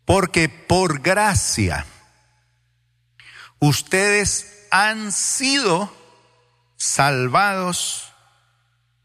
Porque 0.05 0.51
por 0.51 1.01
gracia 1.01 1.87
ustedes 3.61 4.67
han 4.71 5.11
sido 5.11 6.04
salvados 6.85 8.12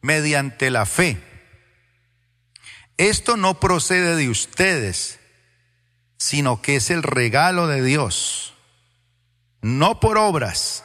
mediante 0.01 0.69
la 0.69 0.85
fe. 0.85 1.17
Esto 2.97 3.37
no 3.37 3.61
procede 3.61 4.17
de 4.17 4.27
ustedes, 4.27 5.19
sino 6.17 6.61
que 6.61 6.75
es 6.75 6.89
el 6.89 7.03
regalo 7.03 7.67
de 7.67 7.81
Dios, 7.81 8.53
no 9.61 10.01
por 10.01 10.17
obras, 10.17 10.83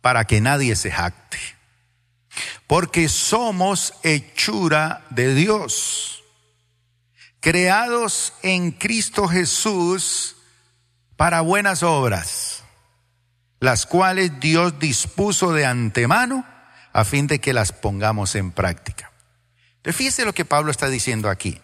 para 0.00 0.24
que 0.24 0.40
nadie 0.40 0.76
se 0.76 0.92
jacte. 0.92 1.38
Porque 2.68 3.08
somos 3.08 3.94
hechura 4.04 5.04
de 5.10 5.34
Dios, 5.34 6.22
creados 7.40 8.34
en 8.42 8.70
Cristo 8.70 9.26
Jesús 9.26 10.36
para 11.16 11.40
buenas 11.40 11.82
obras 11.82 12.51
las 13.62 13.86
cuales 13.86 14.40
Dios 14.40 14.80
dispuso 14.80 15.52
de 15.52 15.64
antemano 15.66 16.44
a 16.92 17.04
fin 17.04 17.28
de 17.28 17.38
que 17.38 17.52
las 17.52 17.70
pongamos 17.70 18.34
en 18.34 18.50
práctica. 18.50 19.12
fíjese 19.84 20.24
lo 20.24 20.34
que 20.34 20.44
Pablo 20.44 20.72
está 20.72 20.88
diciendo 20.88 21.30
aquí. 21.30 21.60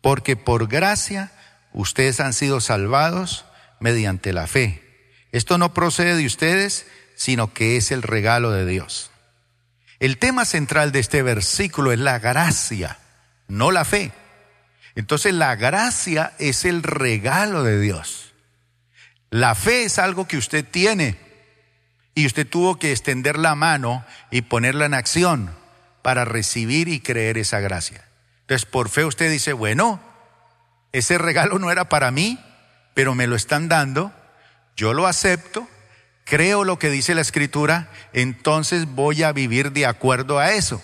Porque 0.00 0.34
por 0.34 0.66
gracia 0.66 1.30
ustedes 1.74 2.20
han 2.20 2.32
sido 2.32 2.62
salvados 2.62 3.44
mediante 3.80 4.32
la 4.32 4.46
fe. 4.46 4.82
Esto 5.30 5.58
no 5.58 5.74
procede 5.74 6.16
de 6.16 6.24
ustedes, 6.24 6.86
sino 7.16 7.52
que 7.52 7.76
es 7.76 7.90
el 7.90 8.00
regalo 8.00 8.50
de 8.50 8.64
Dios. 8.64 9.10
El 10.00 10.16
tema 10.16 10.46
central 10.46 10.90
de 10.90 11.00
este 11.00 11.22
versículo 11.22 11.92
es 11.92 11.98
la 11.98 12.18
gracia, 12.18 12.96
no 13.46 13.72
la 13.72 13.84
fe. 13.84 14.10
Entonces 14.94 15.34
la 15.34 15.54
gracia 15.54 16.32
es 16.38 16.64
el 16.64 16.82
regalo 16.82 17.62
de 17.62 17.78
Dios. 17.78 18.23
La 19.34 19.56
fe 19.56 19.82
es 19.82 19.98
algo 19.98 20.28
que 20.28 20.36
usted 20.36 20.64
tiene 20.64 21.18
y 22.14 22.24
usted 22.24 22.46
tuvo 22.46 22.78
que 22.78 22.92
extender 22.92 23.36
la 23.36 23.56
mano 23.56 24.04
y 24.30 24.42
ponerla 24.42 24.86
en 24.86 24.94
acción 24.94 25.52
para 26.02 26.24
recibir 26.24 26.86
y 26.86 27.00
creer 27.00 27.36
esa 27.36 27.58
gracia. 27.58 28.04
Entonces, 28.42 28.64
por 28.64 28.88
fe 28.90 29.04
usted 29.04 29.28
dice, 29.32 29.52
bueno, 29.52 29.98
ese 30.92 31.18
regalo 31.18 31.58
no 31.58 31.72
era 31.72 31.88
para 31.88 32.12
mí, 32.12 32.38
pero 32.94 33.16
me 33.16 33.26
lo 33.26 33.34
están 33.34 33.68
dando, 33.68 34.12
yo 34.76 34.92
lo 34.92 35.08
acepto, 35.08 35.66
creo 36.22 36.62
lo 36.62 36.78
que 36.78 36.90
dice 36.90 37.16
la 37.16 37.22
escritura, 37.22 37.90
entonces 38.12 38.86
voy 38.86 39.24
a 39.24 39.32
vivir 39.32 39.72
de 39.72 39.86
acuerdo 39.86 40.38
a 40.38 40.52
eso. 40.52 40.80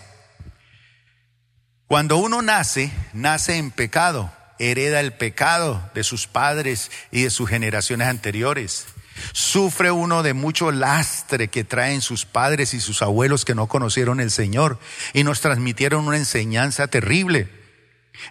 Cuando 1.87 2.17
uno 2.17 2.43
nace, 2.43 2.91
nace 3.13 3.59
en 3.59 3.71
pecado, 3.71 4.33
hereda 4.61 5.01
el 5.01 5.15
pecado 5.15 5.91
de 5.95 6.05
sus 6.05 6.27
padres 6.27 6.91
y 7.11 7.23
de 7.23 7.31
sus 7.31 7.49
generaciones 7.49 8.07
anteriores. 8.07 8.87
Sufre 9.33 9.91
uno 9.91 10.23
de 10.23 10.35
mucho 10.35 10.71
lastre 10.71 11.49
que 11.49 11.65
traen 11.65 12.01
sus 12.01 12.25
padres 12.25 12.75
y 12.75 12.81
sus 12.81 13.03
abuelos 13.03 13.45
que 13.45 13.55
no 13.55 13.67
conocieron 13.67 14.21
el 14.21 14.31
Señor 14.31 14.79
y 15.13 15.25
nos 15.25 15.41
transmitieron 15.41 16.07
una 16.07 16.17
enseñanza 16.17 16.89
terrible. 16.89 17.49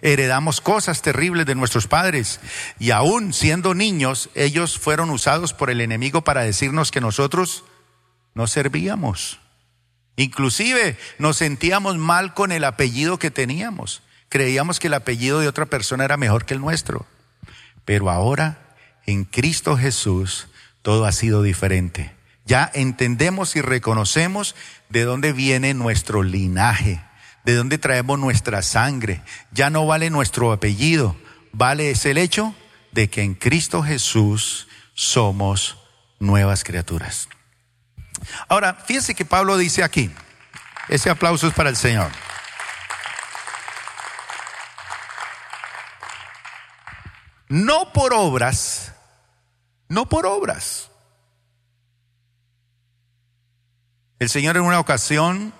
Heredamos 0.02 0.60
cosas 0.60 1.02
terribles 1.02 1.46
de 1.46 1.54
nuestros 1.54 1.86
padres 1.86 2.40
y 2.78 2.92
aún 2.92 3.32
siendo 3.32 3.74
niños, 3.74 4.30
ellos 4.34 4.78
fueron 4.78 5.10
usados 5.10 5.52
por 5.52 5.70
el 5.70 5.80
enemigo 5.80 6.22
para 6.22 6.42
decirnos 6.42 6.90
que 6.90 7.00
nosotros 7.00 7.64
no 8.34 8.46
servíamos. 8.46 9.40
Inclusive 10.16 10.96
nos 11.18 11.38
sentíamos 11.38 11.96
mal 11.96 12.34
con 12.34 12.52
el 12.52 12.64
apellido 12.64 13.18
que 13.18 13.30
teníamos. 13.30 14.02
Creíamos 14.30 14.78
que 14.78 14.86
el 14.86 14.94
apellido 14.94 15.40
de 15.40 15.48
otra 15.48 15.66
persona 15.66 16.04
era 16.04 16.16
mejor 16.16 16.46
que 16.46 16.54
el 16.54 16.60
nuestro. 16.60 17.04
Pero 17.84 18.10
ahora, 18.10 18.76
en 19.04 19.24
Cristo 19.24 19.76
Jesús, 19.76 20.46
todo 20.82 21.04
ha 21.04 21.10
sido 21.10 21.42
diferente. 21.42 22.14
Ya 22.46 22.70
entendemos 22.72 23.56
y 23.56 23.60
reconocemos 23.60 24.54
de 24.88 25.02
dónde 25.02 25.32
viene 25.32 25.74
nuestro 25.74 26.22
linaje, 26.22 27.02
de 27.44 27.54
dónde 27.54 27.76
traemos 27.76 28.20
nuestra 28.20 28.62
sangre. 28.62 29.20
Ya 29.50 29.68
no 29.68 29.84
vale 29.84 30.10
nuestro 30.10 30.52
apellido, 30.52 31.16
vale 31.52 31.90
es 31.90 32.06
el 32.06 32.16
hecho 32.16 32.54
de 32.92 33.10
que 33.10 33.22
en 33.22 33.34
Cristo 33.34 33.82
Jesús 33.82 34.68
somos 34.94 35.76
nuevas 36.20 36.62
criaturas. 36.62 37.28
Ahora, 38.48 38.74
fíjense 38.74 39.16
que 39.16 39.24
Pablo 39.24 39.56
dice 39.56 39.82
aquí, 39.82 40.08
ese 40.88 41.10
aplauso 41.10 41.48
es 41.48 41.54
para 41.54 41.70
el 41.70 41.76
Señor. 41.76 42.12
No 47.50 47.92
por 47.92 48.14
obras, 48.14 48.94
no 49.90 50.08
por 50.08 50.24
obras. 50.24 50.90
El 54.18 54.30
Señor 54.30 54.56
en 54.56 54.62
una 54.62 54.80
ocasión 54.80 55.52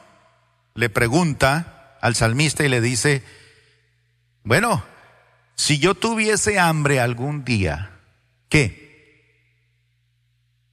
le 0.75 0.89
pregunta 0.89 1.99
al 2.01 2.15
salmista 2.15 2.65
y 2.65 2.71
le 2.71 2.81
dice, 2.81 3.23
bueno, 4.43 4.83
si 5.55 5.79
yo 5.79 5.95
tuviese 5.95 6.59
hambre 6.59 6.99
algún 6.99 7.45
día, 7.45 7.91
¿qué? 8.49 8.81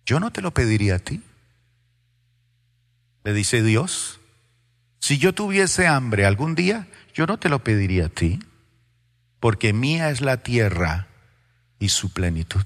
Yo 0.05 0.21
no 0.21 0.31
te 0.31 0.41
lo 0.41 0.53
pediría 0.53 0.95
a 0.95 0.99
ti 0.99 1.21
le 3.27 3.33
dice 3.33 3.61
Dios, 3.61 4.21
si 4.99 5.17
yo 5.17 5.33
tuviese 5.33 5.85
hambre 5.85 6.25
algún 6.25 6.55
día, 6.55 6.87
yo 7.13 7.25
no 7.25 7.37
te 7.37 7.49
lo 7.49 7.61
pediría 7.61 8.05
a 8.05 8.09
ti, 8.09 8.39
porque 9.41 9.73
mía 9.73 10.09
es 10.11 10.21
la 10.21 10.43
tierra 10.43 11.06
y 11.79 11.89
su 11.89 12.11
plenitud. 12.11 12.63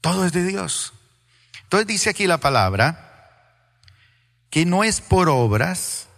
Todo 0.00 0.24
es 0.24 0.32
de 0.32 0.44
Dios. 0.44 0.92
Entonces 1.64 1.86
dice 1.86 2.10
aquí 2.10 2.26
la 2.26 2.38
palabra 2.38 3.04
que 4.50 4.64
no 4.64 4.84
es 4.84 5.00
por 5.00 5.28
obras 5.28 6.08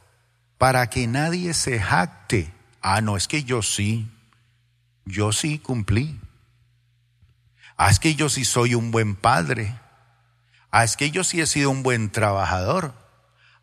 para 0.58 0.88
que 0.90 1.06
nadie 1.06 1.54
se 1.54 1.80
jacte. 1.80 2.52
Ah, 2.82 3.00
no, 3.00 3.16
es 3.16 3.26
que 3.26 3.42
yo 3.44 3.62
sí, 3.62 4.08
yo 5.04 5.32
sí 5.32 5.58
cumplí. 5.58 6.20
Ah, 7.76 7.90
es 7.90 7.98
que 7.98 8.14
yo 8.14 8.28
sí 8.28 8.44
soy 8.44 8.74
un 8.74 8.90
buen 8.90 9.16
padre. 9.16 9.74
Ah, 10.70 10.84
es 10.84 10.96
que 10.96 11.10
yo 11.10 11.24
sí 11.24 11.40
he 11.40 11.46
sido 11.46 11.70
un 11.70 11.82
buen 11.82 12.10
trabajador. 12.10 12.94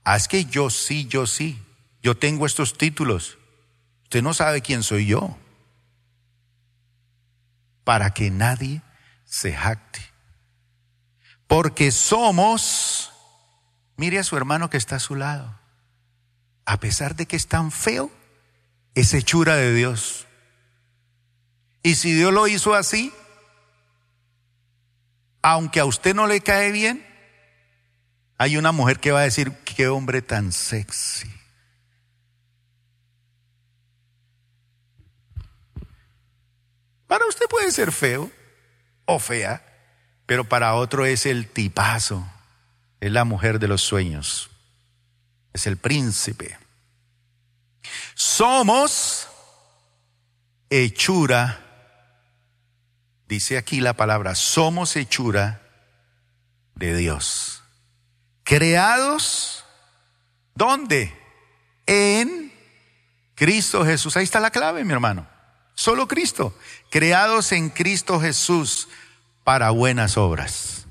Ah, 0.04 0.18
es 0.18 0.28
que 0.28 0.46
yo 0.46 0.70
sí, 0.70 1.08
yo 1.08 1.28
sí. 1.28 1.62
Yo 2.02 2.18
tengo 2.18 2.46
estos 2.46 2.78
títulos. 2.78 3.38
Usted 4.04 4.22
no 4.22 4.34
sabe 4.34 4.62
quién 4.62 4.84
soy 4.84 5.06
yo. 5.06 5.38
Para 7.88 8.10
que 8.10 8.32
nadie 8.32 8.82
se 9.24 9.54
jacte. 9.54 10.02
Porque 11.48 11.94
somos, 11.94 13.14
mire 13.96 14.20
a 14.20 14.26
su 14.26 14.36
hermano 14.36 14.70
que 14.70 14.76
está 14.76 14.98
a 14.98 15.00
su 15.00 15.16
lado. 15.16 15.58
A 16.66 16.82
pesar 16.82 17.16
de 17.16 17.28
que 17.28 17.38
es 17.38 17.48
tan 17.48 17.72
feo, 17.72 18.12
es 18.94 19.14
hechura 19.14 19.56
de 19.56 19.74
Dios. 19.74 20.28
Y 21.82 21.96
si 21.96 22.12
Dios 22.12 22.34
lo 22.34 22.50
hizo 22.50 22.74
así, 22.74 23.14
aunque 25.42 25.80
a 25.80 25.86
usted 25.86 26.14
no 26.14 26.28
le 26.28 26.42
cae 26.42 26.74
bien, 26.74 27.08
hay 28.38 28.58
una 28.58 28.74
mujer 28.74 29.00
que 29.00 29.14
va 29.14 29.22
a 29.22 29.24
decir, 29.24 29.54
qué 29.64 29.88
hombre 29.88 30.22
tan 30.22 30.52
sexy. 30.52 31.37
Para 37.08 37.26
usted 37.26 37.48
puede 37.50 37.72
ser 37.72 37.92
feo 37.92 38.32
o 39.06 39.20
fea, 39.20 39.66
pero 40.26 40.44
para 40.44 40.76
otro 40.76 41.06
es 41.06 41.26
el 41.26 41.48
tipazo, 41.48 42.28
es 43.00 43.12
la 43.12 43.24
mujer 43.24 43.60
de 43.60 43.68
los 43.68 43.82
sueños, 43.82 44.50
es 45.54 45.68
el 45.68 45.78
príncipe. 45.78 46.58
Somos 48.14 49.28
hechura 50.70 51.64
dice 53.28 53.58
aquí 53.58 53.82
la 53.82 53.94
palabra, 53.94 54.36
somos 54.36 54.96
hechura 54.96 55.62
de 56.76 56.96
Dios. 56.96 57.64
Creados, 58.44 59.66
¿dónde? 60.56 61.14
En 61.86 62.54
Cristo 63.36 63.86
Jesús. 63.86 64.16
Ahí 64.18 64.24
está 64.24 64.40
la 64.40 64.52
clave, 64.52 64.84
mi 64.84 64.94
hermano. 64.94 65.28
Solo 65.74 66.08
Cristo. 66.08 66.58
Creados 66.90 67.52
en 67.52 67.70
Cristo 67.70 68.20
Jesús 68.20 68.88
para 69.44 69.70
buenas 69.72 70.18
obras. 70.18 70.86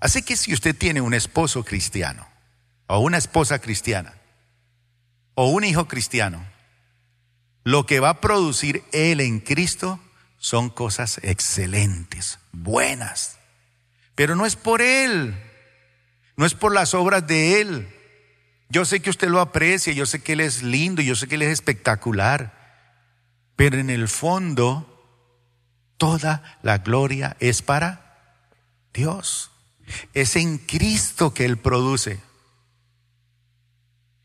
Así 0.00 0.22
que 0.22 0.36
si 0.36 0.52
usted 0.54 0.76
tiene 0.76 1.00
un 1.00 1.14
esposo 1.14 1.64
cristiano, 1.64 2.26
o 2.86 2.98
una 2.98 3.18
esposa 3.18 3.58
cristiana, 3.58 4.14
o 5.34 5.48
un 5.48 5.64
hijo 5.64 5.86
cristiano, 5.86 6.44
lo 7.64 7.86
que 7.86 8.00
va 8.00 8.10
a 8.10 8.20
producir 8.20 8.82
él 8.92 9.20
en 9.20 9.40
Cristo 9.40 10.00
son 10.38 10.70
cosas 10.70 11.20
excelentes, 11.22 12.38
buenas. 12.52 13.38
Pero 14.14 14.34
no 14.36 14.46
es 14.46 14.56
por 14.56 14.82
Él, 14.82 15.34
no 16.36 16.46
es 16.46 16.54
por 16.54 16.74
las 16.74 16.94
obras 16.94 17.26
de 17.26 17.60
Él. 17.60 17.88
Yo 18.70 18.84
sé 18.84 19.00
que 19.00 19.10
usted 19.10 19.28
lo 19.28 19.40
aprecia, 19.40 19.92
yo 19.92 20.06
sé 20.06 20.22
que 20.22 20.32
Él 20.32 20.40
es 20.40 20.62
lindo, 20.62 21.02
yo 21.02 21.14
sé 21.14 21.28
que 21.28 21.34
Él 21.34 21.42
es 21.42 21.52
espectacular, 21.52 22.59
pero 23.60 23.76
en 23.76 23.90
el 23.90 24.08
fondo 24.08 24.86
toda 25.98 26.58
la 26.62 26.78
gloria 26.78 27.36
es 27.40 27.60
para 27.60 28.56
Dios. 28.94 29.50
Es 30.14 30.36
en 30.36 30.56
Cristo 30.56 31.34
que 31.34 31.44
Él 31.44 31.58
produce. 31.58 32.20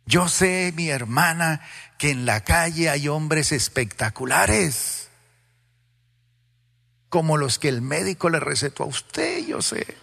Yo 0.06 0.30
sé, 0.30 0.71
mi 0.78 0.88
hermana, 0.88 1.60
que 1.98 2.12
en 2.12 2.26
la 2.26 2.45
calle 2.45 2.89
hay 2.89 3.10
hombres 3.10 3.52
espectaculares 3.52 5.10
como 7.10 7.36
los 7.36 7.60
que 7.60 7.67
el 7.67 7.82
médico 7.82 8.30
le 8.30 8.39
recetó 8.39 8.84
a 8.84 8.88
usted, 8.88 9.45
yo 9.45 9.62
sé. 9.62 9.98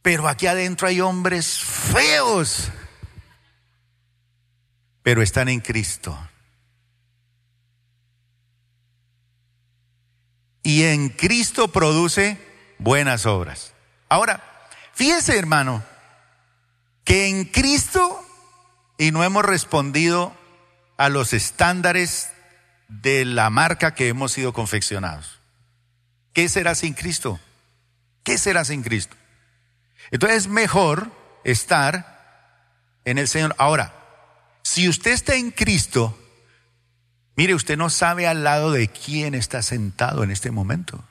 Pero 0.00 0.26
aquí 0.26 0.46
adentro 0.46 0.88
hay 0.88 1.02
hombres 1.02 1.58
feos, 1.58 2.70
pero 5.02 5.20
están 5.20 5.50
en 5.50 5.60
Cristo. 5.60 6.18
Y 10.66 10.82
en 10.82 11.10
Cristo 11.10 11.68
produce 11.68 12.38
buenas 12.80 13.24
obras. 13.24 13.72
Ahora, 14.08 14.42
fíjese 14.94 15.38
hermano, 15.38 15.84
que 17.04 17.28
en 17.28 17.44
Cristo, 17.44 18.20
y 18.98 19.12
no 19.12 19.22
hemos 19.22 19.44
respondido 19.44 20.36
a 20.96 21.08
los 21.08 21.32
estándares 21.34 22.32
de 22.88 23.24
la 23.24 23.48
marca 23.48 23.94
que 23.94 24.08
hemos 24.08 24.32
sido 24.32 24.52
confeccionados. 24.52 25.38
¿Qué 26.32 26.48
será 26.48 26.74
sin 26.74 26.94
Cristo? 26.94 27.38
¿Qué 28.24 28.36
será 28.36 28.64
sin 28.64 28.82
Cristo? 28.82 29.14
Entonces 30.10 30.38
es 30.38 30.48
mejor 30.48 31.12
estar 31.44 32.98
en 33.04 33.18
el 33.18 33.28
Señor. 33.28 33.54
Ahora, 33.58 33.94
si 34.62 34.88
usted 34.88 35.12
está 35.12 35.36
en 35.36 35.52
Cristo, 35.52 36.18
mire, 37.36 37.54
usted 37.54 37.76
no 37.76 37.90
sabe 37.90 38.26
al 38.26 38.44
lado 38.44 38.72
de 38.72 38.88
quién 38.88 39.34
está 39.34 39.62
sentado 39.62 40.24
en 40.24 40.30
este 40.30 40.50
momento. 40.50 41.04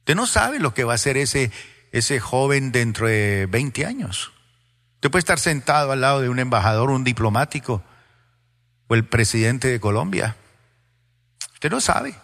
Usted 0.00 0.14
no 0.14 0.26
sabe 0.26 0.58
lo 0.58 0.74
que 0.74 0.84
va 0.84 0.94
a 0.94 0.98
ser 0.98 1.16
ese, 1.16 1.50
ese 1.92 2.20
joven 2.20 2.72
dentro 2.72 3.06
de 3.06 3.46
20 3.50 3.86
años. 3.86 4.32
Usted 4.96 5.10
puede 5.10 5.20
estar 5.20 5.38
sentado 5.38 5.92
al 5.92 6.00
lado 6.00 6.20
de 6.20 6.28
un 6.28 6.38
embajador, 6.38 6.90
un 6.90 7.04
diplomático, 7.04 7.82
o 8.86 8.94
el 8.94 9.06
presidente 9.06 9.68
de 9.68 9.80
Colombia. 9.80 10.36
Usted 11.54 11.70
no 11.70 11.80
sabe. 11.80 12.14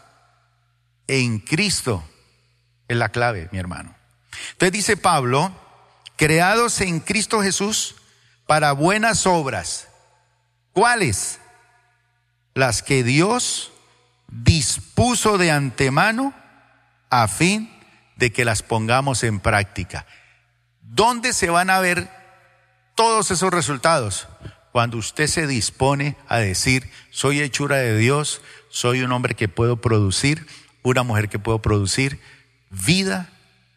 En 1.07 1.39
Cristo 1.39 2.05
es 2.87 2.97
la 2.97 3.09
clave, 3.09 3.49
mi 3.53 3.59
hermano. 3.59 3.95
Entonces 4.53 4.73
dice 4.73 4.97
Pablo, 4.97 5.53
creados 6.17 6.81
en 6.81 7.01
Cristo 7.01 7.43
Jesús 7.43 7.97
para 8.47 8.73
buenas 8.73 9.27
obras, 9.27 9.89
¿Cuáles? 10.73 11.40
Las 12.61 12.83
que 12.83 13.03
Dios 13.03 13.73
dispuso 14.29 15.39
de 15.39 15.51
antemano 15.51 16.35
a 17.09 17.27
fin 17.27 17.73
de 18.17 18.35
que 18.35 18.45
las 18.45 18.63
pongamos 18.63 19.25
en 19.25 19.41
práctica. 19.41 20.05
¿Dónde 20.83 21.33
se 21.33 21.49
van 21.49 21.71
a 21.71 21.81
ver 21.81 22.11
todos 22.95 23.31
esos 23.31 23.51
resultados? 23.51 24.29
Cuando 24.73 24.99
usted 24.99 25.27
se 25.27 25.47
dispone 25.47 26.19
a 26.29 26.37
decir, 26.37 26.91
soy 27.09 27.41
hechura 27.41 27.77
de 27.77 27.97
Dios, 27.97 28.43
soy 28.69 29.01
un 29.01 29.13
hombre 29.13 29.35
que 29.35 29.49
puedo 29.49 29.81
producir, 29.81 30.47
una 30.83 31.03
mujer 31.03 31.31
que 31.31 31.39
puedo 31.39 31.63
producir 31.63 32.21
vida, 32.69 33.31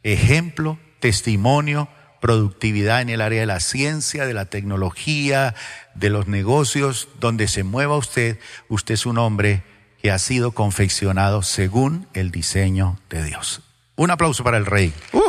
ejemplo, 0.04 0.78
testimonio, 1.00 1.88
productividad 2.24 3.02
en 3.02 3.10
el 3.10 3.20
área 3.20 3.42
de 3.42 3.46
la 3.46 3.60
ciencia, 3.60 4.26
de 4.26 4.34
la 4.34 4.46
tecnología, 4.46 5.56
de 5.94 6.10
los 6.10 6.26
negocios, 6.26 7.10
donde 7.20 7.50
se 7.50 7.66
mueva 7.66 7.98
usted, 7.98 8.40
usted 8.70 8.94
es 8.94 9.06
un 9.06 9.18
hombre 9.18 9.62
que 10.02 10.10
ha 10.10 10.18
sido 10.20 10.54
confeccionado 10.54 11.42
según 11.42 12.08
el 12.14 12.32
diseño 12.32 12.98
de 13.10 13.26
Dios. 13.26 13.62
Un 13.98 14.10
aplauso 14.10 14.42
para 14.42 14.56
el 14.56 14.66
rey. 14.66 14.94
Uh, 15.12 15.20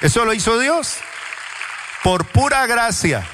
eso 0.00 0.24
lo 0.24 0.32
hizo 0.32 0.60
Dios 0.60 0.98
por 2.04 2.24
pura 2.26 2.68
gracia. 2.68 3.26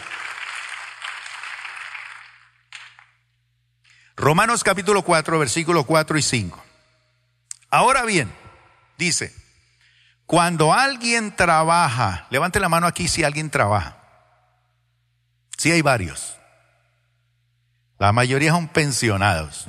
Romanos 4.16 4.64
capítulo 4.64 5.02
4, 5.02 5.38
versículos 5.38 5.84
4 5.84 6.16
y 6.16 6.22
5. 6.22 6.64
Ahora 7.68 8.06
bien, 8.06 8.32
dice, 8.96 9.34
cuando 10.28 10.74
alguien 10.74 11.34
trabaja, 11.34 12.26
levante 12.28 12.60
la 12.60 12.68
mano 12.68 12.86
aquí 12.86 13.08
si 13.08 13.24
alguien 13.24 13.48
trabaja. 13.48 13.96
Sí 15.56 15.72
hay 15.72 15.80
varios. 15.80 16.36
La 17.98 18.12
mayoría 18.12 18.52
son 18.52 18.68
pensionados. 18.68 19.68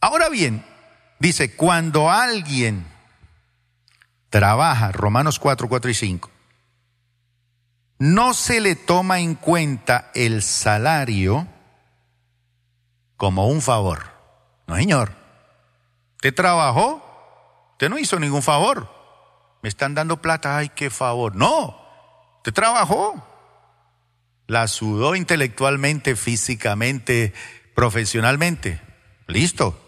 Ahora 0.00 0.28
bien, 0.30 0.66
dice, 1.20 1.54
cuando 1.54 2.10
alguien 2.10 2.84
trabaja, 4.28 4.90
Romanos 4.90 5.38
4, 5.38 5.68
4 5.68 5.90
y 5.92 5.94
5, 5.94 6.30
no 8.00 8.34
se 8.34 8.60
le 8.60 8.74
toma 8.74 9.20
en 9.20 9.36
cuenta 9.36 10.10
el 10.12 10.42
salario 10.42 11.46
como 13.16 13.46
un 13.46 13.62
favor. 13.62 14.10
No, 14.66 14.74
señor. 14.74 15.19
Usted 16.20 16.34
trabajó, 16.34 17.02
usted 17.72 17.88
no 17.88 17.98
hizo 17.98 18.20
ningún 18.20 18.42
favor. 18.42 18.90
Me 19.62 19.70
están 19.70 19.94
dando 19.94 20.20
plata, 20.20 20.58
ay, 20.58 20.68
qué 20.68 20.90
favor. 20.90 21.34
No, 21.34 21.74
usted 22.36 22.52
trabajó. 22.52 23.26
La 24.46 24.68
sudó 24.68 25.16
intelectualmente, 25.16 26.16
físicamente, 26.16 27.32
profesionalmente. 27.74 28.82
Listo. 29.28 29.80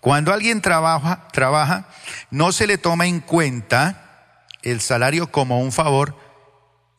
Cuando 0.00 0.32
alguien 0.32 0.62
trabaja, 0.62 1.28
trabaja, 1.32 1.86
no 2.30 2.52
se 2.52 2.66
le 2.66 2.78
toma 2.78 3.04
en 3.04 3.20
cuenta 3.20 4.46
el 4.62 4.80
salario 4.80 5.30
como 5.30 5.60
un 5.60 5.70
favor, 5.70 6.16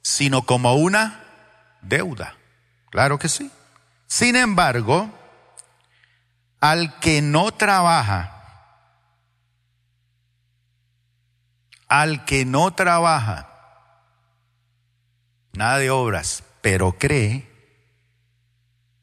sino 0.04 0.44
como 0.44 0.76
una 0.76 1.24
deuda. 1.82 2.38
Claro 2.92 3.18
que 3.18 3.30
sí. 3.30 3.50
Sin 4.06 4.36
embargo, 4.36 5.10
al 6.60 7.00
que 7.00 7.24
no 7.24 7.52
trabaja, 7.52 8.35
al 11.88 12.26
que 12.26 12.46
no 12.46 12.74
trabaja, 12.74 13.50
nada 15.54 15.78
de 15.78 15.90
obras, 15.90 16.44
pero 16.62 16.98
cree, 16.98 17.50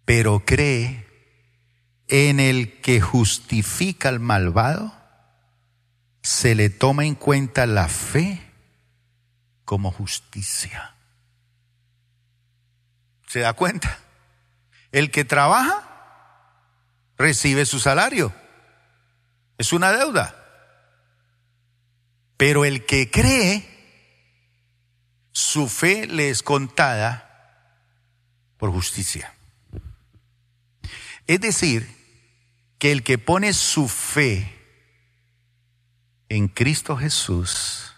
pero 0.05 0.45
cree 0.45 1.07
en 2.09 2.41
el 2.41 2.81
que 2.81 3.01
justifica 3.01 4.09
al 4.09 4.21
malvado, 4.21 4.93
se 6.23 6.55
le 6.55 6.71
toma 6.71 7.05
en 7.05 7.15
cuenta 7.15 7.67
la 7.67 7.89
fe 7.89 8.53
como 9.65 9.91
justicia. 9.91 10.95
¿Se 13.27 13.41
da 13.41 13.55
cuenta? 13.55 13.99
El 14.93 15.11
que 15.11 15.25
trabaja 15.25 15.89
recibe 17.17 17.65
su 17.65 17.81
salario. 17.81 18.33
Es 19.57 19.73
una 19.73 19.91
deuda. 19.93 20.42
Pero 22.45 22.65
el 22.65 22.85
que 22.87 23.09
cree, 23.09 23.65
su 25.31 25.69
fe 25.69 26.09
le 26.09 26.29
es 26.29 26.43
contada 26.43 27.79
por 28.57 28.73
justicia. 28.73 29.33
Es 31.29 31.41
decir, 31.41 31.89
que 32.81 32.91
el 32.91 33.05
que 33.05 33.17
pone 33.17 33.53
su 33.53 33.87
fe 33.87 34.61
en 36.29 36.49
Cristo 36.49 36.97
Jesús, 36.97 37.95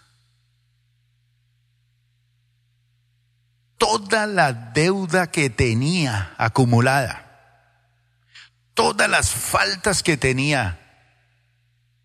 toda 3.79 4.27
la 4.27 4.53
deuda 4.53 5.31
que 5.31 5.49
tenía 5.49 6.35
acumulada, 6.37 7.81
todas 8.75 9.09
las 9.09 9.31
faltas 9.31 10.03
que 10.03 10.17
tenía, 10.17 11.09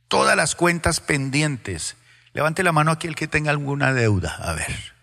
todas 0.09 0.39
las 0.39 0.55
cuentas 0.55 1.01
pendientes. 1.01 1.97
Levante 2.33 2.63
la 2.63 2.73
mano 2.73 2.91
aquí 2.91 3.07
el 3.07 3.17
que 3.17 3.29
tenga 3.29 3.51
alguna 3.51 3.93
deuda. 3.93 4.37
A 4.37 4.53
ver. 4.53 4.95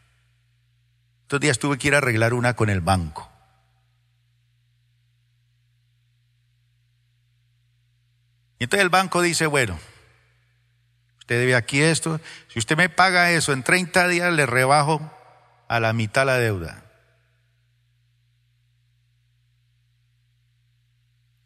Estos 1.23 1.39
días 1.41 1.59
tuve 1.59 1.77
que 1.77 1.89
ir 1.89 1.95
a 1.95 1.97
arreglar 1.97 2.33
una 2.33 2.55
con 2.55 2.69
el 2.69 2.81
banco. 2.81 3.29
Y 8.59 8.63
entonces 8.63 8.83
el 8.83 8.89
banco 8.89 9.21
dice, 9.21 9.45
bueno, 9.45 9.77
usted 11.19 11.39
debe 11.39 11.55
aquí 11.55 11.81
esto, 11.81 12.19
si 12.47 12.59
usted 12.59 12.77
me 12.77 12.89
paga 12.89 13.31
eso, 13.31 13.53
en 13.53 13.61
30 13.61 14.07
días 14.07 14.33
le 14.33 14.45
rebajo 14.45 15.11
a 15.67 15.79
la 15.79 15.93
mitad 15.93 16.25
la 16.25 16.37
deuda. 16.37 16.83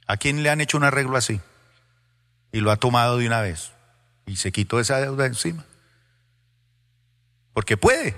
¿A 0.07 0.17
quién 0.17 0.43
le 0.43 0.49
han 0.49 0.61
hecho 0.61 0.77
un 0.77 0.83
arreglo 0.83 1.17
así? 1.17 1.41
Y 2.51 2.59
lo 2.59 2.71
ha 2.71 2.77
tomado 2.77 3.17
de 3.17 3.27
una 3.27 3.41
vez. 3.41 3.71
Y 4.25 4.35
se 4.35 4.51
quitó 4.51 4.79
esa 4.79 4.99
deuda 4.99 5.25
encima. 5.25 5.65
Porque 7.53 7.77
puede. 7.77 8.15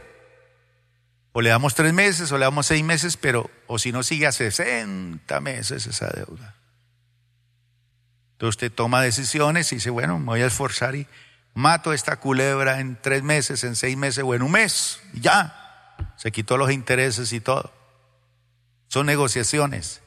O 1.32 1.42
le 1.42 1.50
damos 1.50 1.76
tres 1.76 1.94
meses, 1.94 2.32
o 2.32 2.38
le 2.38 2.46
damos 2.46 2.68
seis 2.68 2.84
meses, 2.84 3.18
pero, 3.18 3.50
o 3.68 3.80
si 3.80 3.92
no 3.92 4.04
sigue 4.04 4.28
a 4.28 4.32
60 4.32 5.40
meses 5.42 5.88
esa 5.88 6.08
deuda. 6.08 6.56
Entonces 8.34 8.56
usted 8.56 8.72
toma 8.72 9.02
decisiones 9.02 9.72
y 9.72 9.76
dice, 9.76 9.90
bueno, 9.90 10.20
me 10.20 10.26
voy 10.26 10.42
a 10.42 10.48
esforzar 10.48 10.96
y 10.96 11.08
mato 11.54 11.94
esta 11.94 12.18
culebra 12.18 12.80
en 12.80 13.00
tres 13.02 13.24
meses, 13.24 13.64
en 13.64 13.76
seis 13.76 13.98
meses 13.98 14.24
o 14.26 14.36
en 14.36 14.42
un 14.42 14.52
mes. 14.52 15.00
Y 15.14 15.22
ya. 15.22 15.60
Se 16.18 16.32
quitó 16.32 16.58
los 16.58 16.72
intereses 16.72 17.34
y 17.34 17.40
todo. 17.40 17.74
Son 18.88 19.06
negociaciones. 19.06 20.02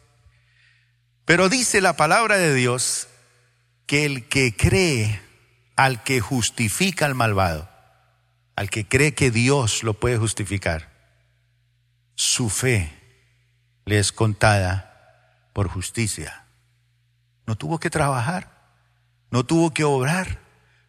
Pero 1.25 1.49
dice 1.49 1.81
la 1.81 1.97
palabra 1.97 2.37
de 2.37 2.55
Dios 2.55 3.09
que 3.87 4.05
el 4.05 4.29
que 4.29 4.57
cree 4.57 5.21
al 5.75 6.03
que 6.03 6.21
justifica 6.21 7.05
al 7.07 7.15
malvado, 7.15 7.69
al 8.57 8.71
que 8.71 8.89
cree 8.89 9.15
que 9.15 9.31
Dios 9.31 9.83
lo 9.83 9.95
puede 9.95 10.17
justificar, 10.17 10.91
su 12.15 12.49
fe 12.49 12.93
le 13.85 13.99
es 13.99 14.13
contada 14.13 15.49
por 15.53 15.69
justicia. 15.69 16.47
No 17.47 17.57
tuvo 17.57 17.79
que 17.79 17.91
trabajar, 17.91 18.51
no 19.31 19.45
tuvo 19.45 19.73
que 19.73 19.85
obrar, 19.85 20.41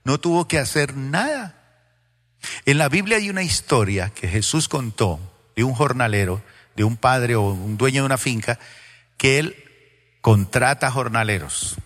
no 0.03 0.19
tuvo 0.19 0.47
que 0.47 0.57
hacer 0.57 0.95
nada. 0.95 1.55
En 2.65 2.77
la 2.77 2.89
Biblia 2.89 3.17
hay 3.17 3.29
una 3.29 3.43
historia 3.43 4.09
que 4.09 4.27
Jesús 4.27 4.67
contó 4.69 5.19
de 5.55 5.63
un 5.63 5.73
jornalero, 5.73 6.41
de 6.75 6.83
un 6.83 6.95
padre 6.95 7.35
o 7.35 7.41
un 7.41 7.77
dueño 7.77 8.01
de 8.01 8.05
una 8.05 8.17
finca, 8.17 8.59
que 9.17 9.39
él 9.39 9.55
contrata 10.21 10.91
jornaleros. 10.91 11.77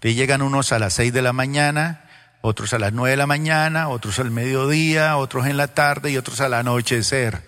Te 0.00 0.14
llegan 0.14 0.42
unos 0.42 0.72
a 0.72 0.78
las 0.78 0.94
seis 0.94 1.12
de 1.12 1.22
la 1.22 1.32
mañana, 1.32 2.05
otros 2.40 2.72
a 2.72 2.78
las 2.78 2.92
nueve 2.92 3.10
de 3.10 3.16
la 3.16 3.26
mañana, 3.26 3.88
otros 3.88 4.18
al 4.18 4.30
mediodía, 4.30 5.16
otros 5.16 5.46
en 5.46 5.56
la 5.56 5.68
tarde 5.68 6.10
y 6.10 6.16
otros 6.16 6.40
al 6.40 6.54
anochecer. 6.54 7.42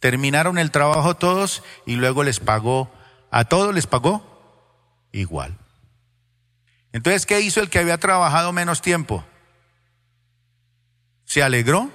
Terminaron 0.00 0.58
el 0.58 0.70
trabajo 0.70 1.16
todos 1.16 1.62
y 1.84 1.96
luego 1.96 2.22
les 2.22 2.40
pagó, 2.40 2.92
a 3.30 3.44
todos 3.44 3.74
les 3.74 3.86
pagó 3.86 4.24
igual. 5.12 5.58
Entonces, 6.92 7.26
¿qué 7.26 7.40
hizo 7.40 7.60
el 7.60 7.68
que 7.68 7.78
había 7.78 7.98
trabajado 7.98 8.52
menos 8.52 8.80
tiempo? 8.80 9.24
¿Se 11.24 11.42
alegró? 11.42 11.90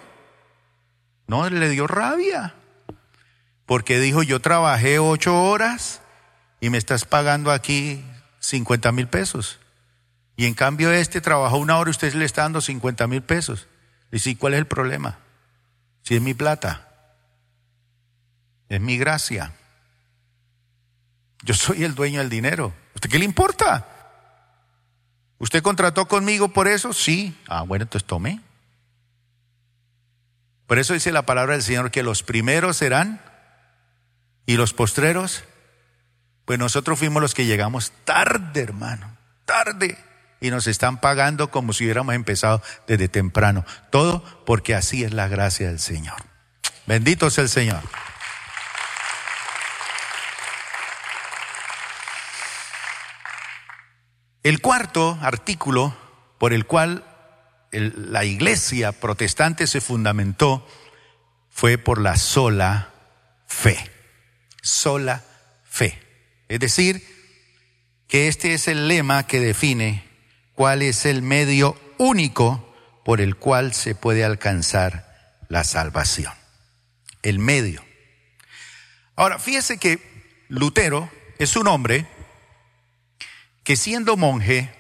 No, 1.28 1.50
le 1.50 1.70
dio 1.70 1.88
rabia. 1.88 2.56
Porque 3.66 4.00
dijo, 4.00 4.22
yo 4.22 4.42
trabajé 4.42 5.00
ocho 5.00 5.42
horas 5.42 6.02
y 6.60 6.70
me 6.70 6.78
estás 6.78 7.06
pagando 7.06 7.52
aquí 7.52 8.06
50 8.40 8.92
mil 8.92 9.08
pesos. 9.08 9.61
Y 10.42 10.48
en 10.48 10.56
cambio 10.56 10.92
este 10.92 11.22
trabajó 11.22 11.58
una 11.58 11.78
hora 11.78 11.90
y 11.90 11.92
usted 11.92 12.16
le 12.16 12.26
está 12.26 12.42
dando 12.42 12.62
50 12.62 13.06
mil 13.06 13.22
pesos. 13.22 13.68
Y 14.12 14.18
sí, 14.18 14.36
¿cuál 14.36 14.56
es 14.56 14.58
el 14.58 14.66
problema? 14.66 15.20
Si 16.02 16.16
es 16.16 16.22
mi 16.24 16.34
plata. 16.34 16.90
Es 18.68 18.82
mi 18.82 18.98
gracia. 18.98 19.54
Yo 21.44 21.54
soy 21.54 21.84
el 21.84 21.94
dueño 21.94 22.22
del 22.22 22.32
dinero. 22.32 22.74
¿Usted 22.96 23.08
qué 23.08 23.20
le 23.20 23.26
importa? 23.26 23.88
¿Usted 25.38 25.62
contrató 25.62 26.08
conmigo 26.08 26.48
por 26.48 26.68
eso? 26.68 26.92
Sí. 26.92 27.38
Ah, 27.48 27.62
bueno, 27.62 27.84
entonces 27.84 28.08
tome. 28.08 28.42
Por 30.66 30.80
eso 30.80 30.96
dice 30.96 31.12
la 31.12 31.28
palabra 31.28 31.54
del 31.54 31.62
Señor 31.62 31.92
que 31.92 32.02
los 32.02 32.24
primeros 32.24 32.78
serán 32.78 33.22
y 34.48 34.58
los 34.58 34.74
postreros. 34.74 35.44
Pues 36.46 36.58
nosotros 36.58 36.98
fuimos 36.98 37.22
los 37.22 37.36
que 37.36 37.46
llegamos 37.46 37.94
tarde, 38.06 38.62
hermano, 38.62 39.16
tarde. 39.46 40.00
Y 40.42 40.50
nos 40.50 40.68
están 40.68 41.00
pagando 41.00 41.52
como 41.52 41.72
si 41.72 41.86
hubiéramos 41.86 42.14
empezado 42.16 42.62
desde 42.88 43.08
temprano. 43.08 43.64
Todo 43.92 44.24
porque 44.46 44.76
así 44.76 45.04
es 45.04 45.14
la 45.14 45.30
gracia 45.30 45.68
del 45.68 45.80
Señor. 45.80 46.18
Bendito 46.88 47.30
sea 47.30 47.44
el 47.44 47.50
Señor. 47.50 47.82
El 54.44 54.60
cuarto 54.60 55.20
artículo 55.22 55.96
por 56.40 56.52
el 56.52 56.66
cual 56.66 57.06
la 57.72 58.26
iglesia 58.26 58.92
protestante 58.92 59.68
se 59.68 59.80
fundamentó 59.80 60.68
fue 61.52 61.78
por 61.78 62.02
la 62.02 62.16
sola 62.18 62.90
fe. 63.46 63.78
Sola 64.64 65.24
fe. 65.64 66.02
Es 66.50 66.60
decir, 66.60 67.06
que 68.08 68.28
este 68.28 68.54
es 68.54 68.68
el 68.68 68.88
lema 68.88 69.28
que 69.28 69.40
define 69.40 70.11
cuál 70.62 70.84
es 70.84 71.08
el 71.08 71.24
medio 71.24 71.76
único 71.98 72.72
por 73.04 73.20
el 73.20 73.36
cual 73.36 73.74
se 73.74 73.96
puede 73.96 74.24
alcanzar 74.24 75.42
la 75.50 75.64
salvación. 75.64 76.32
El 77.24 77.40
medio. 77.40 77.84
Ahora, 79.16 79.40
fíjese 79.40 79.80
que 79.80 80.46
Lutero 80.50 81.10
es 81.40 81.56
un 81.56 81.66
hombre 81.66 82.06
que 83.64 83.76
siendo 83.76 84.18
monje 84.18 84.72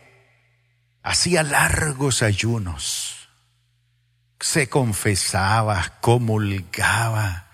hacía 1.01 1.41
largos 1.41 2.21
ayunos, 2.21 3.27
se 4.39 4.69
confesaba, 4.69 5.97
comulgaba, 5.99 7.50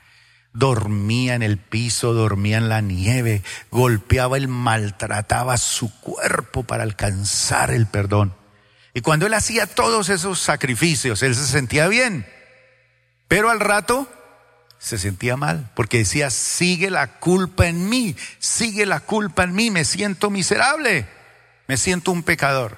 dormía 0.58 1.36
en 1.36 1.44
el 1.44 1.58
piso, 1.58 2.14
dormía 2.14 2.58
en 2.58 2.70
la 2.70 2.82
nieve, 2.82 3.44
golpeaba 3.72 4.40
y 4.40 4.48
maltrataba 4.48 5.58
su 5.58 5.92
cuerpo 6.00 6.64
para 6.64 6.84
alcanzar 6.84 7.72
el 7.72 7.88
perdón. 7.88 8.34
Y 8.94 9.02
cuando 9.02 9.28
él 9.28 9.34
hacía 9.34 9.68
todos 9.68 10.10
esos 10.10 10.40
sacrificios, 10.40 11.22
él 11.24 11.36
se 11.36 11.46
sentía 11.46 11.88
bien, 11.88 12.26
pero 13.28 13.50
al 13.50 13.60
rato 13.60 14.12
se 14.80 14.98
sentía 14.98 15.38
mal, 15.38 15.72
porque 15.76 16.00
decía, 16.00 16.30
sigue 16.30 16.90
la 16.90 17.20
culpa 17.20 17.68
en 17.68 17.90
mí, 17.90 18.16
sigue 18.40 18.86
la 18.86 19.00
culpa 19.00 19.44
en 19.44 19.54
mí, 19.54 19.72
me 19.72 19.86
siento 19.86 20.30
miserable 20.30 21.08
me 21.68 21.78
siento 21.78 22.12
un 22.12 22.24
pecador. 22.24 22.78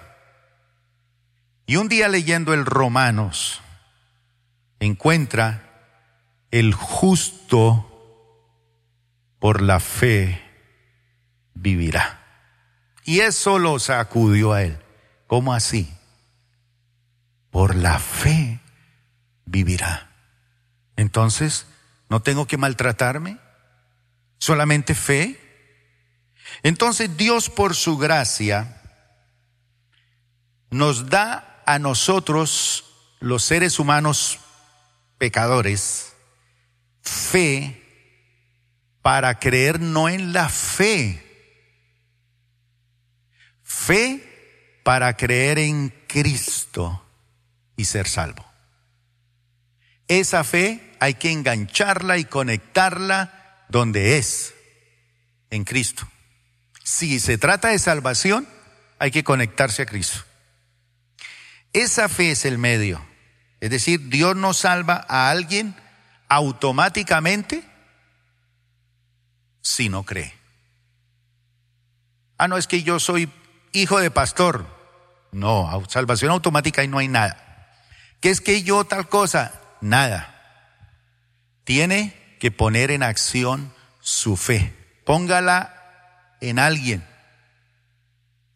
Y 1.66 1.76
un 1.76 1.88
día 1.88 2.08
leyendo 2.08 2.54
el 2.54 2.66
Romanos, 2.66 3.62
encuentra 4.80 5.69
el 6.52 6.74
justo 6.74 7.86
por 9.40 9.62
la 9.62 9.80
fe 9.80 10.42
vivirá. 11.54 12.20
Y 13.06 13.22
eso 13.22 13.60
lo 13.60 13.80
sacudió 13.80 14.54
a 14.54 14.64
él. 14.64 14.78
¿Cómo 15.28 15.54
así? 15.54 15.92
Por 17.52 17.76
la 17.76 18.00
fe 18.00 18.60
vivirá. 19.46 20.12
Entonces, 20.96 21.66
¿no 22.10 22.22
tengo 22.22 22.46
que 22.46 22.58
maltratarme? 22.58 23.40
¿Solamente 24.38 24.96
fe? 24.96 25.40
Entonces 26.64 27.16
Dios 27.16 27.50
por 27.50 27.76
su 27.76 27.98
gracia 27.98 28.82
nos 30.70 31.10
da 31.10 31.62
a 31.66 31.80
nosotros, 31.80 32.86
los 33.20 33.44
seres 33.44 33.80
humanos 33.80 34.40
pecadores, 35.18 36.09
fe 37.10 37.84
para 39.02 39.40
creer 39.40 39.80
no 39.80 40.08
en 40.10 40.34
la 40.34 40.50
fe, 40.50 41.24
fe 43.64 44.82
para 44.84 45.16
creer 45.18 45.60
en 45.60 45.94
Cristo 46.08 47.06
y 47.76 47.86
ser 47.86 48.08
salvo. 48.08 48.46
Esa 50.08 50.44
fe 50.44 50.96
hay 51.00 51.16
que 51.16 51.32
engancharla 51.32 52.18
y 52.18 52.26
conectarla 52.26 53.66
donde 53.70 54.18
es, 54.18 54.54
en 55.50 55.64
Cristo. 55.64 56.08
Si 56.84 57.20
se 57.20 57.38
trata 57.38 57.70
de 57.70 57.80
salvación, 57.80 58.48
hay 58.98 59.12
que 59.12 59.24
conectarse 59.24 59.84
a 59.84 59.86
Cristo. 59.86 60.24
Esa 61.74 62.10
fe 62.10 62.32
es 62.32 62.46
el 62.46 62.58
medio. 62.58 63.06
Es 63.60 63.70
decir, 63.70 64.10
Dios 64.10 64.36
no 64.36 64.54
salva 64.54 65.06
a 65.08 65.30
alguien 65.30 65.76
automáticamente 66.30 67.68
si 69.62 69.90
no 69.90 70.04
cree. 70.04 70.34
Ah, 72.38 72.48
no, 72.48 72.58
es 72.58 72.68
que 72.68 72.84
yo 72.84 73.00
soy 73.00 73.30
hijo 73.74 74.00
de 74.00 74.12
pastor. 74.12 74.66
No, 75.32 75.84
salvación 75.90 76.32
automática 76.32 76.84
y 76.84 76.88
no 76.88 77.00
hay 77.00 77.08
nada. 77.08 77.78
¿Qué 78.22 78.30
es 78.30 78.42
que 78.42 78.64
yo 78.64 78.86
tal 78.86 79.10
cosa? 79.10 79.54
Nada. 79.82 80.36
Tiene 81.64 82.38
que 82.40 82.52
poner 82.52 82.92
en 82.92 83.04
acción 83.04 83.74
su 84.00 84.38
fe. 84.38 84.74
Póngala 85.06 86.38
en 86.42 86.60
alguien. 86.60 87.06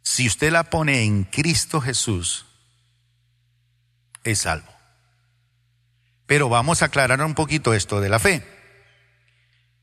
Si 0.02 0.28
usted 0.28 0.52
la 0.52 0.64
pone 0.66 1.04
en 1.04 1.24
Cristo 1.24 1.82
Jesús, 1.82 2.46
es 4.24 4.40
salvo. 4.40 4.73
Pero 6.26 6.50
vamos 6.50 6.82
a 6.82 6.86
aclarar 6.86 7.22
un 7.22 7.36
poquito 7.36 7.74
esto 7.74 8.02
de 8.02 8.10
la 8.10 8.20
fe. 8.20 8.46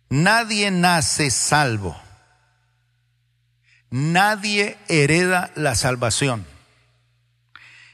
Nadie 0.08 0.70
nace 0.70 1.30
salvo. 1.30 2.00
Nadie 3.90 4.78
hereda 4.88 5.50
la 5.54 5.74
salvación. 5.74 6.46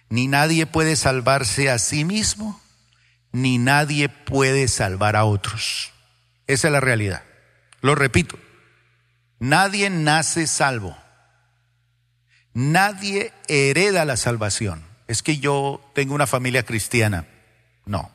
Ni 0.08 0.28
nadie 0.28 0.66
puede 0.66 0.94
salvarse 0.96 1.70
a 1.70 1.78
sí 1.78 2.04
mismo, 2.04 2.60
ni 3.32 3.58
nadie 3.58 4.08
puede 4.08 4.68
salvar 4.68 5.16
a 5.16 5.24
otros. 5.24 5.92
Esa 6.46 6.68
es 6.68 6.72
la 6.72 6.80
realidad. 6.80 7.24
Lo 7.80 7.94
repito. 7.94 8.38
Nadie 9.38 9.90
nace 9.90 10.46
salvo. 10.46 10.96
Nadie 12.54 13.32
hereda 13.48 14.04
la 14.04 14.16
salvación 14.16 14.86
es 15.08 15.22
que 15.22 15.38
yo 15.38 15.80
tengo 15.94 16.14
una 16.14 16.26
familia 16.26 16.64
cristiana. 16.64 17.26
No. 17.84 18.10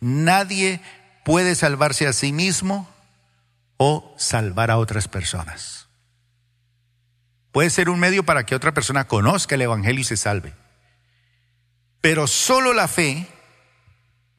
Nadie 0.00 0.80
puede 1.24 1.54
salvarse 1.54 2.06
a 2.06 2.12
sí 2.12 2.32
mismo 2.32 2.88
o 3.76 4.14
salvar 4.18 4.70
a 4.70 4.78
otras 4.78 5.08
personas. 5.08 5.88
Puede 7.52 7.70
ser 7.70 7.90
un 7.90 7.98
medio 7.98 8.24
para 8.24 8.44
que 8.44 8.54
otra 8.54 8.74
persona 8.74 9.06
conozca 9.06 9.54
el 9.54 9.62
Evangelio 9.62 10.00
y 10.00 10.04
se 10.04 10.16
salve. 10.16 10.54
Pero 12.00 12.26
solo 12.26 12.72
la 12.72 12.88
fe 12.88 13.26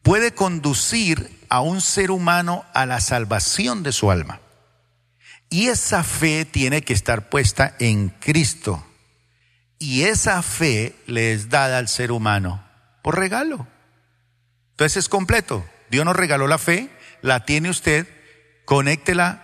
puede 0.03 0.33
conducir 0.33 1.45
a 1.49 1.61
un 1.61 1.81
ser 1.81 2.11
humano 2.11 2.65
a 2.73 2.85
la 2.85 3.01
salvación 3.01 3.83
de 3.83 3.91
su 3.91 4.11
alma. 4.11 4.39
Y 5.49 5.67
esa 5.67 6.03
fe 6.03 6.45
tiene 6.45 6.83
que 6.83 6.93
estar 6.93 7.29
puesta 7.29 7.75
en 7.79 8.09
Cristo. 8.09 8.85
Y 9.79 10.03
esa 10.03 10.41
fe 10.43 10.95
le 11.07 11.33
es 11.33 11.49
dada 11.49 11.79
al 11.79 11.87
ser 11.87 12.11
humano 12.11 12.63
por 13.01 13.17
regalo. 13.17 13.67
Entonces 14.79 15.03
es 15.03 15.09
completo. 15.09 15.69
Dios 15.91 16.05
nos 16.05 16.15
regaló 16.15 16.47
la 16.47 16.57
fe, 16.57 16.89
la 17.21 17.43
tiene 17.43 17.69
usted, 17.69 18.07
conéctela 18.63 19.43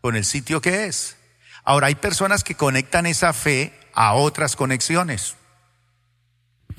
con 0.00 0.16
el 0.16 0.24
sitio 0.24 0.62
que 0.62 0.86
es. 0.86 1.18
Ahora 1.64 1.88
hay 1.88 1.96
personas 1.96 2.42
que 2.42 2.54
conectan 2.54 3.04
esa 3.04 3.34
fe 3.34 3.78
a 3.92 4.14
otras 4.14 4.56
conexiones 4.56 5.34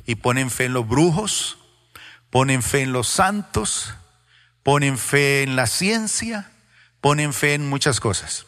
y 0.08 0.16
ponen 0.16 0.50
fe 0.50 0.66
en 0.66 0.74
los 0.74 0.88
brujos, 0.88 1.60
ponen 2.32 2.64
fe 2.64 2.82
en 2.82 2.92
los 2.92 3.08
santos, 3.08 3.94
ponen 4.64 4.98
fe 4.98 5.44
en 5.44 5.56
la 5.56 5.68
ciencia, 5.68 6.50
ponen 7.02 7.34
fe 7.34 7.54
en 7.54 7.70
muchas 7.70 8.00
cosas. 8.00 8.48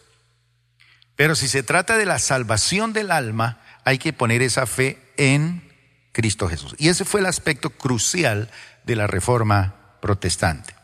Pero 1.15 1.35
si 1.35 1.47
se 1.47 1.61
trata 1.61 1.95
de 1.95 2.07
la 2.07 2.17
salvación 2.17 2.91
del 2.91 3.11
alma, 3.11 3.61
hay 3.83 3.99
que 3.99 4.13
poner 4.13 4.41
esa 4.41 4.65
fe 4.65 4.99
en 5.15 5.71
Cristo 6.11 6.49
Jesús. 6.49 6.73
Y 6.79 6.89
ese 6.89 7.05
fue 7.05 7.19
el 7.19 7.27
aspecto 7.27 7.69
crucial 7.69 8.49
de 8.85 8.95
la 8.95 9.07
reforma 9.07 9.75
protestante. 10.01 10.75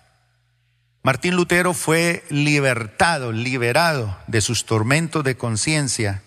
Martín 1.03 1.35
Lutero 1.35 1.73
fue 1.73 2.23
libertado, 2.29 3.31
liberado 3.31 4.17
de 4.27 4.41
sus 4.41 4.65
tormentos 4.65 5.23
de 5.23 5.35
conciencia 5.35 6.21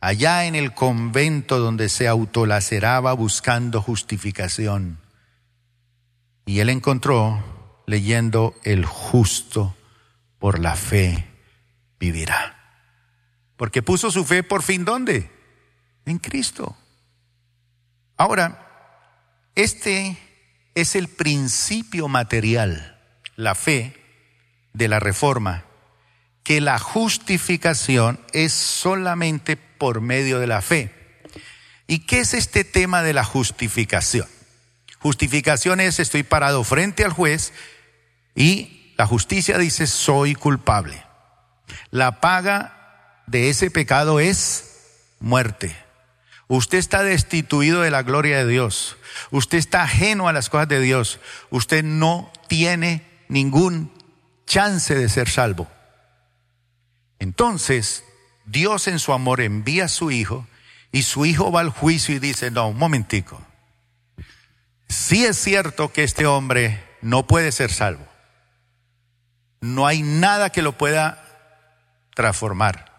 allá 0.00 0.46
en 0.46 0.54
el 0.54 0.74
convento 0.74 1.58
donde 1.58 1.88
se 1.88 2.08
autolaceraba 2.08 3.12
buscando 3.12 3.82
justificación. 3.82 4.98
Y 6.46 6.60
él 6.60 6.70
encontró 6.70 7.82
leyendo 7.86 8.54
el 8.64 8.84
justo 8.84 9.76
por 10.38 10.58
la 10.58 10.74
fe 10.74 11.26
vivirá. 12.00 12.56
Porque 13.56 13.82
puso 13.82 14.10
su 14.10 14.24
fe 14.24 14.42
por 14.42 14.62
fin 14.62 14.84
¿dónde? 14.84 15.30
En 16.06 16.18
Cristo. 16.18 16.76
Ahora, 18.16 18.66
este 19.54 20.18
es 20.80 20.94
el 20.94 21.08
principio 21.08 22.08
material, 22.08 22.98
la 23.36 23.54
fe 23.54 23.96
de 24.72 24.88
la 24.88 25.00
reforma, 25.00 25.64
que 26.42 26.60
la 26.60 26.78
justificación 26.78 28.20
es 28.32 28.52
solamente 28.52 29.56
por 29.56 30.00
medio 30.00 30.38
de 30.40 30.46
la 30.46 30.62
fe. 30.62 30.92
¿Y 31.86 32.00
qué 32.00 32.20
es 32.20 32.34
este 32.34 32.64
tema 32.64 33.02
de 33.02 33.12
la 33.12 33.24
justificación? 33.24 34.26
Justificación 34.98 35.80
es 35.80 35.98
estoy 35.98 36.22
parado 36.22 36.62
frente 36.62 37.04
al 37.04 37.12
juez 37.12 37.52
y 38.34 38.92
la 38.96 39.06
justicia 39.06 39.58
dice 39.58 39.86
soy 39.86 40.34
culpable. 40.34 41.02
La 41.90 42.20
paga 42.20 43.22
de 43.26 43.48
ese 43.48 43.70
pecado 43.70 44.20
es 44.20 45.16
muerte. 45.20 45.76
Usted 46.50 46.78
está 46.78 47.04
destituido 47.04 47.82
de 47.82 47.92
la 47.92 48.02
gloria 48.02 48.38
de 48.38 48.46
Dios. 48.50 48.96
Usted 49.30 49.56
está 49.56 49.84
ajeno 49.84 50.26
a 50.26 50.32
las 50.32 50.50
cosas 50.50 50.66
de 50.66 50.80
Dios. 50.80 51.20
Usted 51.50 51.84
no 51.84 52.32
tiene 52.48 53.06
ningún 53.28 53.92
chance 54.46 54.96
de 54.96 55.08
ser 55.08 55.28
salvo. 55.28 55.70
Entonces, 57.20 58.02
Dios 58.46 58.88
en 58.88 58.98
su 58.98 59.12
amor 59.12 59.40
envía 59.40 59.84
a 59.84 59.88
su 59.88 60.10
Hijo 60.10 60.44
y 60.90 61.02
su 61.02 61.24
Hijo 61.24 61.52
va 61.52 61.60
al 61.60 61.70
juicio 61.70 62.16
y 62.16 62.18
dice, 62.18 62.50
no, 62.50 62.66
un 62.66 62.78
momentico. 62.78 63.40
Sí 64.88 65.24
es 65.24 65.38
cierto 65.38 65.92
que 65.92 66.02
este 66.02 66.26
hombre 66.26 66.82
no 67.00 67.28
puede 67.28 67.52
ser 67.52 67.70
salvo. 67.70 68.08
No 69.60 69.86
hay 69.86 70.02
nada 70.02 70.50
que 70.50 70.62
lo 70.62 70.76
pueda 70.76 71.24
transformar. 72.16 72.89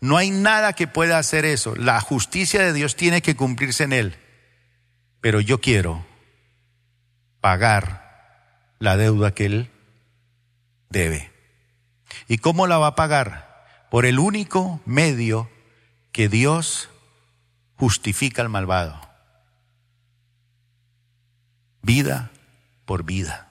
No 0.00 0.16
hay 0.16 0.30
nada 0.30 0.72
que 0.72 0.86
pueda 0.86 1.18
hacer 1.18 1.44
eso. 1.44 1.74
La 1.74 2.00
justicia 2.00 2.62
de 2.62 2.72
Dios 2.72 2.96
tiene 2.96 3.22
que 3.22 3.36
cumplirse 3.36 3.84
en 3.84 3.92
él. 3.92 4.16
Pero 5.20 5.40
yo 5.40 5.60
quiero 5.60 6.06
pagar 7.40 8.74
la 8.78 8.96
deuda 8.96 9.34
que 9.34 9.46
él 9.46 9.70
debe. 10.88 11.32
¿Y 12.28 12.38
cómo 12.38 12.66
la 12.66 12.78
va 12.78 12.88
a 12.88 12.94
pagar? 12.94 13.66
Por 13.90 14.06
el 14.06 14.18
único 14.18 14.80
medio 14.84 15.50
que 16.12 16.28
Dios 16.28 16.88
justifica 17.76 18.42
al 18.42 18.48
malvado. 18.48 19.00
Vida 21.82 22.30
por 22.84 23.04
vida. 23.04 23.50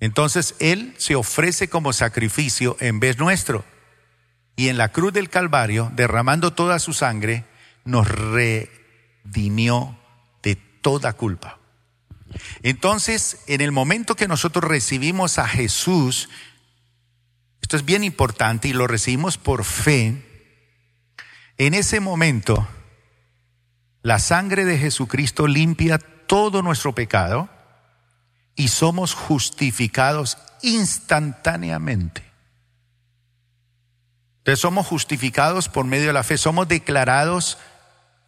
Entonces 0.00 0.54
Él 0.60 0.94
se 0.98 1.14
ofrece 1.14 1.68
como 1.68 1.92
sacrificio 1.92 2.76
en 2.80 3.00
vez 3.00 3.18
nuestro. 3.18 3.64
Y 4.58 4.70
en 4.70 4.76
la 4.76 4.88
cruz 4.88 5.12
del 5.12 5.30
Calvario, 5.30 5.92
derramando 5.94 6.52
toda 6.52 6.80
su 6.80 6.92
sangre, 6.92 7.44
nos 7.84 8.08
redimió 8.08 9.96
de 10.42 10.56
toda 10.56 11.12
culpa. 11.12 11.60
Entonces, 12.64 13.38
en 13.46 13.60
el 13.60 13.70
momento 13.70 14.16
que 14.16 14.26
nosotros 14.26 14.64
recibimos 14.64 15.38
a 15.38 15.46
Jesús, 15.46 16.28
esto 17.62 17.76
es 17.76 17.84
bien 17.84 18.02
importante 18.02 18.66
y 18.66 18.72
lo 18.72 18.88
recibimos 18.88 19.38
por 19.38 19.62
fe, 19.62 20.24
en 21.56 21.72
ese 21.72 22.00
momento, 22.00 22.66
la 24.02 24.18
sangre 24.18 24.64
de 24.64 24.76
Jesucristo 24.76 25.46
limpia 25.46 25.98
todo 25.98 26.62
nuestro 26.62 26.96
pecado 26.96 27.48
y 28.56 28.66
somos 28.66 29.14
justificados 29.14 30.36
instantáneamente. 30.62 32.27
Entonces 34.48 34.62
somos 34.62 34.86
justificados 34.86 35.68
por 35.68 35.84
medio 35.84 36.06
de 36.06 36.14
la 36.14 36.22
fe, 36.22 36.38
somos 36.38 36.66
declarados 36.68 37.58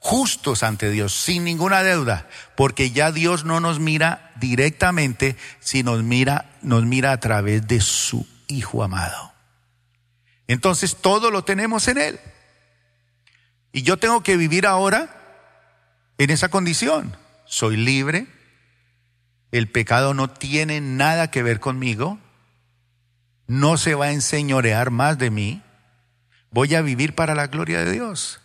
justos 0.00 0.62
ante 0.62 0.90
Dios, 0.90 1.14
sin 1.14 1.44
ninguna 1.44 1.82
deuda, 1.82 2.28
porque 2.58 2.90
ya 2.90 3.10
Dios 3.10 3.46
no 3.46 3.58
nos 3.58 3.80
mira 3.80 4.30
directamente, 4.36 5.38
sino 5.60 5.96
mira, 5.96 6.58
nos 6.60 6.84
mira 6.84 7.12
a 7.12 7.20
través 7.20 7.66
de 7.66 7.80
su 7.80 8.28
Hijo 8.48 8.82
amado. 8.82 9.32
Entonces 10.46 10.94
todo 10.94 11.30
lo 11.30 11.42
tenemos 11.42 11.88
en 11.88 11.96
Él. 11.96 12.20
Y 13.72 13.80
yo 13.80 13.96
tengo 13.96 14.22
que 14.22 14.36
vivir 14.36 14.66
ahora 14.66 15.08
en 16.18 16.28
esa 16.28 16.50
condición. 16.50 17.16
Soy 17.46 17.78
libre, 17.78 18.26
el 19.52 19.70
pecado 19.70 20.12
no 20.12 20.28
tiene 20.28 20.82
nada 20.82 21.30
que 21.30 21.42
ver 21.42 21.60
conmigo, 21.60 22.18
no 23.46 23.78
se 23.78 23.94
va 23.94 24.06
a 24.06 24.12
enseñorear 24.12 24.90
más 24.90 25.16
de 25.16 25.30
mí, 25.30 25.62
Voy 26.50 26.74
a 26.74 26.82
vivir 26.82 27.14
para 27.14 27.34
la 27.34 27.46
gloria 27.46 27.84
de 27.84 27.92
Dios. 27.92 28.40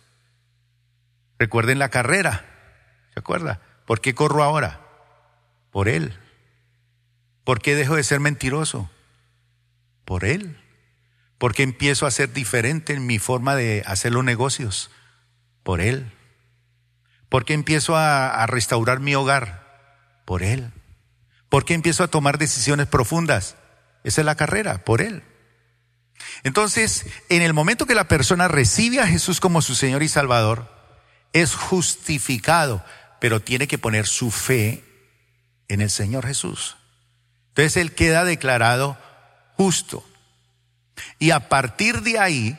Recuerden 1.38 1.78
la 1.78 1.88
carrera. 1.88 2.44
¿Se 3.14 3.20
acuerda? 3.20 3.60
¿Por 3.86 4.00
qué 4.00 4.14
corro 4.14 4.42
ahora? 4.42 4.80
Por 5.70 5.88
Él. 5.88 6.18
¿Por 7.44 7.60
qué 7.60 7.74
dejo 7.74 7.96
de 7.96 8.04
ser 8.04 8.20
mentiroso? 8.20 8.90
Por 10.04 10.24
Él. 10.24 10.58
¿Por 11.38 11.54
qué 11.54 11.62
empiezo 11.62 12.06
a 12.06 12.10
ser 12.10 12.32
diferente 12.32 12.94
en 12.94 13.06
mi 13.06 13.18
forma 13.18 13.54
de 13.54 13.82
hacer 13.86 14.12
los 14.12 14.24
negocios? 14.24 14.90
Por 15.62 15.80
Él. 15.80 16.12
¿Por 17.28 17.44
qué 17.44 17.54
empiezo 17.54 17.96
a, 17.96 18.46
restaurar 18.46 19.00
mi 19.00 19.14
hogar? 19.14 20.22
Por 20.24 20.42
Él. 20.42 20.72
¿Por 21.48 21.64
qué 21.64 21.74
empiezo 21.74 22.04
a 22.04 22.08
tomar 22.08 22.38
decisiones 22.38 22.86
profundas? 22.86 23.56
Esa 24.04 24.22
es 24.22 24.24
la 24.24 24.36
carrera, 24.36 24.84
por 24.84 25.02
Él. 25.02 25.22
Entonces, 26.42 27.06
en 27.28 27.42
el 27.42 27.54
momento 27.54 27.86
que 27.86 27.94
la 27.94 28.08
persona 28.08 28.48
recibe 28.48 29.00
a 29.00 29.06
Jesús 29.06 29.40
como 29.40 29.62
su 29.62 29.74
Señor 29.74 30.02
y 30.02 30.08
Salvador, 30.08 30.70
es 31.32 31.54
justificado, 31.54 32.84
pero 33.20 33.40
tiene 33.40 33.66
que 33.66 33.78
poner 33.78 34.06
su 34.06 34.30
fe 34.30 34.84
en 35.68 35.80
el 35.80 35.90
Señor 35.90 36.26
Jesús. 36.26 36.76
Entonces 37.48 37.76
él 37.76 37.94
queda 37.94 38.24
declarado 38.24 38.98
justo. 39.56 40.04
Y 41.18 41.30
a 41.30 41.48
partir 41.48 42.02
de 42.02 42.18
ahí 42.18 42.58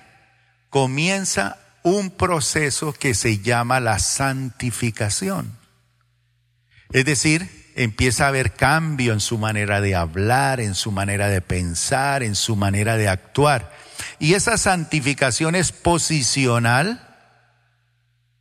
comienza 0.70 1.58
un 1.84 2.12
proceso 2.12 2.94
que 2.94 3.14
se 3.14 3.40
llama 3.40 3.80
la 3.80 4.00
santificación. 4.00 5.58
Es 6.92 7.06
decir, 7.06 7.67
empieza 7.78 8.26
a 8.26 8.30
haber 8.30 8.54
cambio 8.54 9.14
en 9.14 9.20
su 9.20 9.38
manera 9.38 9.80
de 9.82 9.96
hablar, 9.96 10.60
en 10.60 10.74
su 10.74 10.92
manera 10.92 11.30
de 11.30 11.42
pensar, 11.42 12.24
en 12.24 12.36
su 12.36 12.56
manera 12.56 12.98
de 12.98 13.08
actuar. 13.08 13.72
Y 14.20 14.34
esa 14.34 14.58
santificación 14.58 15.54
es 15.54 15.72
posicional, 15.72 17.08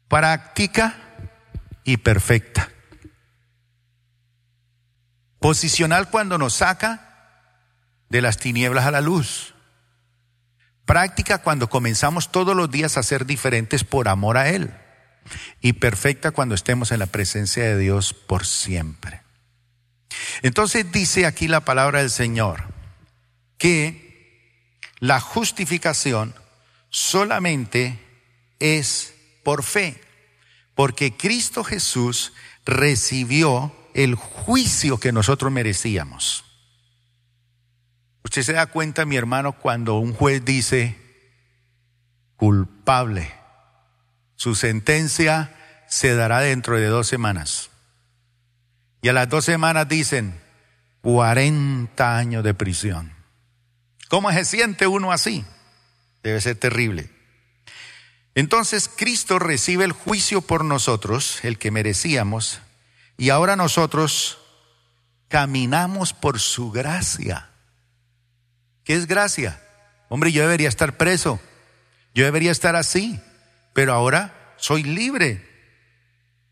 práctica 0.09 0.97
y 1.85 1.99
perfecta. 1.99 2.71
Posicional 5.39 6.09
cuando 6.09 6.39
nos 6.39 6.55
saca 6.55 7.03
de 8.09 8.23
las 8.23 8.39
tinieblas 8.39 8.87
a 8.87 8.91
la 8.91 9.03
luz. 9.03 9.55
Práctica 10.87 11.43
cuando 11.43 11.69
comenzamos 11.69 12.33
todos 12.33 12.57
los 12.57 12.71
días 12.71 12.97
a 12.97 13.03
ser 13.03 13.27
diferentes 13.27 13.85
por 13.85 14.09
amor 14.09 14.39
a 14.39 14.49
Él. 14.49 14.73
Y 15.61 15.75
perfecta 15.75 16.31
cuando 16.31 16.55
estemos 16.55 16.91
en 16.91 17.01
la 17.01 17.07
presencia 17.07 17.65
de 17.65 17.77
Dios 17.77 18.15
por 18.15 18.47
siempre. 18.47 19.26
Entonces 20.43 20.91
dice 20.93 21.27
aquí 21.27 21.49
la 21.49 21.61
palabra 21.61 22.01
del 22.01 22.11
Señor 22.11 22.65
que 23.59 24.07
la 24.99 25.21
justificación 25.21 26.35
solamente 26.91 27.99
es 28.59 29.15
por 29.45 29.63
fe, 29.63 30.01
porque 30.75 31.17
Cristo 31.17 31.65
Jesús 31.65 32.33
recibió 32.65 33.75
el 33.95 34.15
juicio 34.15 34.99
que 34.99 35.13
nosotros 35.13 35.53
merecíamos. 35.53 36.45
Usted 38.25 38.43
se 38.43 38.53
da 38.53 38.67
cuenta, 38.67 39.05
mi 39.05 39.17
hermano, 39.17 39.53
cuando 39.53 39.99
un 39.99 40.13
juez 40.13 40.45
dice 40.45 40.97
culpable, 42.37 43.33
su 44.35 44.55
sentencia 44.55 45.55
se 45.89 46.15
dará 46.15 46.41
dentro 46.41 46.77
de 46.77 46.87
dos 46.87 47.07
semanas. 47.07 47.71
Y 49.07 49.09
a 49.09 49.13
las 49.13 49.29
dos 49.29 49.45
semanas 49.45 49.89
dicen 49.89 50.37
40 51.03 52.19
años 52.19 52.43
de 52.43 52.55
prisión. 52.55 53.15
¿Cómo 54.09 54.33
se 54.33 54.45
siente 54.45 54.89
uno 54.89 55.13
así? 55.13 55.45
Debe 56.25 56.41
ser 56.41 56.57
terrible. 56.57 57.09
Entonces 58.35 58.91
Cristo 58.93 59.39
recibe 59.39 59.85
el 59.85 59.93
juicio 59.93 60.41
por 60.41 60.65
nosotros, 60.65 61.39
el 61.45 61.57
que 61.57 61.71
merecíamos, 61.71 62.59
y 63.17 63.31
ahora 63.31 63.55
nosotros 63.55 64.39
caminamos 65.29 66.13
por 66.13 66.41
su 66.41 66.73
gracia. 66.73 67.51
¿Qué 68.83 68.95
es 68.95 69.07
gracia? 69.07 69.63
Hombre, 70.09 70.33
yo 70.33 70.43
debería 70.43 70.69
estar 70.69 70.97
preso, 70.97 71.39
yo 72.13 72.25
debería 72.25 72.51
estar 72.51 72.75
así, 72.75 73.21
pero 73.73 73.93
ahora 73.93 74.53
soy 74.57 74.83
libre, 74.83 75.49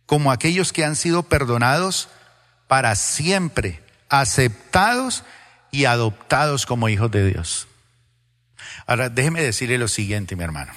como 0.06 0.30
aquellos 0.30 0.72
que 0.72 0.84
han 0.84 0.94
sido 0.94 1.24
perdonados 1.24 2.10
para 2.66 2.94
siempre, 2.96 3.82
aceptados 4.08 5.24
y 5.70 5.84
adoptados 5.86 6.66
como 6.66 6.88
hijos 6.88 7.10
de 7.10 7.30
Dios. 7.30 7.68
Ahora, 8.86 9.08
déjeme 9.08 9.42
decirle 9.42 9.78
lo 9.78 9.88
siguiente, 9.88 10.36
mi 10.36 10.44
hermano. 10.44 10.72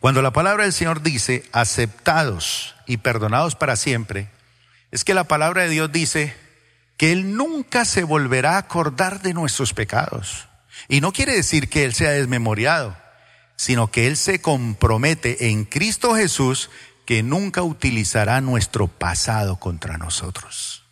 Cuando 0.00 0.22
la 0.22 0.32
palabra 0.32 0.64
del 0.64 0.72
Señor 0.72 1.02
dice 1.02 1.44
aceptados 1.52 2.74
y 2.86 2.98
perdonados 2.98 3.54
para 3.54 3.76
siempre, 3.76 4.30
es 4.90 5.04
que 5.04 5.14
la 5.14 5.24
palabra 5.24 5.62
de 5.62 5.68
Dios 5.68 5.92
dice 5.92 6.34
que 6.96 7.12
Él 7.12 7.36
nunca 7.36 7.84
se 7.84 8.04
volverá 8.04 8.54
a 8.54 8.58
acordar 8.58 9.22
de 9.22 9.34
nuestros 9.34 9.74
pecados. 9.74 10.48
Y 10.88 11.00
no 11.00 11.12
quiere 11.12 11.34
decir 11.34 11.68
que 11.68 11.84
Él 11.84 11.94
sea 11.94 12.10
desmemoriado, 12.10 12.96
sino 13.56 13.90
que 13.90 14.06
Él 14.06 14.16
se 14.16 14.40
compromete 14.40 15.48
en 15.50 15.64
Cristo 15.64 16.14
Jesús 16.14 16.70
que 17.08 17.22
nunca 17.22 17.62
utilizará 17.62 18.42
nuestro 18.42 18.86
pasado 18.86 19.56
contra 19.56 19.96
nosotros. 19.96 20.84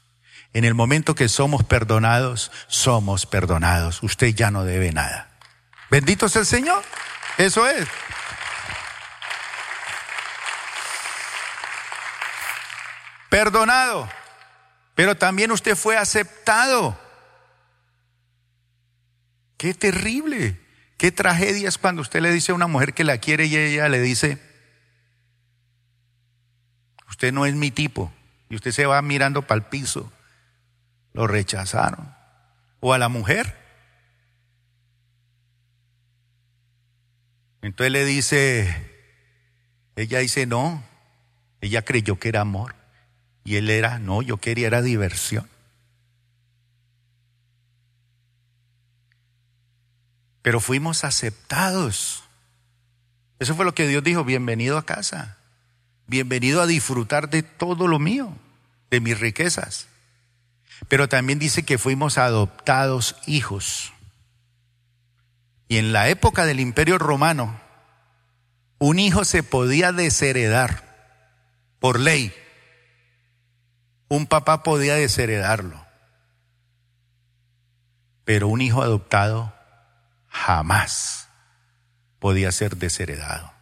En 0.54 0.64
el 0.64 0.72
momento 0.72 1.14
que 1.14 1.28
somos 1.28 1.62
perdonados, 1.62 2.50
somos 2.68 3.26
perdonados. 3.26 4.02
Usted 4.02 4.28
ya 4.28 4.50
no 4.50 4.64
debe 4.64 4.92
nada. 4.92 5.28
Bendito 5.90 6.30
sea 6.30 6.40
el 6.40 6.46
Señor. 6.46 6.82
Eso 7.36 7.66
es. 7.68 7.86
Perdonado. 13.28 14.08
Pero 14.94 15.18
también 15.18 15.50
usted 15.50 15.76
fue 15.76 15.98
aceptado. 15.98 16.98
Qué 19.58 19.74
terrible. 19.74 20.58
Qué 20.96 21.12
tragedia 21.12 21.68
es 21.68 21.76
cuando 21.76 22.00
usted 22.00 22.22
le 22.22 22.32
dice 22.32 22.52
a 22.52 22.54
una 22.54 22.68
mujer 22.68 22.94
que 22.94 23.04
la 23.04 23.18
quiere 23.18 23.44
y 23.44 23.54
ella 23.54 23.90
le 23.90 24.00
dice, 24.00 24.45
usted 27.08 27.32
no 27.32 27.46
es 27.46 27.54
mi 27.54 27.70
tipo. 27.70 28.12
Y 28.48 28.56
usted 28.56 28.72
se 28.72 28.86
va 28.86 29.00
mirando 29.02 29.42
para 29.42 29.58
el 29.58 29.64
piso. 29.64 30.12
Lo 31.12 31.26
rechazaron. 31.26 32.14
O 32.80 32.92
a 32.92 32.98
la 32.98 33.08
mujer. 33.08 33.56
Entonces 37.62 37.90
le 37.90 38.04
dice, 38.04 38.92
ella 39.96 40.20
dice, 40.20 40.46
no, 40.46 40.84
ella 41.60 41.82
creyó 41.82 42.18
que 42.18 42.28
era 42.28 42.42
amor. 42.42 42.76
Y 43.44 43.56
él 43.56 43.70
era, 43.70 43.98
no, 43.98 44.22
yo 44.22 44.36
quería 44.36 44.68
era 44.68 44.82
diversión. 44.82 45.48
Pero 50.42 50.60
fuimos 50.60 51.02
aceptados. 51.02 52.22
Eso 53.40 53.56
fue 53.56 53.64
lo 53.64 53.74
que 53.74 53.88
Dios 53.88 54.04
dijo, 54.04 54.22
bienvenido 54.22 54.78
a 54.78 54.86
casa. 54.86 55.38
Bienvenido 56.06 56.62
a 56.62 56.66
disfrutar 56.66 57.30
de 57.30 57.42
todo 57.42 57.86
lo 57.86 57.98
mío, 57.98 58.32
de 58.90 59.00
mis 59.00 59.18
riquezas. 59.18 59.88
Pero 60.88 61.08
también 61.08 61.38
dice 61.38 61.62
que 61.64 61.78
fuimos 61.78 62.18
adoptados 62.18 63.16
hijos. 63.26 63.92
Y 65.68 65.78
en 65.78 65.92
la 65.92 66.08
época 66.08 66.46
del 66.46 66.60
imperio 66.60 66.98
romano, 66.98 67.60
un 68.78 68.98
hijo 68.98 69.24
se 69.24 69.42
podía 69.42 69.92
desheredar 69.92 70.84
por 71.80 71.98
ley 71.98 72.32
un 74.08 74.26
papá 74.26 74.62
podía 74.62 74.94
desheredarlo, 74.94 75.84
pero 78.24 78.48
un 78.48 78.60
hijo 78.60 78.82
adoptado 78.82 79.52
jamás 80.28 81.28
podía 82.20 82.52
ser 82.52 82.76
desheredado. 82.76 83.55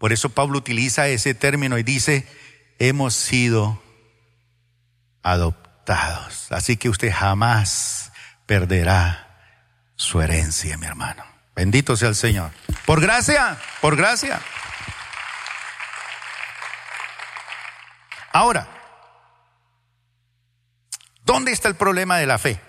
Por 0.00 0.12
eso 0.12 0.30
Pablo 0.30 0.58
utiliza 0.58 1.06
ese 1.06 1.34
término 1.34 1.78
y 1.78 1.84
dice, 1.84 2.26
hemos 2.80 3.14
sido 3.14 3.80
adoptados. 5.22 6.50
Así 6.50 6.76
que 6.76 6.88
usted 6.88 7.12
jamás 7.12 8.10
perderá 8.46 9.28
su 9.94 10.20
herencia, 10.20 10.76
mi 10.76 10.86
hermano. 10.86 11.22
Bendito 11.54 11.96
sea 11.96 12.08
el 12.08 12.16
Señor. 12.16 12.50
Por 12.84 13.00
gracia, 13.00 13.56
por 13.80 13.94
gracia. 13.94 14.40
Ahora, 18.32 18.80
¿Dónde 21.30 21.52
está 21.52 21.68
el 21.68 21.76
problema 21.76 22.18
de 22.18 22.26
la 22.26 22.38
fe? 22.38 22.60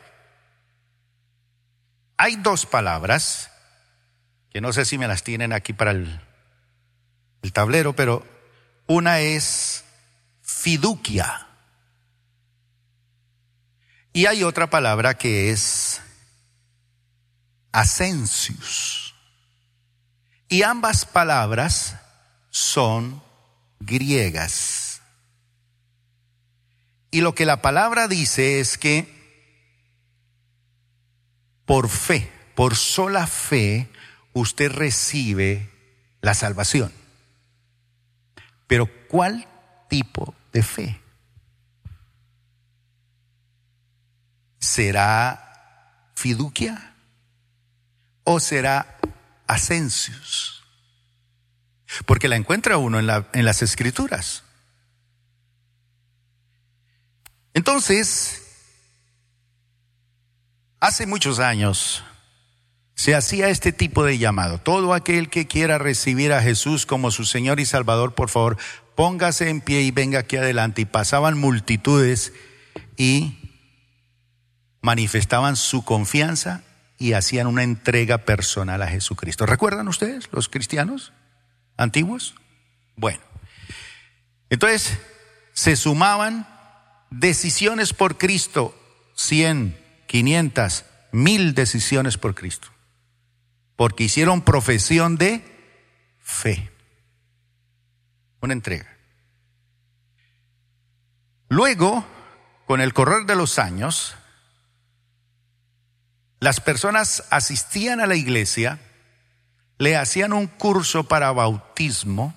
Hay 2.16 2.36
dos 2.36 2.68
palabras, 2.68 3.50
que 4.52 4.62
no 4.62 4.72
sé 4.72 4.86
si 4.86 5.00
me 5.00 5.08
las 5.08 5.24
tienen 5.24 5.52
aquí 5.52 5.74
para 5.74 5.90
el, 5.90 6.22
tablero, 7.50 7.96
pero 7.96 8.24
una 8.86 9.20
es 9.20 9.84
fiducia. 10.42 11.48
Y 14.14 14.26
hay 14.28 14.44
otra 14.44 14.70
palabra 14.70 15.18
que 15.18 15.52
es 15.52 16.02
ascensius. 17.72 19.16
Y 20.50 20.64
ambas 20.64 21.06
palabras 21.06 21.96
son 22.50 23.24
griegas. 23.80 25.02
Y 27.10 27.22
lo 27.22 27.34
que 27.34 27.46
la 27.46 27.62
palabra 27.62 28.08
dice 28.08 28.60
es 28.60 28.78
que 28.78 29.22
por 31.66 31.90
fe, 31.90 32.30
por 32.56 32.76
sola 32.76 33.28
fe, 33.28 33.90
usted 34.34 34.72
recibe 34.72 35.70
la 36.22 36.34
salvación. 36.34 36.92
Pero 38.72 38.88
¿cuál 39.10 39.46
tipo 39.90 40.34
de 40.54 40.64
fe? 40.64 41.02
¿Será 44.60 46.08
fiducia 46.16 46.96
o 48.24 48.40
será 48.40 48.98
ascensius? 49.46 50.64
Porque 52.06 52.30
la 52.30 52.38
encuentra 52.38 52.78
uno 52.78 52.98
en, 53.02 53.10
en 53.34 53.44
las 53.44 53.62
escrituras. 53.62 54.46
Entonces, 57.54 58.42
hace 60.80 61.06
muchos 61.08 61.40
años 61.40 62.06
se 63.02 63.16
hacía 63.16 63.50
este 63.50 63.72
tipo 63.72 64.06
de 64.06 64.20
llamado. 64.20 64.60
Todo 64.60 64.94
aquel 64.94 65.32
que 65.32 65.48
quiera 65.48 65.80
recibir 65.80 66.34
a 66.34 66.42
Jesús 66.44 66.86
como 66.86 67.10
su 67.10 67.26
Señor 67.26 67.60
y 67.60 67.66
Salvador, 67.66 68.14
por 68.14 68.30
favor, 68.30 68.58
póngase 68.94 69.50
en 69.50 69.60
pie 69.60 69.82
y 69.82 69.90
venga 69.90 70.20
aquí 70.20 70.38
adelante. 70.38 70.84
Y 70.84 70.86
pasaban 70.86 71.36
multitudes 71.36 72.32
y 72.98 73.40
manifestaban 74.82 75.56
su 75.56 75.84
confianza 75.84 76.62
y 77.00 77.14
hacían 77.14 77.48
una 77.48 77.64
entrega 77.64 78.20
personal 78.20 78.84
a 78.84 78.88
Jesucristo. 78.88 79.48
¿Recuerdan 79.48 79.88
ustedes, 79.88 80.30
los 80.32 80.48
cristianos 80.48 81.12
antiguos? 81.78 82.36
Bueno, 82.96 83.22
entonces 84.52 85.00
se 85.54 85.76
sumaban 85.76 86.48
decisiones 87.10 87.94
por 87.94 88.20
Cristo, 88.20 88.80
100, 89.16 89.76
500, 90.06 90.86
mil 91.14 91.56
decisiones 91.56 92.20
por 92.20 92.36
Cristo. 92.36 92.68
Porque 93.82 94.04
hicieron 94.04 94.44
profesión 94.44 95.18
de 95.18 95.44
fe. 96.20 96.70
Una 98.40 98.54
entrega. 98.54 98.96
Luego, 101.50 102.06
con 102.68 102.80
el 102.80 102.94
correr 102.94 103.26
de 103.26 103.36
los 103.36 103.58
años, 103.58 104.14
las 106.40 106.60
personas 106.60 107.24
asistían 107.32 108.02
a 108.02 108.06
la 108.06 108.14
iglesia, 108.14 108.78
le 109.80 109.98
hacían 109.98 110.34
un 110.34 110.46
curso 110.46 111.06
para 111.06 111.32
bautismo 111.32 112.36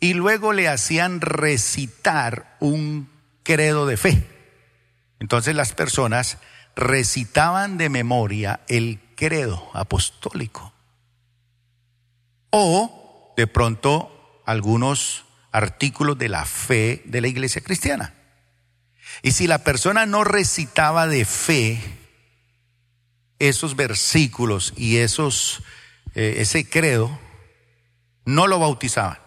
y 0.00 0.12
luego 0.12 0.52
le 0.52 0.68
hacían 0.68 1.22
recitar 1.22 2.58
un 2.60 3.08
credo 3.42 3.86
de 3.86 3.96
fe. 3.96 4.26
Entonces 5.18 5.54
las 5.54 5.72
personas 5.72 6.36
recitaban 6.74 7.78
de 7.78 7.88
memoria 7.88 8.60
el 8.68 9.00
credo 9.16 9.70
apostólico. 9.72 10.72
O 12.50 13.34
de 13.36 13.46
pronto 13.46 14.42
algunos 14.46 15.24
artículos 15.50 16.16
de 16.18 16.28
la 16.28 16.44
fe 16.44 17.02
de 17.06 17.20
la 17.20 17.28
iglesia 17.28 17.62
cristiana. 17.62 18.14
Y 19.22 19.32
si 19.32 19.46
la 19.46 19.58
persona 19.58 20.06
no 20.06 20.22
recitaba 20.22 21.06
de 21.06 21.24
fe 21.24 21.80
esos 23.38 23.76
versículos 23.76 24.72
y 24.76 24.98
esos, 24.98 25.62
eh, 26.14 26.36
ese 26.38 26.68
credo, 26.68 27.18
no 28.24 28.46
lo 28.46 28.58
bautizaban, 28.58 29.18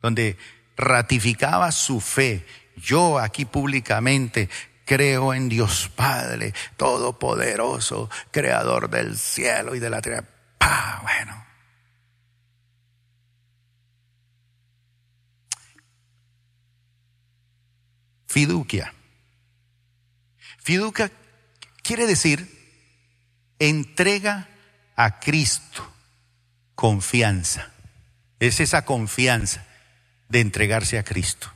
donde 0.00 0.36
ratificaba 0.76 1.72
su 1.72 2.00
fe 2.00 2.46
yo 2.76 3.18
aquí 3.18 3.44
públicamente 3.44 4.48
creo 4.84 5.34
en 5.34 5.48
Dios 5.48 5.90
Padre, 5.94 6.54
Todopoderoso, 6.76 8.10
Creador 8.30 8.90
del 8.90 9.16
cielo 9.16 9.74
y 9.74 9.78
de 9.78 9.90
la 9.90 10.00
tierra. 10.00 10.24
¡Pah! 10.58 11.00
Bueno. 11.02 11.44
Fiducia. 18.26 18.94
Fiducia 20.58 21.10
quiere 21.82 22.06
decir 22.06 22.48
entrega 23.58 24.48
a 24.96 25.20
Cristo, 25.20 25.92
confianza. 26.74 27.72
Es 28.40 28.58
esa 28.58 28.84
confianza 28.84 29.66
de 30.28 30.40
entregarse 30.40 30.98
a 30.98 31.04
Cristo. 31.04 31.51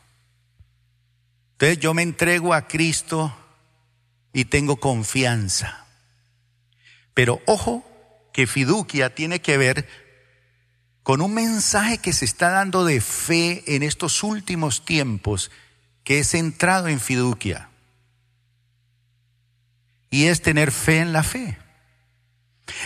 Entonces 1.57 1.78
yo 1.78 1.94
me 1.94 2.02
entrego 2.02 2.52
a 2.52 2.68
Cristo 2.68 3.34
y 4.34 4.44
tengo 4.44 4.76
confianza. 4.76 5.86
Pero 7.14 7.40
ojo 7.46 7.82
que 8.34 8.46
fiducia 8.46 9.14
tiene 9.14 9.40
que 9.40 9.57
ver 9.57 9.88
con 11.02 11.22
un 11.22 11.32
mensaje 11.32 11.96
que 11.96 12.12
se 12.12 12.26
está 12.26 12.50
dando 12.50 12.84
de 12.84 13.00
fe 13.00 13.64
en 13.74 13.82
estos 13.82 14.22
últimos 14.22 14.84
tiempos, 14.84 15.50
que 16.04 16.18
es 16.18 16.32
centrado 16.32 16.88
en 16.88 17.00
fiducia. 17.00 17.70
Y 20.11 20.26
es 20.26 20.42
tener 20.42 20.70
fe 20.72 20.98
en 20.98 21.14
la 21.14 21.22
fe. 21.22 21.57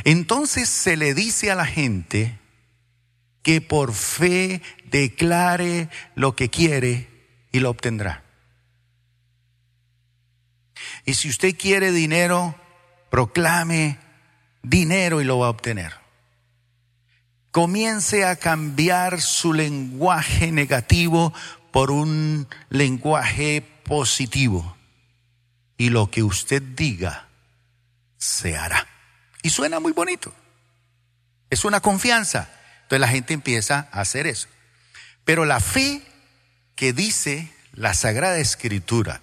Entonces 0.05 0.68
se 0.68 0.97
le 0.97 1.12
dice 1.12 1.51
a 1.51 1.57
la 1.57 1.66
gente 1.66 2.39
que 3.43 3.61
por 3.61 3.95
fe 3.95 4.62
declare 4.85 5.89
lo 6.14 6.37
que 6.37 6.51
quiere 6.51 7.09
y 7.51 7.59
lo 7.59 7.71
obtendrá. 7.71 8.30
Y 11.05 11.14
si 11.14 11.28
usted 11.28 11.57
quiere 11.57 11.93
dinero, 11.93 12.55
proclame 13.11 13.99
dinero 14.62 15.20
y 15.20 15.24
lo 15.24 15.39
va 15.39 15.47
a 15.47 15.51
obtener. 15.51 15.95
Comience 17.51 18.24
a 18.24 18.37
cambiar 18.37 19.20
su 19.20 19.53
lenguaje 19.53 20.53
negativo 20.53 21.33
por 21.72 21.91
un 21.91 22.47
lenguaje 22.68 23.62
positivo. 23.85 24.76
Y 25.76 25.91
lo 25.91 26.11
que 26.11 26.22
usted 26.22 26.62
diga 26.62 27.28
se 28.18 28.57
hará. 28.57 28.87
Y 29.43 29.51
suena 29.51 29.81
muy 29.81 29.93
bonito. 29.93 30.33
Es 31.49 31.64
una 31.64 31.81
confianza. 31.81 32.49
Entonces 32.83 33.01
la 33.01 33.09
gente 33.09 33.35
empieza 33.35 33.89
a 33.91 34.01
hacer 34.01 34.26
eso. 34.26 34.49
Pero 35.24 35.45
la 35.45 35.61
fe 35.61 36.03
que 36.76 36.93
dice 36.93 37.53
la 37.72 37.95
Sagrada 37.95 38.39
Escritura 38.39 39.22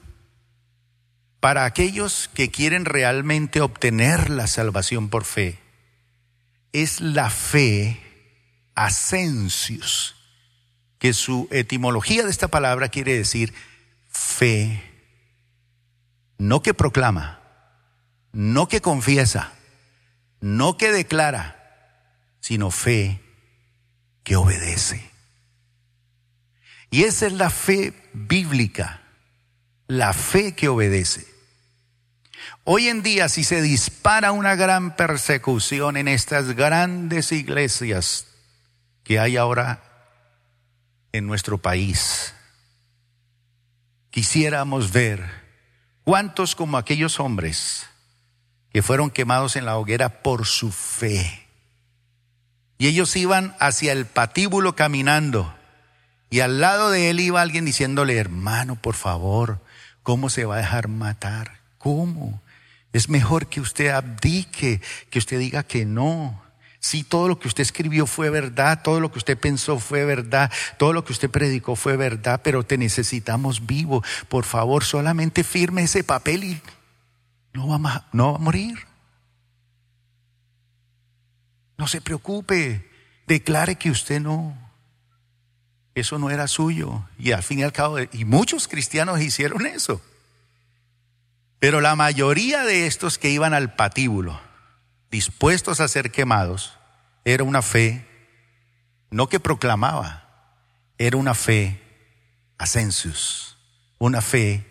para 1.39 1.65
aquellos 1.65 2.29
que 2.33 2.49
quieren 2.49 2.85
realmente 2.85 3.61
obtener 3.61 4.29
la 4.29 4.47
salvación 4.47 5.09
por 5.09 5.23
fe, 5.23 5.59
es 6.73 7.01
la 7.01 7.29
fe 7.29 8.01
ascensius, 8.75 10.15
que 10.99 11.13
su 11.13 11.47
etimología 11.51 12.23
de 12.23 12.31
esta 12.31 12.47
palabra 12.47 12.89
quiere 12.89 13.15
decir 13.15 13.53
fe, 14.09 14.83
no 16.37 16.61
que 16.61 16.73
proclama, 16.73 17.41
no 18.31 18.67
que 18.67 18.81
confiesa, 18.81 19.53
no 20.39 20.77
que 20.77 20.91
declara, 20.91 21.57
sino 22.39 22.71
fe 22.71 23.21
que 24.23 24.35
obedece. 24.35 25.09
Y 26.89 27.03
esa 27.03 27.27
es 27.27 27.33
la 27.33 27.49
fe 27.49 27.93
bíblica, 28.13 29.01
la 29.87 30.13
fe 30.13 30.53
que 30.53 30.67
obedece. 30.67 31.25
Hoy 32.63 32.89
en 32.89 33.01
día, 33.01 33.29
si 33.29 33.43
se 33.43 33.61
dispara 33.61 34.31
una 34.31 34.55
gran 34.55 34.95
persecución 34.95 35.97
en 35.97 36.07
estas 36.07 36.53
grandes 36.55 37.31
iglesias 37.31 38.27
que 39.03 39.19
hay 39.19 39.37
ahora 39.37 39.83
en 41.13 41.25
nuestro 41.25 41.57
país, 41.57 42.33
quisiéramos 44.09 44.91
ver 44.91 45.23
cuántos 46.03 46.55
como 46.55 46.77
aquellos 46.77 47.19
hombres 47.19 47.87
que 48.73 48.81
fueron 48.81 49.09
quemados 49.09 49.55
en 49.55 49.65
la 49.65 49.77
hoguera 49.77 50.21
por 50.21 50.45
su 50.45 50.71
fe. 50.71 51.47
Y 52.77 52.87
ellos 52.87 53.15
iban 53.15 53.55
hacia 53.59 53.91
el 53.93 54.05
patíbulo 54.05 54.75
caminando. 54.75 55.55
Y 56.29 56.41
al 56.41 56.59
lado 56.59 56.91
de 56.91 57.09
él 57.09 57.21
iba 57.21 57.41
alguien 57.41 57.65
diciéndole, 57.65 58.17
hermano, 58.17 58.75
por 58.75 58.95
favor, 58.95 59.61
¿cómo 60.07 60.29
se 60.29 60.45
va 60.45 60.55
a 60.55 60.59
dejar 60.59 60.87
matar? 60.87 61.59
¿Cómo? 61.77 62.41
Es 62.93 63.09
mejor 63.09 63.47
que 63.47 63.59
usted 63.59 63.89
abdique, 63.89 64.79
que 65.09 65.19
usted 65.19 65.37
diga 65.37 65.63
que 65.63 65.85
no. 65.85 66.41
Si 66.79 67.03
todo 67.03 67.27
lo 67.27 67.37
que 67.39 67.49
usted 67.49 67.63
escribió 67.63 68.07
fue 68.07 68.29
verdad, 68.29 68.81
todo 68.81 69.01
lo 69.01 69.11
que 69.11 69.17
usted 69.17 69.37
pensó 69.37 69.79
fue 69.79 70.05
verdad, 70.05 70.49
todo 70.77 70.93
lo 70.93 71.03
que 71.03 71.11
usted 71.11 71.29
predicó 71.29 71.75
fue 71.75 71.97
verdad, 71.97 72.39
pero 72.41 72.63
te 72.63 72.77
necesitamos 72.77 73.67
vivo. 73.67 74.01
Por 74.29 74.45
favor, 74.45 74.85
solamente 74.85 75.43
firme 75.43 75.83
ese 75.83 76.05
papel 76.05 76.45
y 76.45 76.61
no 77.51 77.67
va 77.67 78.05
no 78.13 78.31
va 78.31 78.37
a 78.37 78.41
morir. 78.41 78.79
No 81.77 81.85
se 81.85 81.99
preocupe, 81.99 82.89
declare 83.27 83.75
que 83.75 83.91
usted 83.91 84.21
no, 84.21 84.55
eso 85.99 86.19
no 86.19 86.29
era 86.29 86.47
suyo. 86.47 87.07
Y 87.17 87.31
al 87.31 87.43
fin 87.43 87.59
y 87.59 87.63
al 87.63 87.73
cabo, 87.73 87.97
y 87.99 88.25
muchos 88.25 88.67
cristianos 88.67 89.19
hicieron 89.21 89.65
eso. 89.65 90.01
Pero 91.59 91.81
la 91.81 91.95
mayoría 91.95 92.63
de 92.63 92.85
estos 92.85 93.17
que 93.17 93.29
iban 93.29 93.53
al 93.53 93.73
patíbulo, 93.73 94.39
dispuestos 95.09 95.79
a 95.79 95.87
ser 95.87 96.11
quemados, 96.11 96.77
era 97.25 97.43
una 97.43 97.61
fe, 97.61 98.07
no 99.09 99.27
que 99.27 99.39
proclamaba, 99.39 100.53
era 100.97 101.17
una 101.17 101.33
fe 101.33 101.81
ascensus, 102.57 103.57
una 103.97 104.21
fe 104.21 104.65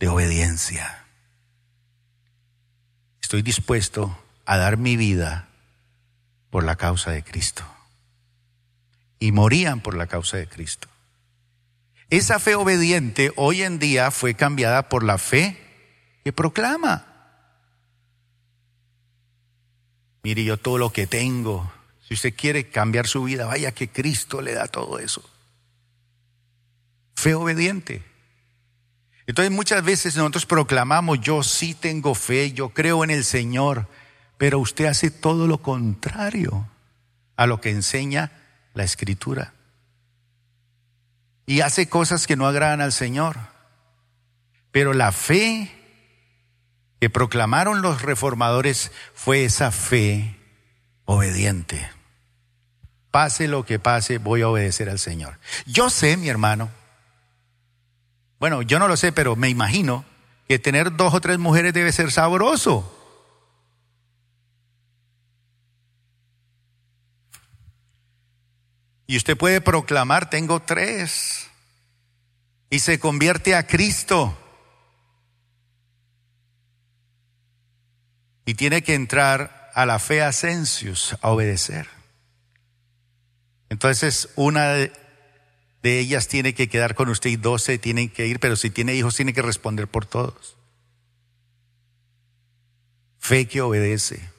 de 0.00 0.08
obediencia. 0.08 1.06
Estoy 3.22 3.42
dispuesto 3.42 4.18
a 4.44 4.56
dar 4.56 4.76
mi 4.76 4.96
vida 4.96 5.48
por 6.50 6.64
la 6.64 6.76
causa 6.76 7.12
de 7.12 7.22
Cristo. 7.22 7.64
Y 9.22 9.30
morían 9.30 9.78
por 9.78 9.94
la 9.94 10.08
causa 10.08 10.36
de 10.36 10.48
Cristo. 10.48 10.88
Esa 12.10 12.40
fe 12.40 12.56
obediente 12.56 13.32
hoy 13.36 13.62
en 13.62 13.78
día 13.78 14.10
fue 14.10 14.34
cambiada 14.34 14.88
por 14.88 15.04
la 15.04 15.16
fe 15.16 15.56
que 16.24 16.32
proclama. 16.32 17.06
Mire 20.24 20.42
yo 20.42 20.56
todo 20.56 20.76
lo 20.76 20.92
que 20.92 21.06
tengo. 21.06 21.72
Si 22.00 22.14
usted 22.14 22.34
quiere 22.34 22.68
cambiar 22.68 23.06
su 23.06 23.22
vida, 23.22 23.46
vaya 23.46 23.70
que 23.70 23.88
Cristo 23.88 24.40
le 24.42 24.54
da 24.54 24.66
todo 24.66 24.98
eso. 24.98 25.22
Fe 27.14 27.34
obediente. 27.34 28.02
Entonces 29.28 29.52
muchas 29.52 29.84
veces 29.84 30.16
nosotros 30.16 30.46
proclamamos, 30.46 31.20
yo 31.20 31.44
sí 31.44 31.74
tengo 31.74 32.16
fe, 32.16 32.50
yo 32.50 32.70
creo 32.70 33.04
en 33.04 33.10
el 33.10 33.22
Señor, 33.22 33.86
pero 34.36 34.58
usted 34.58 34.86
hace 34.86 35.12
todo 35.12 35.46
lo 35.46 35.58
contrario 35.58 36.68
a 37.36 37.46
lo 37.46 37.60
que 37.60 37.70
enseña 37.70 38.41
la 38.74 38.84
Escritura 38.84 39.52
y 41.46 41.60
hace 41.60 41.88
cosas 41.88 42.26
que 42.26 42.36
no 42.36 42.46
agradan 42.46 42.80
al 42.80 42.92
Señor. 42.92 43.36
Pero 44.70 44.94
la 44.94 45.12
fe 45.12 45.70
que 47.00 47.10
proclamaron 47.10 47.82
los 47.82 48.02
reformadores 48.02 48.92
fue 49.14 49.44
esa 49.44 49.70
fe 49.70 50.38
obediente. 51.04 51.90
Pase 53.10 53.48
lo 53.48 53.64
que 53.64 53.78
pase, 53.78 54.18
voy 54.18 54.42
a 54.42 54.48
obedecer 54.48 54.88
al 54.88 54.98
Señor. 54.98 55.38
Yo 55.66 55.90
sé, 55.90 56.16
mi 56.16 56.28
hermano, 56.28 56.70
bueno, 58.38 58.62
yo 58.62 58.78
no 58.78 58.88
lo 58.88 58.96
sé, 58.96 59.12
pero 59.12 59.36
me 59.36 59.50
imagino 59.50 60.04
que 60.48 60.58
tener 60.58 60.96
dos 60.96 61.12
o 61.12 61.20
tres 61.20 61.38
mujeres 61.38 61.74
debe 61.74 61.92
ser 61.92 62.10
sabroso. 62.10 63.01
Y 69.06 69.16
usted 69.16 69.36
puede 69.36 69.60
proclamar, 69.60 70.30
tengo 70.30 70.60
tres. 70.60 71.48
Y 72.70 72.78
se 72.78 72.98
convierte 72.98 73.54
a 73.54 73.66
Cristo. 73.66 74.38
Y 78.44 78.54
tiene 78.54 78.82
que 78.82 78.94
entrar 78.94 79.70
a 79.74 79.86
la 79.86 79.98
fe 79.98 80.22
ascensius, 80.22 81.16
a 81.22 81.30
obedecer. 81.30 81.88
Entonces, 83.68 84.28
una 84.36 84.74
de 85.82 85.98
ellas 85.98 86.28
tiene 86.28 86.54
que 86.54 86.68
quedar 86.68 86.94
con 86.94 87.08
usted 87.08 87.30
y 87.30 87.36
doce 87.36 87.78
tienen 87.78 88.08
que 88.08 88.26
ir, 88.26 88.38
pero 88.38 88.56
si 88.56 88.70
tiene 88.70 88.94
hijos, 88.94 89.16
tiene 89.16 89.32
que 89.32 89.42
responder 89.42 89.88
por 89.88 90.06
todos. 90.06 90.56
Fe 93.18 93.46
que 93.46 93.60
obedece. 93.60 94.30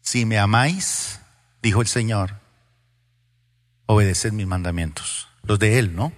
Si 0.00 0.26
me 0.26 0.38
amáis, 0.38 1.18
dijo 1.62 1.80
el 1.80 1.88
Señor, 1.88 2.43
obedeced 3.86 4.32
mis 4.32 4.46
mandamientos, 4.46 5.28
los 5.42 5.58
de 5.58 5.78
Él, 5.78 5.94
¿no? 5.94 6.12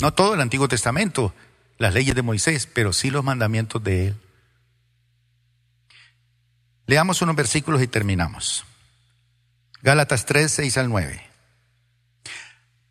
No 0.00 0.12
todo 0.12 0.34
el 0.34 0.40
Antiguo 0.40 0.68
Testamento, 0.68 1.34
las 1.78 1.94
leyes 1.94 2.14
de 2.14 2.22
Moisés, 2.22 2.68
pero 2.72 2.92
sí 2.92 3.10
los 3.10 3.24
mandamientos 3.24 3.82
de 3.82 4.08
Él. 4.08 4.16
Leamos 6.86 7.20
unos 7.22 7.36
versículos 7.36 7.82
y 7.82 7.88
terminamos. 7.88 8.64
Gálatas 9.82 10.26
3, 10.26 10.50
6 10.50 10.78
al 10.78 10.88
9. 10.88 11.22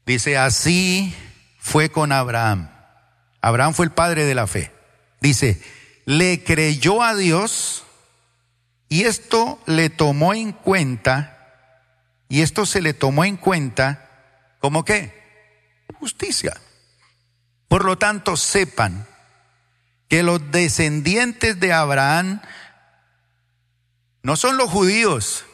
Dice, 0.05 0.37
así 0.37 1.15
fue 1.59 1.89
con 1.89 2.11
Abraham. 2.11 2.69
Abraham 3.41 3.73
fue 3.73 3.85
el 3.85 3.91
padre 3.91 4.25
de 4.25 4.35
la 4.35 4.47
fe. 4.47 4.71
Dice, 5.21 5.61
le 6.05 6.43
creyó 6.43 7.01
a 7.01 7.15
Dios 7.15 7.83
y 8.87 9.03
esto 9.03 9.59
le 9.65 9.89
tomó 9.89 10.33
en 10.33 10.51
cuenta, 10.51 11.34
y 12.27 12.41
esto 12.41 12.65
se 12.65 12.81
le 12.81 12.93
tomó 12.93 13.25
en 13.25 13.37
cuenta 13.37 14.57
como 14.59 14.83
qué? 14.83 15.13
Justicia. 15.99 16.59
Por 17.67 17.85
lo 17.85 17.97
tanto, 17.97 18.37
sepan 18.37 19.07
que 20.07 20.23
los 20.23 20.51
descendientes 20.51 21.59
de 21.59 21.73
Abraham 21.73 22.41
no 24.23 24.35
son 24.35 24.57
los 24.57 24.69
judíos, 24.69 25.45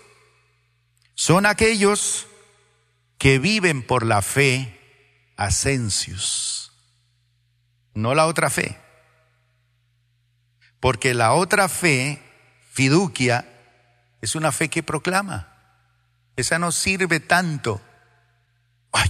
son 1.14 1.46
aquellos 1.46 2.28
que 3.18 3.38
viven 3.38 3.86
por 3.86 4.06
la 4.06 4.22
fe 4.22 4.80
ascensios, 5.36 6.72
no 7.94 8.16
la 8.16 8.28
otra 8.28 8.50
fe. 8.50 8.78
Porque 10.80 11.14
la 11.14 11.34
otra 11.34 11.70
fe, 11.70 12.24
fiducia, 12.72 13.46
es 14.22 14.36
una 14.36 14.52
fe 14.52 14.70
que 14.70 14.84
proclama. 14.84 15.51
Esa 16.42 16.58
no 16.58 16.72
sirve 16.72 17.20
tanto. 17.20 17.82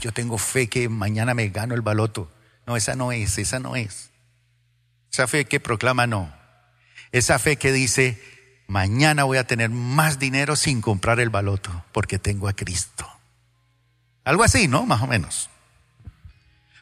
yo 0.02 0.12
tengo 0.12 0.38
fe 0.38 0.68
que 0.68 0.90
mañana 0.90 1.34
me 1.34 1.48
gano 1.50 1.76
el 1.76 1.82
baloto. 1.82 2.30
No, 2.68 2.76
esa 2.76 2.96
no 2.96 3.12
es, 3.12 3.38
esa 3.38 3.60
no 3.60 3.76
es. 3.76 4.10
Esa 5.12 5.28
fe 5.28 5.46
que 5.46 5.60
proclama 5.60 6.08
no. 6.08 6.32
Esa 7.14 7.40
fe 7.40 7.56
que 7.56 7.72
dice, 7.72 8.22
mañana 8.68 9.24
voy 9.24 9.38
a 9.38 9.48
tener 9.48 9.70
más 9.70 10.20
dinero 10.20 10.56
sin 10.56 10.82
comprar 10.82 11.20
el 11.22 11.30
baloto 11.30 11.86
porque 11.94 12.20
tengo 12.20 12.50
a 12.50 12.54
Cristo. 12.54 13.10
Algo 14.26 14.44
así, 14.44 14.68
¿no? 14.68 14.86
Más 14.86 15.02
o 15.02 15.08
menos. 15.08 15.50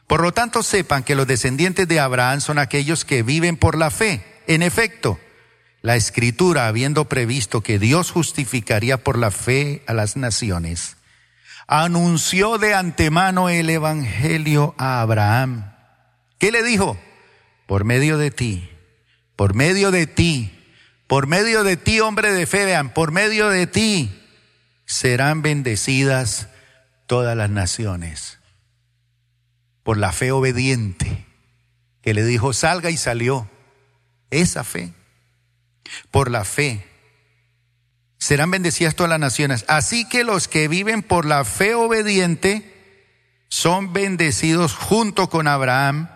Por 0.08 0.20
lo 0.20 0.32
tanto, 0.32 0.64
sepan 0.64 1.04
que 1.04 1.14
los 1.14 1.28
descendientes 1.28 1.86
de 1.86 2.00
Abraham 2.00 2.40
son 2.40 2.58
aquellos 2.58 3.04
que 3.04 3.22
viven 3.22 3.56
por 3.56 3.78
la 3.78 3.90
fe. 3.90 4.24
En 4.48 4.62
efecto, 4.62 5.20
la 5.82 5.96
escritura, 5.96 6.66
habiendo 6.66 7.06
previsto 7.06 7.62
que 7.62 7.78
Dios 7.78 8.10
justificaría 8.10 9.02
por 9.02 9.18
la 9.18 9.30
fe 9.30 9.82
a 9.86 9.94
las 9.94 10.16
naciones, 10.16 10.96
anunció 11.66 12.58
de 12.58 12.74
antemano 12.74 13.48
el 13.48 13.70
Evangelio 13.70 14.74
a 14.76 15.00
Abraham. 15.00 15.72
¿Qué 16.38 16.52
le 16.52 16.62
dijo? 16.62 16.98
Por 17.66 17.84
medio 17.84 18.18
de 18.18 18.30
ti, 18.30 18.68
por 19.36 19.54
medio 19.54 19.90
de 19.90 20.06
ti, 20.06 20.52
por 21.06 21.26
medio 21.26 21.64
de 21.64 21.76
ti, 21.76 22.00
hombre 22.00 22.32
de 22.32 22.46
fe, 22.46 22.64
vean, 22.64 22.92
por 22.92 23.10
medio 23.10 23.48
de 23.48 23.66
ti 23.66 24.16
serán 24.84 25.40
bendecidas 25.42 26.48
todas 27.06 27.36
las 27.36 27.50
naciones. 27.50 28.38
Por 29.82 29.96
la 29.96 30.12
fe 30.12 30.32
obediente 30.32 31.26
que 32.02 32.14
le 32.14 32.24
dijo, 32.24 32.52
salga 32.52 32.90
y 32.90 32.96
salió. 32.96 33.48
Esa 34.30 34.62
fe. 34.64 34.92
Por 36.10 36.30
la 36.30 36.44
fe. 36.44 36.86
Serán 38.18 38.50
bendecidas 38.50 38.94
todas 38.94 39.10
las 39.10 39.20
naciones. 39.20 39.64
Así 39.68 40.08
que 40.08 40.24
los 40.24 40.48
que 40.48 40.68
viven 40.68 41.02
por 41.02 41.24
la 41.24 41.44
fe 41.44 41.74
obediente 41.74 42.70
son 43.48 43.92
bendecidos 43.92 44.74
junto 44.74 45.28
con 45.28 45.48
Abraham, 45.48 46.08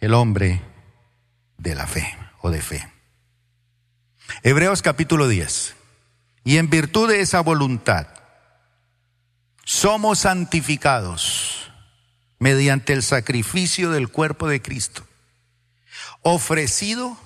el 0.00 0.14
hombre 0.14 0.62
de 1.58 1.74
la 1.74 1.86
fe 1.86 2.16
o 2.40 2.50
de 2.50 2.62
fe. 2.62 2.90
Hebreos 4.42 4.82
capítulo 4.82 5.28
10. 5.28 5.76
Y 6.44 6.56
en 6.56 6.70
virtud 6.70 7.08
de 7.08 7.20
esa 7.20 7.40
voluntad, 7.40 8.08
somos 9.64 10.20
santificados 10.20 11.70
mediante 12.38 12.92
el 12.94 13.02
sacrificio 13.02 13.90
del 13.90 14.08
cuerpo 14.08 14.48
de 14.48 14.62
Cristo, 14.62 15.06
ofrecido 16.22 17.16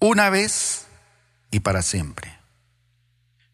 una 0.00 0.30
vez 0.30 0.86
y 1.50 1.60
para 1.60 1.82
siempre. 1.82 2.40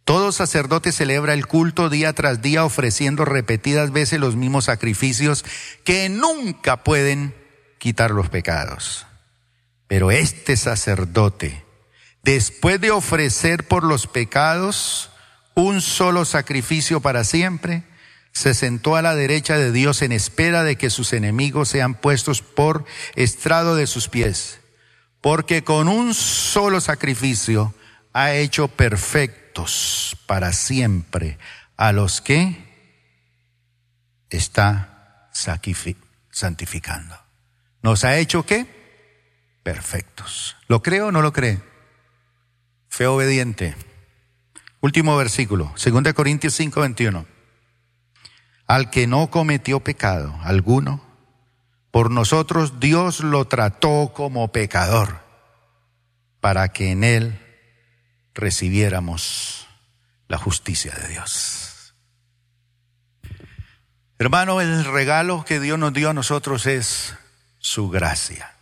Todo 0.05 0.30
sacerdote 0.30 0.92
celebra 0.92 1.34
el 1.34 1.47
culto 1.47 1.90
día 1.90 2.12
tras 2.12 2.40
día 2.40 2.64
ofreciendo 2.64 3.24
repetidas 3.24 3.90
veces 3.90 4.20
los 4.20 4.36
mismos 4.36 4.66
sacrificios 4.66 5.44
que 5.84 6.09
nunca 6.09 6.84
pueden 6.84 7.34
quitar 7.78 8.12
los 8.12 8.28
pecados. 8.28 9.07
Pero 9.88 10.12
este 10.12 10.57
sacerdote, 10.57 11.64
después 12.22 12.80
de 12.80 12.92
ofrecer 12.92 13.66
por 13.66 13.82
los 13.82 14.07
pecados 14.07 15.11
un 15.55 15.80
solo 15.80 16.24
sacrificio 16.24 17.01
para 17.01 17.24
siempre, 17.24 17.82
se 18.30 18.55
sentó 18.55 18.94
a 18.94 19.03
la 19.03 19.16
derecha 19.16 19.57
de 19.57 19.72
Dios 19.72 20.03
en 20.03 20.12
espera 20.12 20.62
de 20.62 20.76
que 20.76 20.90
sus 20.90 21.14
enemigos 21.14 21.68
sean 21.68 21.94
puestos 21.94 22.42
por 22.42 22.84
estrado 23.16 23.74
de 23.74 23.86
sus 23.86 24.09
pies, 24.09 24.61
porque 25.26 25.64
con 25.64 25.88
un 25.88 26.14
solo 26.14 26.80
sacrificio 26.80 27.74
ha 28.12 28.34
hecho 28.34 28.68
perfectos 28.68 30.16
para 30.24 30.52
siempre 30.52 31.36
a 31.76 31.90
los 31.90 32.20
que 32.20 32.64
está 34.30 35.28
santificando. 35.32 37.16
¿Nos 37.82 38.04
ha 38.04 38.16
hecho 38.18 38.46
qué? 38.46 39.58
Perfectos. 39.64 40.54
¿Lo 40.68 40.80
cree 40.80 41.02
o 41.02 41.10
no 41.10 41.22
lo 41.22 41.32
cree? 41.32 41.60
Fe 42.88 43.08
obediente. 43.08 43.74
Último 44.80 45.16
versículo, 45.16 45.74
2 45.84 46.14
Corintios 46.14 46.54
5, 46.54 46.80
21. 46.82 47.26
Al 48.68 48.90
que 48.90 49.08
no 49.08 49.28
cometió 49.28 49.80
pecado 49.80 50.38
alguno, 50.44 51.04
por 51.97 52.11
nosotros 52.11 52.78
Dios 52.78 53.20
lo 53.20 53.47
trató 53.47 54.12
como 54.14 54.53
pecador, 54.53 55.22
para 56.40 56.68
que 56.68 56.90
en 56.90 57.05
él 57.05 57.40
recibiéramos 58.34 59.66
la 60.28 60.36
justicia 60.36 60.92
de 60.92 61.09
Dios. 61.09 61.94
Hermano, 64.18 64.61
el 64.61 64.84
regalo 64.84 65.47
que 65.47 65.59
Dios 65.59 65.78
nos 65.78 65.94
dio 65.94 66.11
a 66.11 66.12
nosotros 66.12 66.66
es 66.66 67.14
su 67.61 67.88
gracia. 67.88 68.55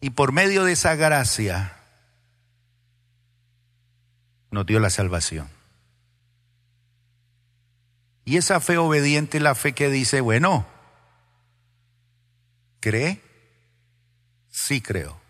Y 0.00 0.10
por 0.10 0.32
medio 0.32 0.64
de 0.64 0.72
esa 0.72 0.96
gracia 0.96 1.76
nos 4.50 4.66
dio 4.66 4.80
la 4.80 4.90
salvación. 4.90 5.59
Y 8.30 8.36
esa 8.36 8.60
fe 8.60 8.78
obediente 8.78 9.38
es 9.38 9.42
la 9.42 9.56
fe 9.56 9.72
que 9.72 9.90
dice, 9.90 10.20
bueno, 10.20 10.64
¿cree? 12.78 13.20
Sí 14.48 14.80
creo. 14.80 15.20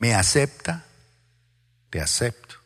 ¿Me 0.00 0.12
acepta? 0.12 0.84
Te 1.88 2.00
acepto. 2.00 2.56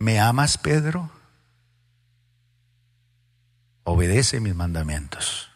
¿Me 0.00 0.18
amas, 0.18 0.58
Pedro? 0.58 1.08
Obedece 3.84 4.40
mis 4.40 4.56
mandamientos. 4.56 5.52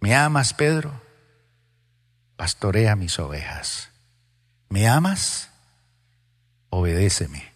¿Me 0.00 0.16
amas, 0.16 0.54
Pedro? 0.54 1.02
Pastorea 2.36 2.96
mis 2.96 3.18
ovejas. 3.18 3.90
¿Me 4.70 4.88
amas? 4.88 5.50
Obedéceme. 6.70 7.55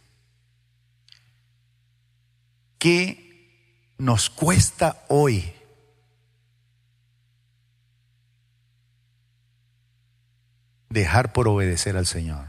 ¿Qué 2.80 3.92
nos 3.98 4.30
cuesta 4.30 5.04
hoy 5.08 5.52
dejar 10.88 11.34
por 11.34 11.46
obedecer 11.46 11.98
al 11.98 12.06
Señor? 12.06 12.46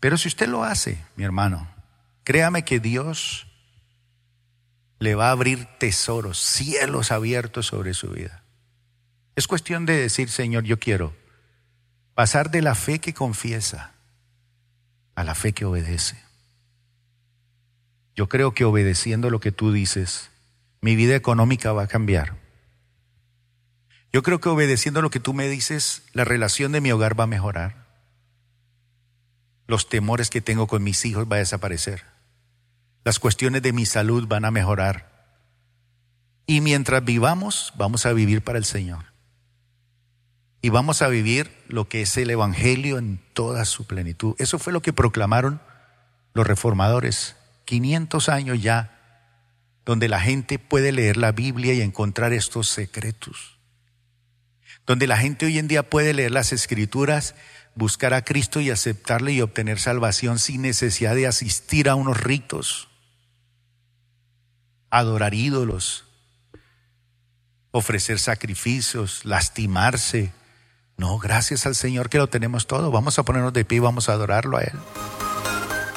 Pero 0.00 0.18
si 0.18 0.26
usted 0.26 0.48
lo 0.48 0.64
hace, 0.64 0.98
mi 1.14 1.22
hermano, 1.22 1.72
créame 2.24 2.64
que 2.64 2.80
Dios 2.80 3.46
le 4.98 5.14
va 5.14 5.28
a 5.28 5.30
abrir 5.30 5.66
tesoros, 5.78 6.38
cielos 6.38 7.12
abiertos 7.12 7.66
sobre 7.66 7.94
su 7.94 8.10
vida. 8.10 8.42
Es 9.36 9.46
cuestión 9.46 9.86
de 9.86 9.96
decir, 9.96 10.28
Señor, 10.28 10.64
yo 10.64 10.80
quiero 10.80 11.14
pasar 12.14 12.50
de 12.50 12.62
la 12.62 12.74
fe 12.74 12.98
que 12.98 13.14
confiesa 13.14 13.94
a 15.14 15.22
la 15.22 15.36
fe 15.36 15.52
que 15.52 15.64
obedece. 15.64 16.27
Yo 18.18 18.28
creo 18.28 18.52
que 18.52 18.64
obedeciendo 18.64 19.30
lo 19.30 19.38
que 19.38 19.52
tú 19.52 19.70
dices, 19.70 20.30
mi 20.80 20.96
vida 20.96 21.14
económica 21.14 21.72
va 21.72 21.84
a 21.84 21.86
cambiar. 21.86 22.34
Yo 24.12 24.24
creo 24.24 24.40
que 24.40 24.48
obedeciendo 24.48 25.02
lo 25.02 25.10
que 25.10 25.20
tú 25.20 25.34
me 25.34 25.48
dices, 25.48 26.02
la 26.14 26.24
relación 26.24 26.72
de 26.72 26.80
mi 26.80 26.90
hogar 26.90 27.16
va 27.16 27.24
a 27.24 27.28
mejorar. 27.28 27.86
Los 29.68 29.88
temores 29.88 30.30
que 30.30 30.40
tengo 30.40 30.66
con 30.66 30.82
mis 30.82 31.04
hijos 31.04 31.28
van 31.28 31.36
a 31.36 31.38
desaparecer. 31.38 32.02
Las 33.04 33.20
cuestiones 33.20 33.62
de 33.62 33.72
mi 33.72 33.86
salud 33.86 34.26
van 34.26 34.44
a 34.44 34.50
mejorar. 34.50 35.38
Y 36.44 36.60
mientras 36.60 37.04
vivamos, 37.04 37.72
vamos 37.76 38.04
a 38.04 38.12
vivir 38.12 38.42
para 38.42 38.58
el 38.58 38.64
Señor 38.64 39.04
y 40.60 40.70
vamos 40.70 41.02
a 41.02 41.08
vivir 41.08 41.52
lo 41.68 41.88
que 41.88 42.02
es 42.02 42.16
el 42.16 42.30
Evangelio 42.30 42.98
en 42.98 43.20
toda 43.32 43.64
su 43.64 43.86
plenitud. 43.86 44.34
Eso 44.38 44.58
fue 44.58 44.72
lo 44.72 44.82
que 44.82 44.92
proclamaron 44.92 45.60
los 46.34 46.48
reformadores 46.48 47.36
500 47.68 48.30
años 48.30 48.62
ya 48.62 48.98
donde 49.84 50.08
la 50.08 50.20
gente 50.20 50.58
puede 50.58 50.90
leer 50.90 51.18
la 51.18 51.32
Biblia 51.32 51.74
y 51.74 51.82
encontrar 51.82 52.32
estos 52.32 52.66
secretos, 52.70 53.58
donde 54.86 55.06
la 55.06 55.18
gente 55.18 55.44
hoy 55.44 55.58
en 55.58 55.68
día 55.68 55.90
puede 55.90 56.14
leer 56.14 56.30
las 56.30 56.54
escrituras, 56.54 57.34
buscar 57.74 58.14
a 58.14 58.24
Cristo 58.24 58.62
y 58.62 58.70
aceptarle 58.70 59.34
y 59.34 59.42
obtener 59.42 59.78
salvación 59.78 60.38
sin 60.38 60.62
necesidad 60.62 61.14
de 61.14 61.26
asistir 61.26 61.90
a 61.90 61.94
unos 61.94 62.18
ritos, 62.18 62.88
adorar 64.88 65.34
ídolos, 65.34 66.06
ofrecer 67.70 68.18
sacrificios, 68.18 69.26
lastimarse. 69.26 70.32
No, 70.96 71.18
gracias 71.18 71.66
al 71.66 71.74
Señor 71.74 72.08
que 72.08 72.16
lo 72.16 72.28
tenemos 72.28 72.66
todo. 72.66 72.90
Vamos 72.90 73.18
a 73.18 73.24
ponernos 73.24 73.52
de 73.52 73.66
pie 73.66 73.76
y 73.76 73.80
vamos 73.80 74.08
a 74.08 74.12
adorarlo 74.12 74.56
a 74.56 74.62
Él. 74.62 74.78